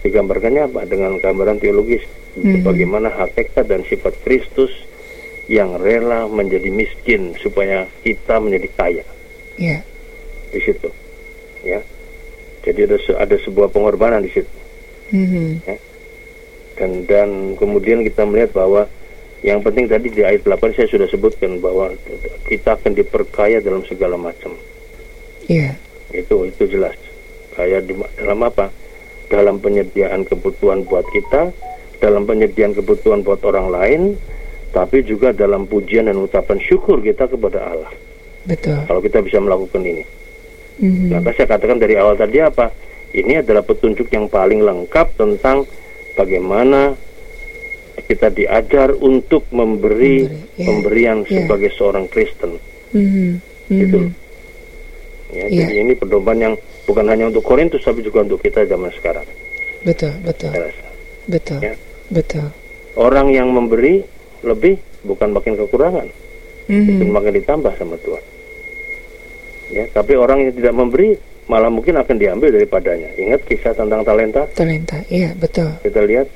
digambarkannya 0.00 0.64
apa 0.64 0.86
dengan 0.86 1.18
gambaran 1.18 1.58
teologis 1.58 2.06
Mhm. 2.32 2.62
bagaimana 2.62 3.10
hakikat 3.10 3.66
dan 3.66 3.82
sifat 3.82 4.14
Kristus 4.22 4.70
yang 5.44 5.74
rela 5.76 6.24
menjadi 6.24 6.70
miskin 6.70 7.34
supaya 7.36 7.84
kita 8.00 8.38
menjadi 8.38 8.68
kaya 8.72 9.04
Ya. 9.58 9.82
di 10.48 10.60
situ 10.62 10.88
ya 11.60 11.82
jadi 12.62 12.90
ada 12.90 12.98
se- 13.02 13.18
ada 13.18 13.36
sebuah 13.42 13.70
pengorbanan 13.70 14.22
di 14.22 14.30
situ. 14.30 14.52
Hmm. 15.12 15.60
dan 16.72 17.04
dan 17.04 17.28
kemudian 17.60 18.00
kita 18.00 18.24
melihat 18.24 18.56
bahwa 18.56 18.88
yang 19.44 19.60
penting 19.60 19.84
tadi 19.92 20.08
di 20.08 20.24
ayat 20.24 20.40
8 20.40 20.72
saya 20.72 20.88
sudah 20.88 21.04
sebutkan 21.12 21.60
bahwa 21.60 21.92
kita 22.48 22.80
akan 22.80 22.96
diperkaya 22.96 23.60
dalam 23.60 23.84
segala 23.84 24.16
macam. 24.16 24.56
Ya. 25.50 25.76
itu 26.16 26.48
itu 26.48 26.64
jelas. 26.70 26.96
Kaya 27.52 27.84
di, 27.84 27.92
dalam 28.16 28.40
apa? 28.40 28.72
Dalam 29.28 29.60
penyediaan 29.60 30.24
kebutuhan 30.24 30.88
buat 30.88 31.04
kita 31.12 31.52
dalam 32.00 32.26
penyediaan 32.26 32.74
kebutuhan 32.74 33.22
buat 33.22 33.38
orang 33.46 33.68
lain 33.68 34.00
tapi 34.72 35.04
juga 35.04 35.30
dalam 35.30 35.68
pujian 35.68 36.08
dan 36.08 36.18
ucapan 36.18 36.58
syukur 36.58 36.98
kita 37.04 37.28
kepada 37.28 37.62
Allah. 37.62 37.92
Betul. 38.42 38.74
kalau 38.90 38.98
kita 38.98 39.22
bisa 39.22 39.38
melakukan 39.38 39.86
ini 39.86 40.02
Hmm. 40.72 41.12
maka 41.12 41.30
saya 41.32 41.46
katakan 41.48 41.76
dari 41.76 41.94
awal 41.94 42.14
tadi 42.14 42.38
apa 42.38 42.72
ini 43.12 43.36
adalah 43.36 43.60
petunjuk 43.60 44.08
yang 44.08 44.24
paling 44.26 44.60
lengkap 44.60 45.12
tentang 45.14 45.68
bagaimana 46.14 46.96
kita 48.02 48.28
diajar 48.28 48.92
untuk 48.94 49.44
memberi 49.50 50.24
Memberi, 50.24 50.56
ya, 50.56 50.64
pemberian 50.66 51.18
ya. 51.22 51.28
sebagai 51.38 51.70
seorang 51.70 52.06
Kristen 52.06 52.56
Hmm. 52.92 53.40
Gitu. 53.68 54.04
Ya, 55.32 55.48
Iya. 55.48 55.64
jadi 55.64 55.74
ini 55.82 55.92
pedoman 55.94 56.36
yang 56.36 56.54
bukan 56.84 57.04
hanya 57.06 57.24
untuk 57.26 57.40
Korintus 57.40 57.80
tapi 57.80 58.00
juga 58.00 58.20
untuk 58.20 58.36
kita 58.38 58.64
zaman 58.64 58.92
sekarang 58.92 59.24
Betul, 59.80 60.12
betul, 60.22 60.52
betul, 61.26 61.58
Ya. 61.58 61.72
betul. 62.08 62.52
orang 62.94 63.28
yang 63.28 63.48
memberi 63.48 64.04
lebih 64.42 64.76
bukan 65.02 65.32
makin 65.32 65.56
kekurangan 65.56 66.04
Hmm. 66.62 66.84
bukan 66.86 67.08
makin 67.10 67.32
ditambah 67.34 67.72
sama 67.74 67.96
Tuhan 67.98 68.24
ya 69.72 69.84
tapi 69.90 70.12
orang 70.14 70.44
yang 70.44 70.52
tidak 70.52 70.74
memberi 70.76 71.16
malah 71.48 71.72
mungkin 71.72 71.96
akan 71.96 72.16
diambil 72.16 72.52
daripadanya 72.52 73.08
ingat 73.16 73.40
kisah 73.44 73.72
tentang 73.72 74.04
talenta 74.04 74.44
Talenta, 74.52 75.00
iya 75.08 75.32
betul. 75.34 75.72
kita 75.82 76.04
lihat 76.04 76.28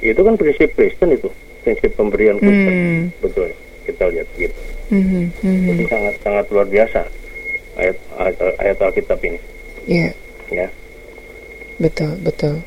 itu 0.00 0.18
kan 0.18 0.34
prinsip 0.34 0.70
Kristen 0.74 1.10
itu 1.12 1.28
prinsip 1.62 1.90
pemberian 1.94 2.38
Kristen 2.38 2.74
Hmm. 2.74 3.04
betul 3.20 3.48
kita 3.84 4.04
lihat 4.08 4.28
gitu 4.34 4.58
Hmm. 4.88 5.28
Hmm. 5.44 5.68
Jadi 5.68 5.84
sangat 5.84 6.14
sangat 6.24 6.44
luar 6.48 6.64
biasa 6.64 7.00
ayat 7.76 7.96
ayat, 8.16 8.36
ayat 8.56 8.76
Alkitab 8.80 9.20
ini 9.20 9.36
Iya, 9.84 10.10
ya 10.48 10.68
betul, 11.78 12.12
betul. 12.20 12.60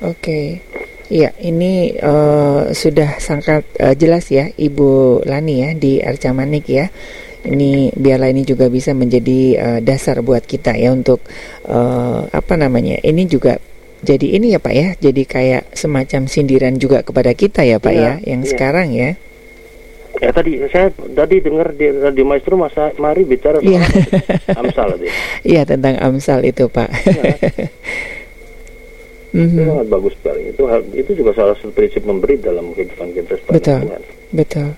Oke. 0.00 0.60
Iya, 1.08 1.30
ini 1.38 1.92
eh, 1.92 2.62
sudah 2.70 3.16
sangat 3.16 3.64
eh, 3.76 3.92
jelas 3.92 4.28
ya 4.28 4.48
Ibu 4.48 5.20
Lani 5.24 5.54
ya 5.60 5.70
di 5.74 6.00
Arca 6.00 6.30
Manik 6.30 6.64
ya. 6.64 6.88
Ini 7.40 7.96
biarlah 7.96 8.28
ini 8.28 8.44
juga 8.44 8.68
bisa 8.68 8.92
menjadi 8.92 9.38
eh, 9.56 9.80
dasar 9.80 10.20
buat 10.20 10.44
kita 10.44 10.76
ya 10.76 10.92
untuk 10.92 11.24
eh, 11.64 12.20
apa 12.28 12.54
namanya? 12.54 13.00
Ini 13.00 13.24
juga 13.24 13.56
jadi 14.00 14.40
ini 14.40 14.52
ya 14.52 14.60
Pak 14.60 14.74
ya, 14.74 14.88
jadi 14.96 15.22
kayak 15.24 15.62
semacam 15.76 16.24
sindiran 16.24 16.76
juga 16.76 17.04
kepada 17.04 17.36
kita 17.36 17.60
ya 17.64 17.76
Pak 17.76 17.92
Iya, 17.92 18.00
ya, 18.00 18.12
yang 18.32 18.40
iya. 18.44 18.48
sekarang 18.48 18.88
ya. 18.96 19.10
ya 20.20 20.30
tadi 20.32 20.56
saya 20.68 20.88
tadi 21.16 21.40
dengar 21.40 21.72
di 21.72 21.86
radio 21.96 22.24
maestro 22.24 22.56
masa 22.56 22.92
mari 22.96 23.24
bicara 23.24 23.60
Iya. 23.60 23.80
Amsal 24.56 24.96
itu 24.96 25.08
Iya 25.52 25.62
tentang 25.68 25.96
Amsal 26.00 26.44
itu 26.44 26.64
Pak. 26.68 26.88
itu 29.30 29.46
Mhm, 29.46 29.62
sangat 29.62 29.86
bagus 29.86 30.14
sekali 30.18 30.42
itu 30.50 30.62
itu 30.90 31.10
juga 31.14 31.30
salah 31.38 31.54
satu 31.54 31.70
prinsip 31.70 32.02
memberi 32.02 32.34
dalam 32.34 32.74
kehidupan 32.74 33.14
kita 33.14 33.38
Betul. 33.46 33.78
Tuhan. 33.86 34.02
Betul, 34.34 34.68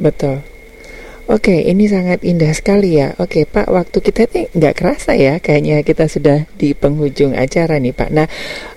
betul. 0.00 0.36
Oke, 1.28 1.60
ini 1.60 1.84
sangat 1.84 2.24
indah 2.24 2.48
sekali 2.50 2.96
ya. 2.96 3.12
Oke, 3.20 3.44
Pak, 3.44 3.68
waktu 3.68 4.00
kita 4.00 4.32
nih 4.32 4.48
nggak 4.48 4.74
kerasa 4.74 5.12
ya, 5.12 5.36
kayaknya 5.36 5.84
kita 5.84 6.08
sudah 6.08 6.48
di 6.56 6.72
penghujung 6.72 7.36
acara 7.36 7.76
nih, 7.76 7.92
Pak. 7.92 8.08
Nah, 8.08 8.24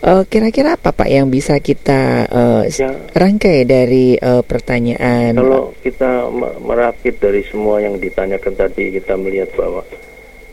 eh, 0.01 0.23
kira-kira 0.27 0.75
apa, 0.75 0.91
Pak, 0.91 1.07
yang 1.07 1.31
bisa 1.31 1.55
kita 1.57 2.27
s- 2.67 2.83
Ya. 2.83 2.91
rangkai 3.15 3.63
dari 3.63 4.19
eh, 4.19 4.43
pertanyaan? 4.43 5.31
Kalau 5.33 5.71
kita 5.79 6.27
me- 6.27 6.59
merakit 6.61 7.15
dari 7.17 7.39
semua 7.41 7.79
yang 7.79 7.95
ditanyakan 7.95 8.53
tadi, 8.53 8.91
kita 8.93 9.15
melihat 9.15 9.55
bahwa 9.55 9.87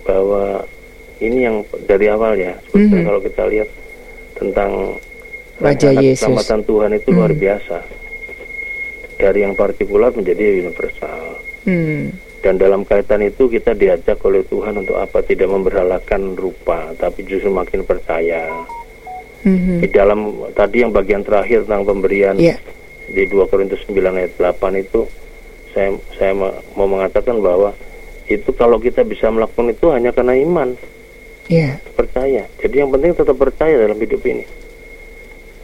bahwa 0.07 0.63
ini 1.19 1.45
yang 1.45 1.67
dari 1.83 2.07
awal 2.07 2.39
ya. 2.39 2.55
Sebetulnya 2.71 2.95
Mhm. 2.95 3.09
kalau 3.11 3.21
kita 3.21 3.43
lihat 3.45 3.69
tentang 4.33 4.71
Wajah 5.59 5.93
Yesus. 5.99 6.23
keselamatan 6.23 6.63
Tuhan 6.63 6.91
itu 6.95 7.09
luar 7.11 7.35
Mhm. 7.35 7.41
biasa. 7.43 7.77
Dari 9.19 9.39
yang 9.43 9.59
partikular 9.59 10.15
menjadi 10.15 10.63
universal. 10.63 11.43
Hmm, 11.69 12.09
Dan 12.39 12.57
dalam 12.57 12.81
kaitan 12.83 13.21
itu 13.21 13.45
kita 13.47 13.75
diajak 13.75 14.17
oleh 14.23 14.41
Tuhan 14.43 14.73
untuk 14.79 14.97
apa? 14.97 15.21
Tidak 15.21 15.45
memberhalakan 15.45 16.33
rupa, 16.33 16.95
tapi 16.95 17.23
justru 17.23 17.51
makin 17.51 17.83
percaya. 17.83 18.49
mhm. 19.41 19.79
Di 19.79 19.89
dalam 19.89 20.21
tadi 20.51 20.81
yang 20.81 20.91
bagian 20.91 21.21
terakhir 21.21 21.63
tentang 21.63 21.85
pemberian 21.85 22.35
Iya, 22.35 22.57
di 23.07 23.23
2 23.25 23.45
Korintus 23.45 23.85
9 23.85 24.01
ayat 24.15 24.33
8 24.35 24.49
itu 24.77 25.05
saya 25.69 25.89
saya 26.15 26.33
ma- 26.33 26.57
mau 26.73 26.89
mengatakan 26.89 27.37
bahwa 27.39 27.77
itu 28.27 28.49
kalau 28.53 28.79
kita 28.79 29.03
bisa 29.03 29.29
melakukan 29.29 29.69
itu 29.69 29.87
hanya 29.89 30.11
karena 30.11 30.33
iman, 30.35 30.73
iya, 31.47 31.77
percaya. 31.93 32.49
Jadi 32.57 32.75
yang 32.77 32.89
penting 32.89 33.13
tetap 33.13 33.37
percaya 33.37 33.77
dalam 33.79 33.97
hidup 33.97 34.21
ini. 34.23 34.45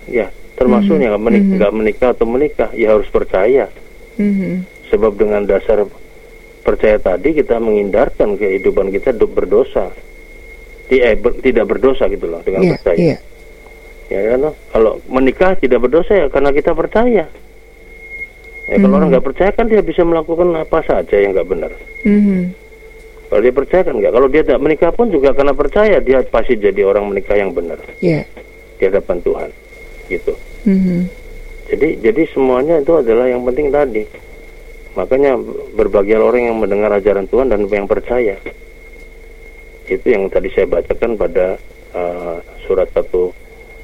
Ya, 0.06 0.28
termasuk 0.54 0.94
Mhm, 0.94 1.00
yang 1.00 1.10
nggak 1.12 1.24
menik- 1.24 1.44
mhm. 1.44 1.54
nggak 1.56 1.72
menikah 1.72 2.08
atau 2.10 2.26
menikah, 2.26 2.70
ya 2.74 2.92
harus 2.92 3.08
percaya. 3.08 3.66
mhm. 4.14 4.62
Sebab 4.94 5.18
dengan 5.18 5.42
dasar 5.42 5.82
percaya 6.62 6.96
tadi 6.96 7.34
kita 7.34 7.58
menghindarkan 7.58 8.38
kehidupan 8.38 8.94
kita 8.94 9.10
berdosa. 9.18 9.90
Eh, 10.86 11.18
ber- 11.18 11.42
tidak 11.42 11.66
berdosa 11.66 12.06
gitu 12.06 12.30
loh 12.30 12.38
dengan 12.40 12.62
Iya, 12.62 12.72
percaya. 12.78 12.96
iya, 12.96 13.16
Ya 14.06 14.20
kan? 14.30 14.40
Kalau 14.70 15.02
menikah 15.10 15.58
tidak 15.58 15.82
berdosa 15.82 16.14
ya 16.14 16.26
karena 16.28 16.54
kita 16.54 16.70
percaya. 16.70 17.26
Ya 18.64 18.76
kalau 18.76 18.86
Mhm. 18.86 18.96
orang 18.96 19.08
nggak 19.10 19.26
percaya 19.26 19.50
kan 19.50 19.66
dia 19.66 19.82
bisa 19.82 20.00
melakukan 20.00 20.54
apa 20.54 20.78
saja 20.80 21.16
yang 21.16 21.34
nggak 21.34 21.48
benar. 21.50 21.72
mhm. 22.04 22.54
Kalau 23.26 23.40
dia 23.42 23.50
percaya 23.50 23.82
kan 23.82 23.94
nggak. 23.98 24.12
Kalau 24.12 24.28
dia 24.28 24.42
tidak 24.44 24.62
menikah 24.62 24.92
pun 24.92 25.10
juga 25.10 25.34
karena 25.34 25.50
percaya 25.50 25.98
dia 25.98 26.22
pasti 26.22 26.54
jadi 26.54 26.84
orang 26.84 27.10
menikah 27.10 27.34
yang 27.34 27.50
benar 27.50 27.80
iya, 27.98 28.22
di 28.78 28.82
hadapan 28.84 29.18
Tuhan. 29.18 29.50
Gitu. 30.06 30.32
mhm. 30.64 30.98
Jadi 31.64 31.88
jadi 31.98 32.22
semuanya 32.30 32.78
itu 32.78 32.92
adalah 32.94 33.26
yang 33.26 33.42
penting 33.42 33.72
tadi. 33.72 34.04
Makanya 34.94 35.34
berbahagia 35.74 36.18
orang 36.18 36.42
yang 36.48 36.56
mendengar 36.58 36.90
ajaran 36.94 37.26
Tuhan 37.26 37.50
dan 37.50 37.66
yang 37.66 37.86
percaya. 37.86 38.38
Itu 39.84 40.06
yang 40.06 40.30
tadi 40.30 40.48
saya 40.54 40.64
bacakan 40.64 41.18
pada 41.18 41.58
uh, 41.92 42.36
surat 42.64 42.88
1 42.90 43.04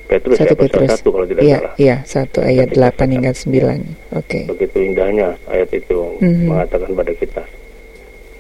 Petrus 0.06 0.42
Satu 0.42 0.50
ya 0.50 0.58
Petrus. 0.58 0.90
1 0.90 1.06
kalau 1.06 1.26
tidak 1.28 1.42
Iya, 1.42 1.58
salah. 1.60 1.72
iya, 1.78 1.96
satu 2.02 2.38
ayat 2.42 2.68
Ketika 2.68 3.06
8 3.06 3.14
hingga 3.14 3.30
9. 3.30 3.78
Oke. 4.10 4.40
Begitu 4.48 4.76
indahnya 4.82 5.28
ayat 5.46 5.70
itu 5.70 5.98
Mhm. 6.18 6.50
mengatakan 6.50 6.90
pada 6.94 7.12
kita. 7.14 7.42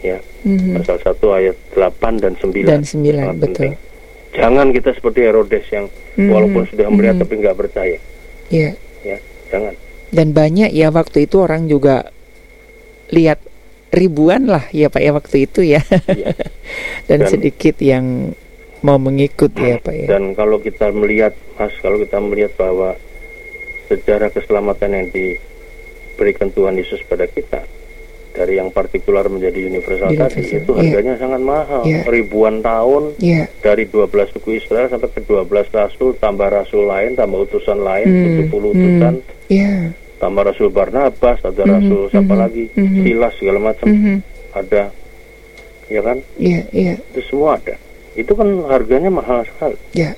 Ya, 0.02 0.18
Mhm. 0.42 0.82
pasal 0.82 0.98
1 0.98 1.26
ayat 1.30 1.54
8 1.70 2.18
dan 2.18 2.34
9. 2.42 2.66
Dan 2.66 2.82
9, 2.82 3.22
Sangat 3.22 3.38
betul. 3.38 3.54
penting. 3.70 3.72
Jangan 4.30 4.66
kita 4.70 4.90
seperti 4.94 5.20
Herodes 5.22 5.64
yang 5.70 5.86
Mhm, 6.18 6.30
walaupun 6.30 6.62
sudah 6.66 6.86
melihat 6.88 7.14
mhm. 7.14 7.22
tapi 7.22 7.34
nggak 7.38 7.56
percaya. 7.56 7.98
Iya. 8.50 8.70
Ya, 9.06 9.18
jangan. 9.46 9.74
Dan 10.10 10.26
banyak 10.34 10.70
ya 10.70 10.90
waktu 10.90 11.30
itu 11.30 11.38
orang 11.38 11.70
juga 11.70 12.10
lihat 13.10 13.38
ribuan 13.90 14.46
lah 14.46 14.64
ya 14.70 14.86
Pak 14.86 15.02
ya 15.02 15.10
waktu 15.10 15.36
itu 15.44 15.60
ya. 15.66 15.82
Iya. 16.06 16.32
dan, 17.10 17.18
Dan- 17.26 17.30
sedikit 17.30 17.76
yang 17.82 18.30
mau 18.80 18.96
mengikut 18.96 19.52
ya 19.58 19.76
Pak 19.76 19.94
ya. 19.94 20.06
Dan 20.08 20.32
kalau 20.32 20.56
kita 20.58 20.88
melihat, 20.90 21.36
Mas, 21.58 21.74
kalau 21.82 22.00
kita 22.00 22.16
melihat 22.16 22.54
bahwa 22.56 22.96
sejarah 23.90 24.30
keselamatan 24.30 24.90
yang 24.94 25.06
diberikan 25.10 26.48
Tuhan 26.48 26.78
Yesus 26.78 27.02
pada 27.04 27.26
kita 27.26 27.66
dari 28.30 28.62
yang 28.62 28.70
partikular 28.70 29.26
menjadi 29.26 29.66
universal, 29.66 30.14
tadi 30.14 30.38
Universal, 30.38 30.62
itu 30.62 30.70
iya. 30.70 30.80
harganya 30.86 31.14
sangat 31.18 31.42
mahal, 31.42 31.82
Iya. 31.82 32.00
ribuan 32.06 32.62
tahun 32.62 33.02
Iya. 33.18 33.50
dari 33.58 33.90
12 33.90 34.30
suku 34.30 34.54
Israel 34.54 34.86
sampai 34.86 35.10
ke 35.10 35.20
12 35.26 35.66
rasul, 35.74 36.14
tambah 36.14 36.46
rasul 36.46 36.86
lain, 36.86 37.18
tambah 37.18 37.50
utusan 37.50 37.82
lain, 37.82 38.06
Hmm, 38.06 38.24
70 38.46 38.70
hmm. 38.70 38.74
utusan, 38.78 39.14
Iya. 39.50 39.74
Tambah 40.20 40.44
rasul 40.44 40.68
Barnabas, 40.68 41.40
ada 41.40 41.64
Mhm, 41.64 41.72
rasul 41.72 42.02
siapa 42.12 42.28
mhm, 42.30 42.38
lagi, 42.38 42.64
mhm. 42.70 43.02
Silas 43.02 43.32
segala 43.34 43.58
macam, 43.64 43.86
Mhm. 43.88 44.16
ada, 44.52 44.82
ya 45.88 46.00
kan? 46.04 46.18
Iya, 46.36 46.60
iya, 46.70 46.94
Itu 47.10 47.20
semua 47.26 47.56
ada. 47.56 47.74
Itu 48.12 48.32
kan 48.34 48.48
harganya 48.68 49.08
mahal 49.08 49.48
sekali. 49.48 49.80
iya. 49.92 50.12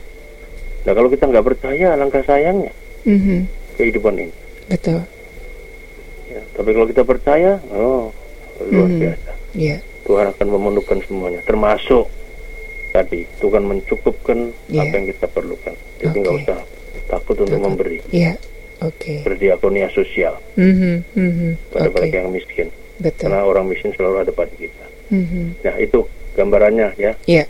Nah 0.83 0.93
kalau 0.93 1.07
kita 1.07 1.31
nggak 1.31 1.47
percaya, 1.47 1.95
alangkah 1.95 2.21
sayangnya 2.21 2.75
Mhm. 3.07 3.47
kehidupan 3.79 4.19
ini. 4.19 4.35
Betul. 4.67 5.07
Ya, 6.27 6.43
tapi 6.53 6.71
kalau 6.73 6.87
kita 6.91 7.03
percaya, 7.05 7.63
oh 7.71 8.11
luar 8.61 8.91
Mhm. 8.91 8.99
biasa. 8.99 9.31
Iya. 9.55 9.77
Tuhan 10.03 10.27
akan 10.29 10.47
memenuhkan 10.51 10.99
semuanya, 11.01 11.39
termasuk 11.47 12.11
tadi 12.91 13.23
Tuhan 13.39 13.63
mencukupkan 13.63 14.51
Iya. 14.67 14.83
apa 14.83 14.93
yang 14.93 15.07
kita 15.07 15.27
perlukan. 15.31 15.75
Jadi 15.97 16.17
nggak 16.19 16.35
Oke. 16.35 16.43
usah 16.43 16.59
takut 17.07 17.37
untuk 17.39 17.55
Takut. 17.55 17.67
memberi. 17.71 17.99
Iya. 18.11 18.35
Oke. 18.83 19.23
Berdiakonia 19.23 19.89
sosial 19.91 20.37
Mhm. 20.55 21.07
Mhm. 21.15 21.51
pada 21.71 21.89
Oke. 21.89 21.95
mereka 21.97 22.17
yang 22.19 22.31
miskin, 22.31 22.67
Betul. 22.99 23.31
karena 23.31 23.41
orang 23.43 23.65
miskin 23.67 23.91
selalu 23.93 24.17
ada 24.21 24.33
pada 24.33 24.53
kita. 24.53 24.87
Mhm. 25.09 25.45
Nah 25.63 25.77
itu 25.79 25.99
gambarannya 26.35 26.89
ya. 26.97 27.13
Iya. 27.25 27.45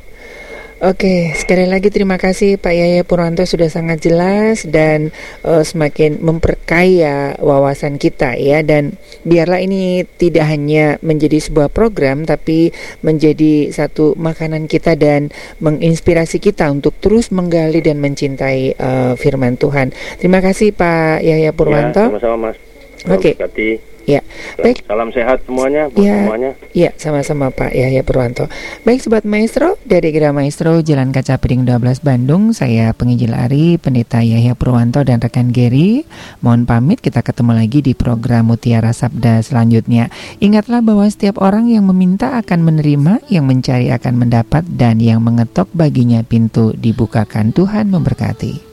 Oke, 0.82 1.30
sekali 1.38 1.62
lagi 1.70 1.94
terima 1.94 2.18
kasih 2.18 2.58
Pak 2.58 2.74
Yaya 2.74 3.06
Purwanto 3.06 3.46
sudah 3.46 3.70
sangat 3.70 4.02
jelas 4.02 4.66
dan 4.66 5.14
eh, 5.46 5.62
semakin 5.62 6.18
memperkaya 6.18 7.38
wawasan 7.38 8.02
kita 8.02 8.34
ya 8.34 8.66
dan 8.66 8.98
biarlah 9.22 9.62
ini 9.62 10.02
tidak 10.18 10.42
hanya 10.50 10.98
menjadi 10.98 11.38
sebuah 11.38 11.70
program 11.70 12.26
tapi 12.26 12.74
menjadi 12.98 13.70
satu 13.70 14.18
makanan 14.18 14.66
kita 14.66 14.98
dan 14.98 15.30
menginspirasi 15.62 16.42
kita 16.42 16.66
untuk 16.74 16.98
terus 16.98 17.30
menggali 17.30 17.78
dan 17.78 18.02
mencintai 18.02 18.74
eh, 18.74 19.12
firman 19.14 19.54
Tuhan. 19.54 19.94
Terima 20.18 20.42
kasih 20.42 20.74
Pak 20.74 21.22
Yaya 21.22 21.46
Ya, 21.46 21.50
Purwanto. 21.54 22.10
sama-sama 22.10 22.50
Mas. 22.50 22.58
Oke. 23.06 23.38
Berkati. 23.38 23.91
Ya, 24.02 24.20
baik. 24.58 24.82
Salam 24.90 25.14
sehat 25.14 25.46
semuanya 25.46 25.86
buat 25.86 26.02
Ya. 26.02 26.16
semuanya. 26.18 26.50
Ya, 26.74 26.90
sama-sama 26.98 27.54
Pak 27.54 27.70
Yahya 27.70 28.02
Purwanto. 28.02 28.50
Baik 28.82 28.98
Sobat 28.98 29.22
Maestro, 29.22 29.78
dari 29.86 30.10
Gera 30.10 30.34
Maestro 30.34 30.82
Jalan 30.82 31.14
Kaca 31.14 31.38
Piring 31.38 31.62
12 31.62 32.02
Bandung, 32.02 32.50
saya 32.50 32.90
penginjil 32.96 33.30
Ari, 33.30 33.78
Pendeta 33.78 34.18
Yahya 34.18 34.58
Purwanto 34.58 35.06
dan 35.06 35.22
rekan 35.22 35.54
Geri. 35.54 36.02
Mohon 36.42 36.66
pamit, 36.66 36.98
kita 36.98 37.22
ketemu 37.22 37.54
lagi 37.54 37.78
di 37.78 37.94
program 37.94 38.50
Mutiara 38.50 38.90
Sabda 38.90 39.38
selanjutnya. 39.46 40.10
Ingatlah 40.42 40.82
bahwa 40.82 41.06
setiap 41.06 41.38
orang 41.38 41.70
yang 41.70 41.86
meminta 41.86 42.34
akan 42.42 42.66
menerima, 42.66 43.22
yang 43.30 43.46
mencari 43.46 43.94
akan 43.94 44.18
mendapat, 44.18 44.66
dan 44.66 44.98
yang 44.98 45.22
mengetok 45.22 45.70
baginya 45.70 46.26
pintu 46.26 46.74
dibukakan. 46.74 47.54
Tuhan 47.54 47.92
memberkati. 47.94 48.71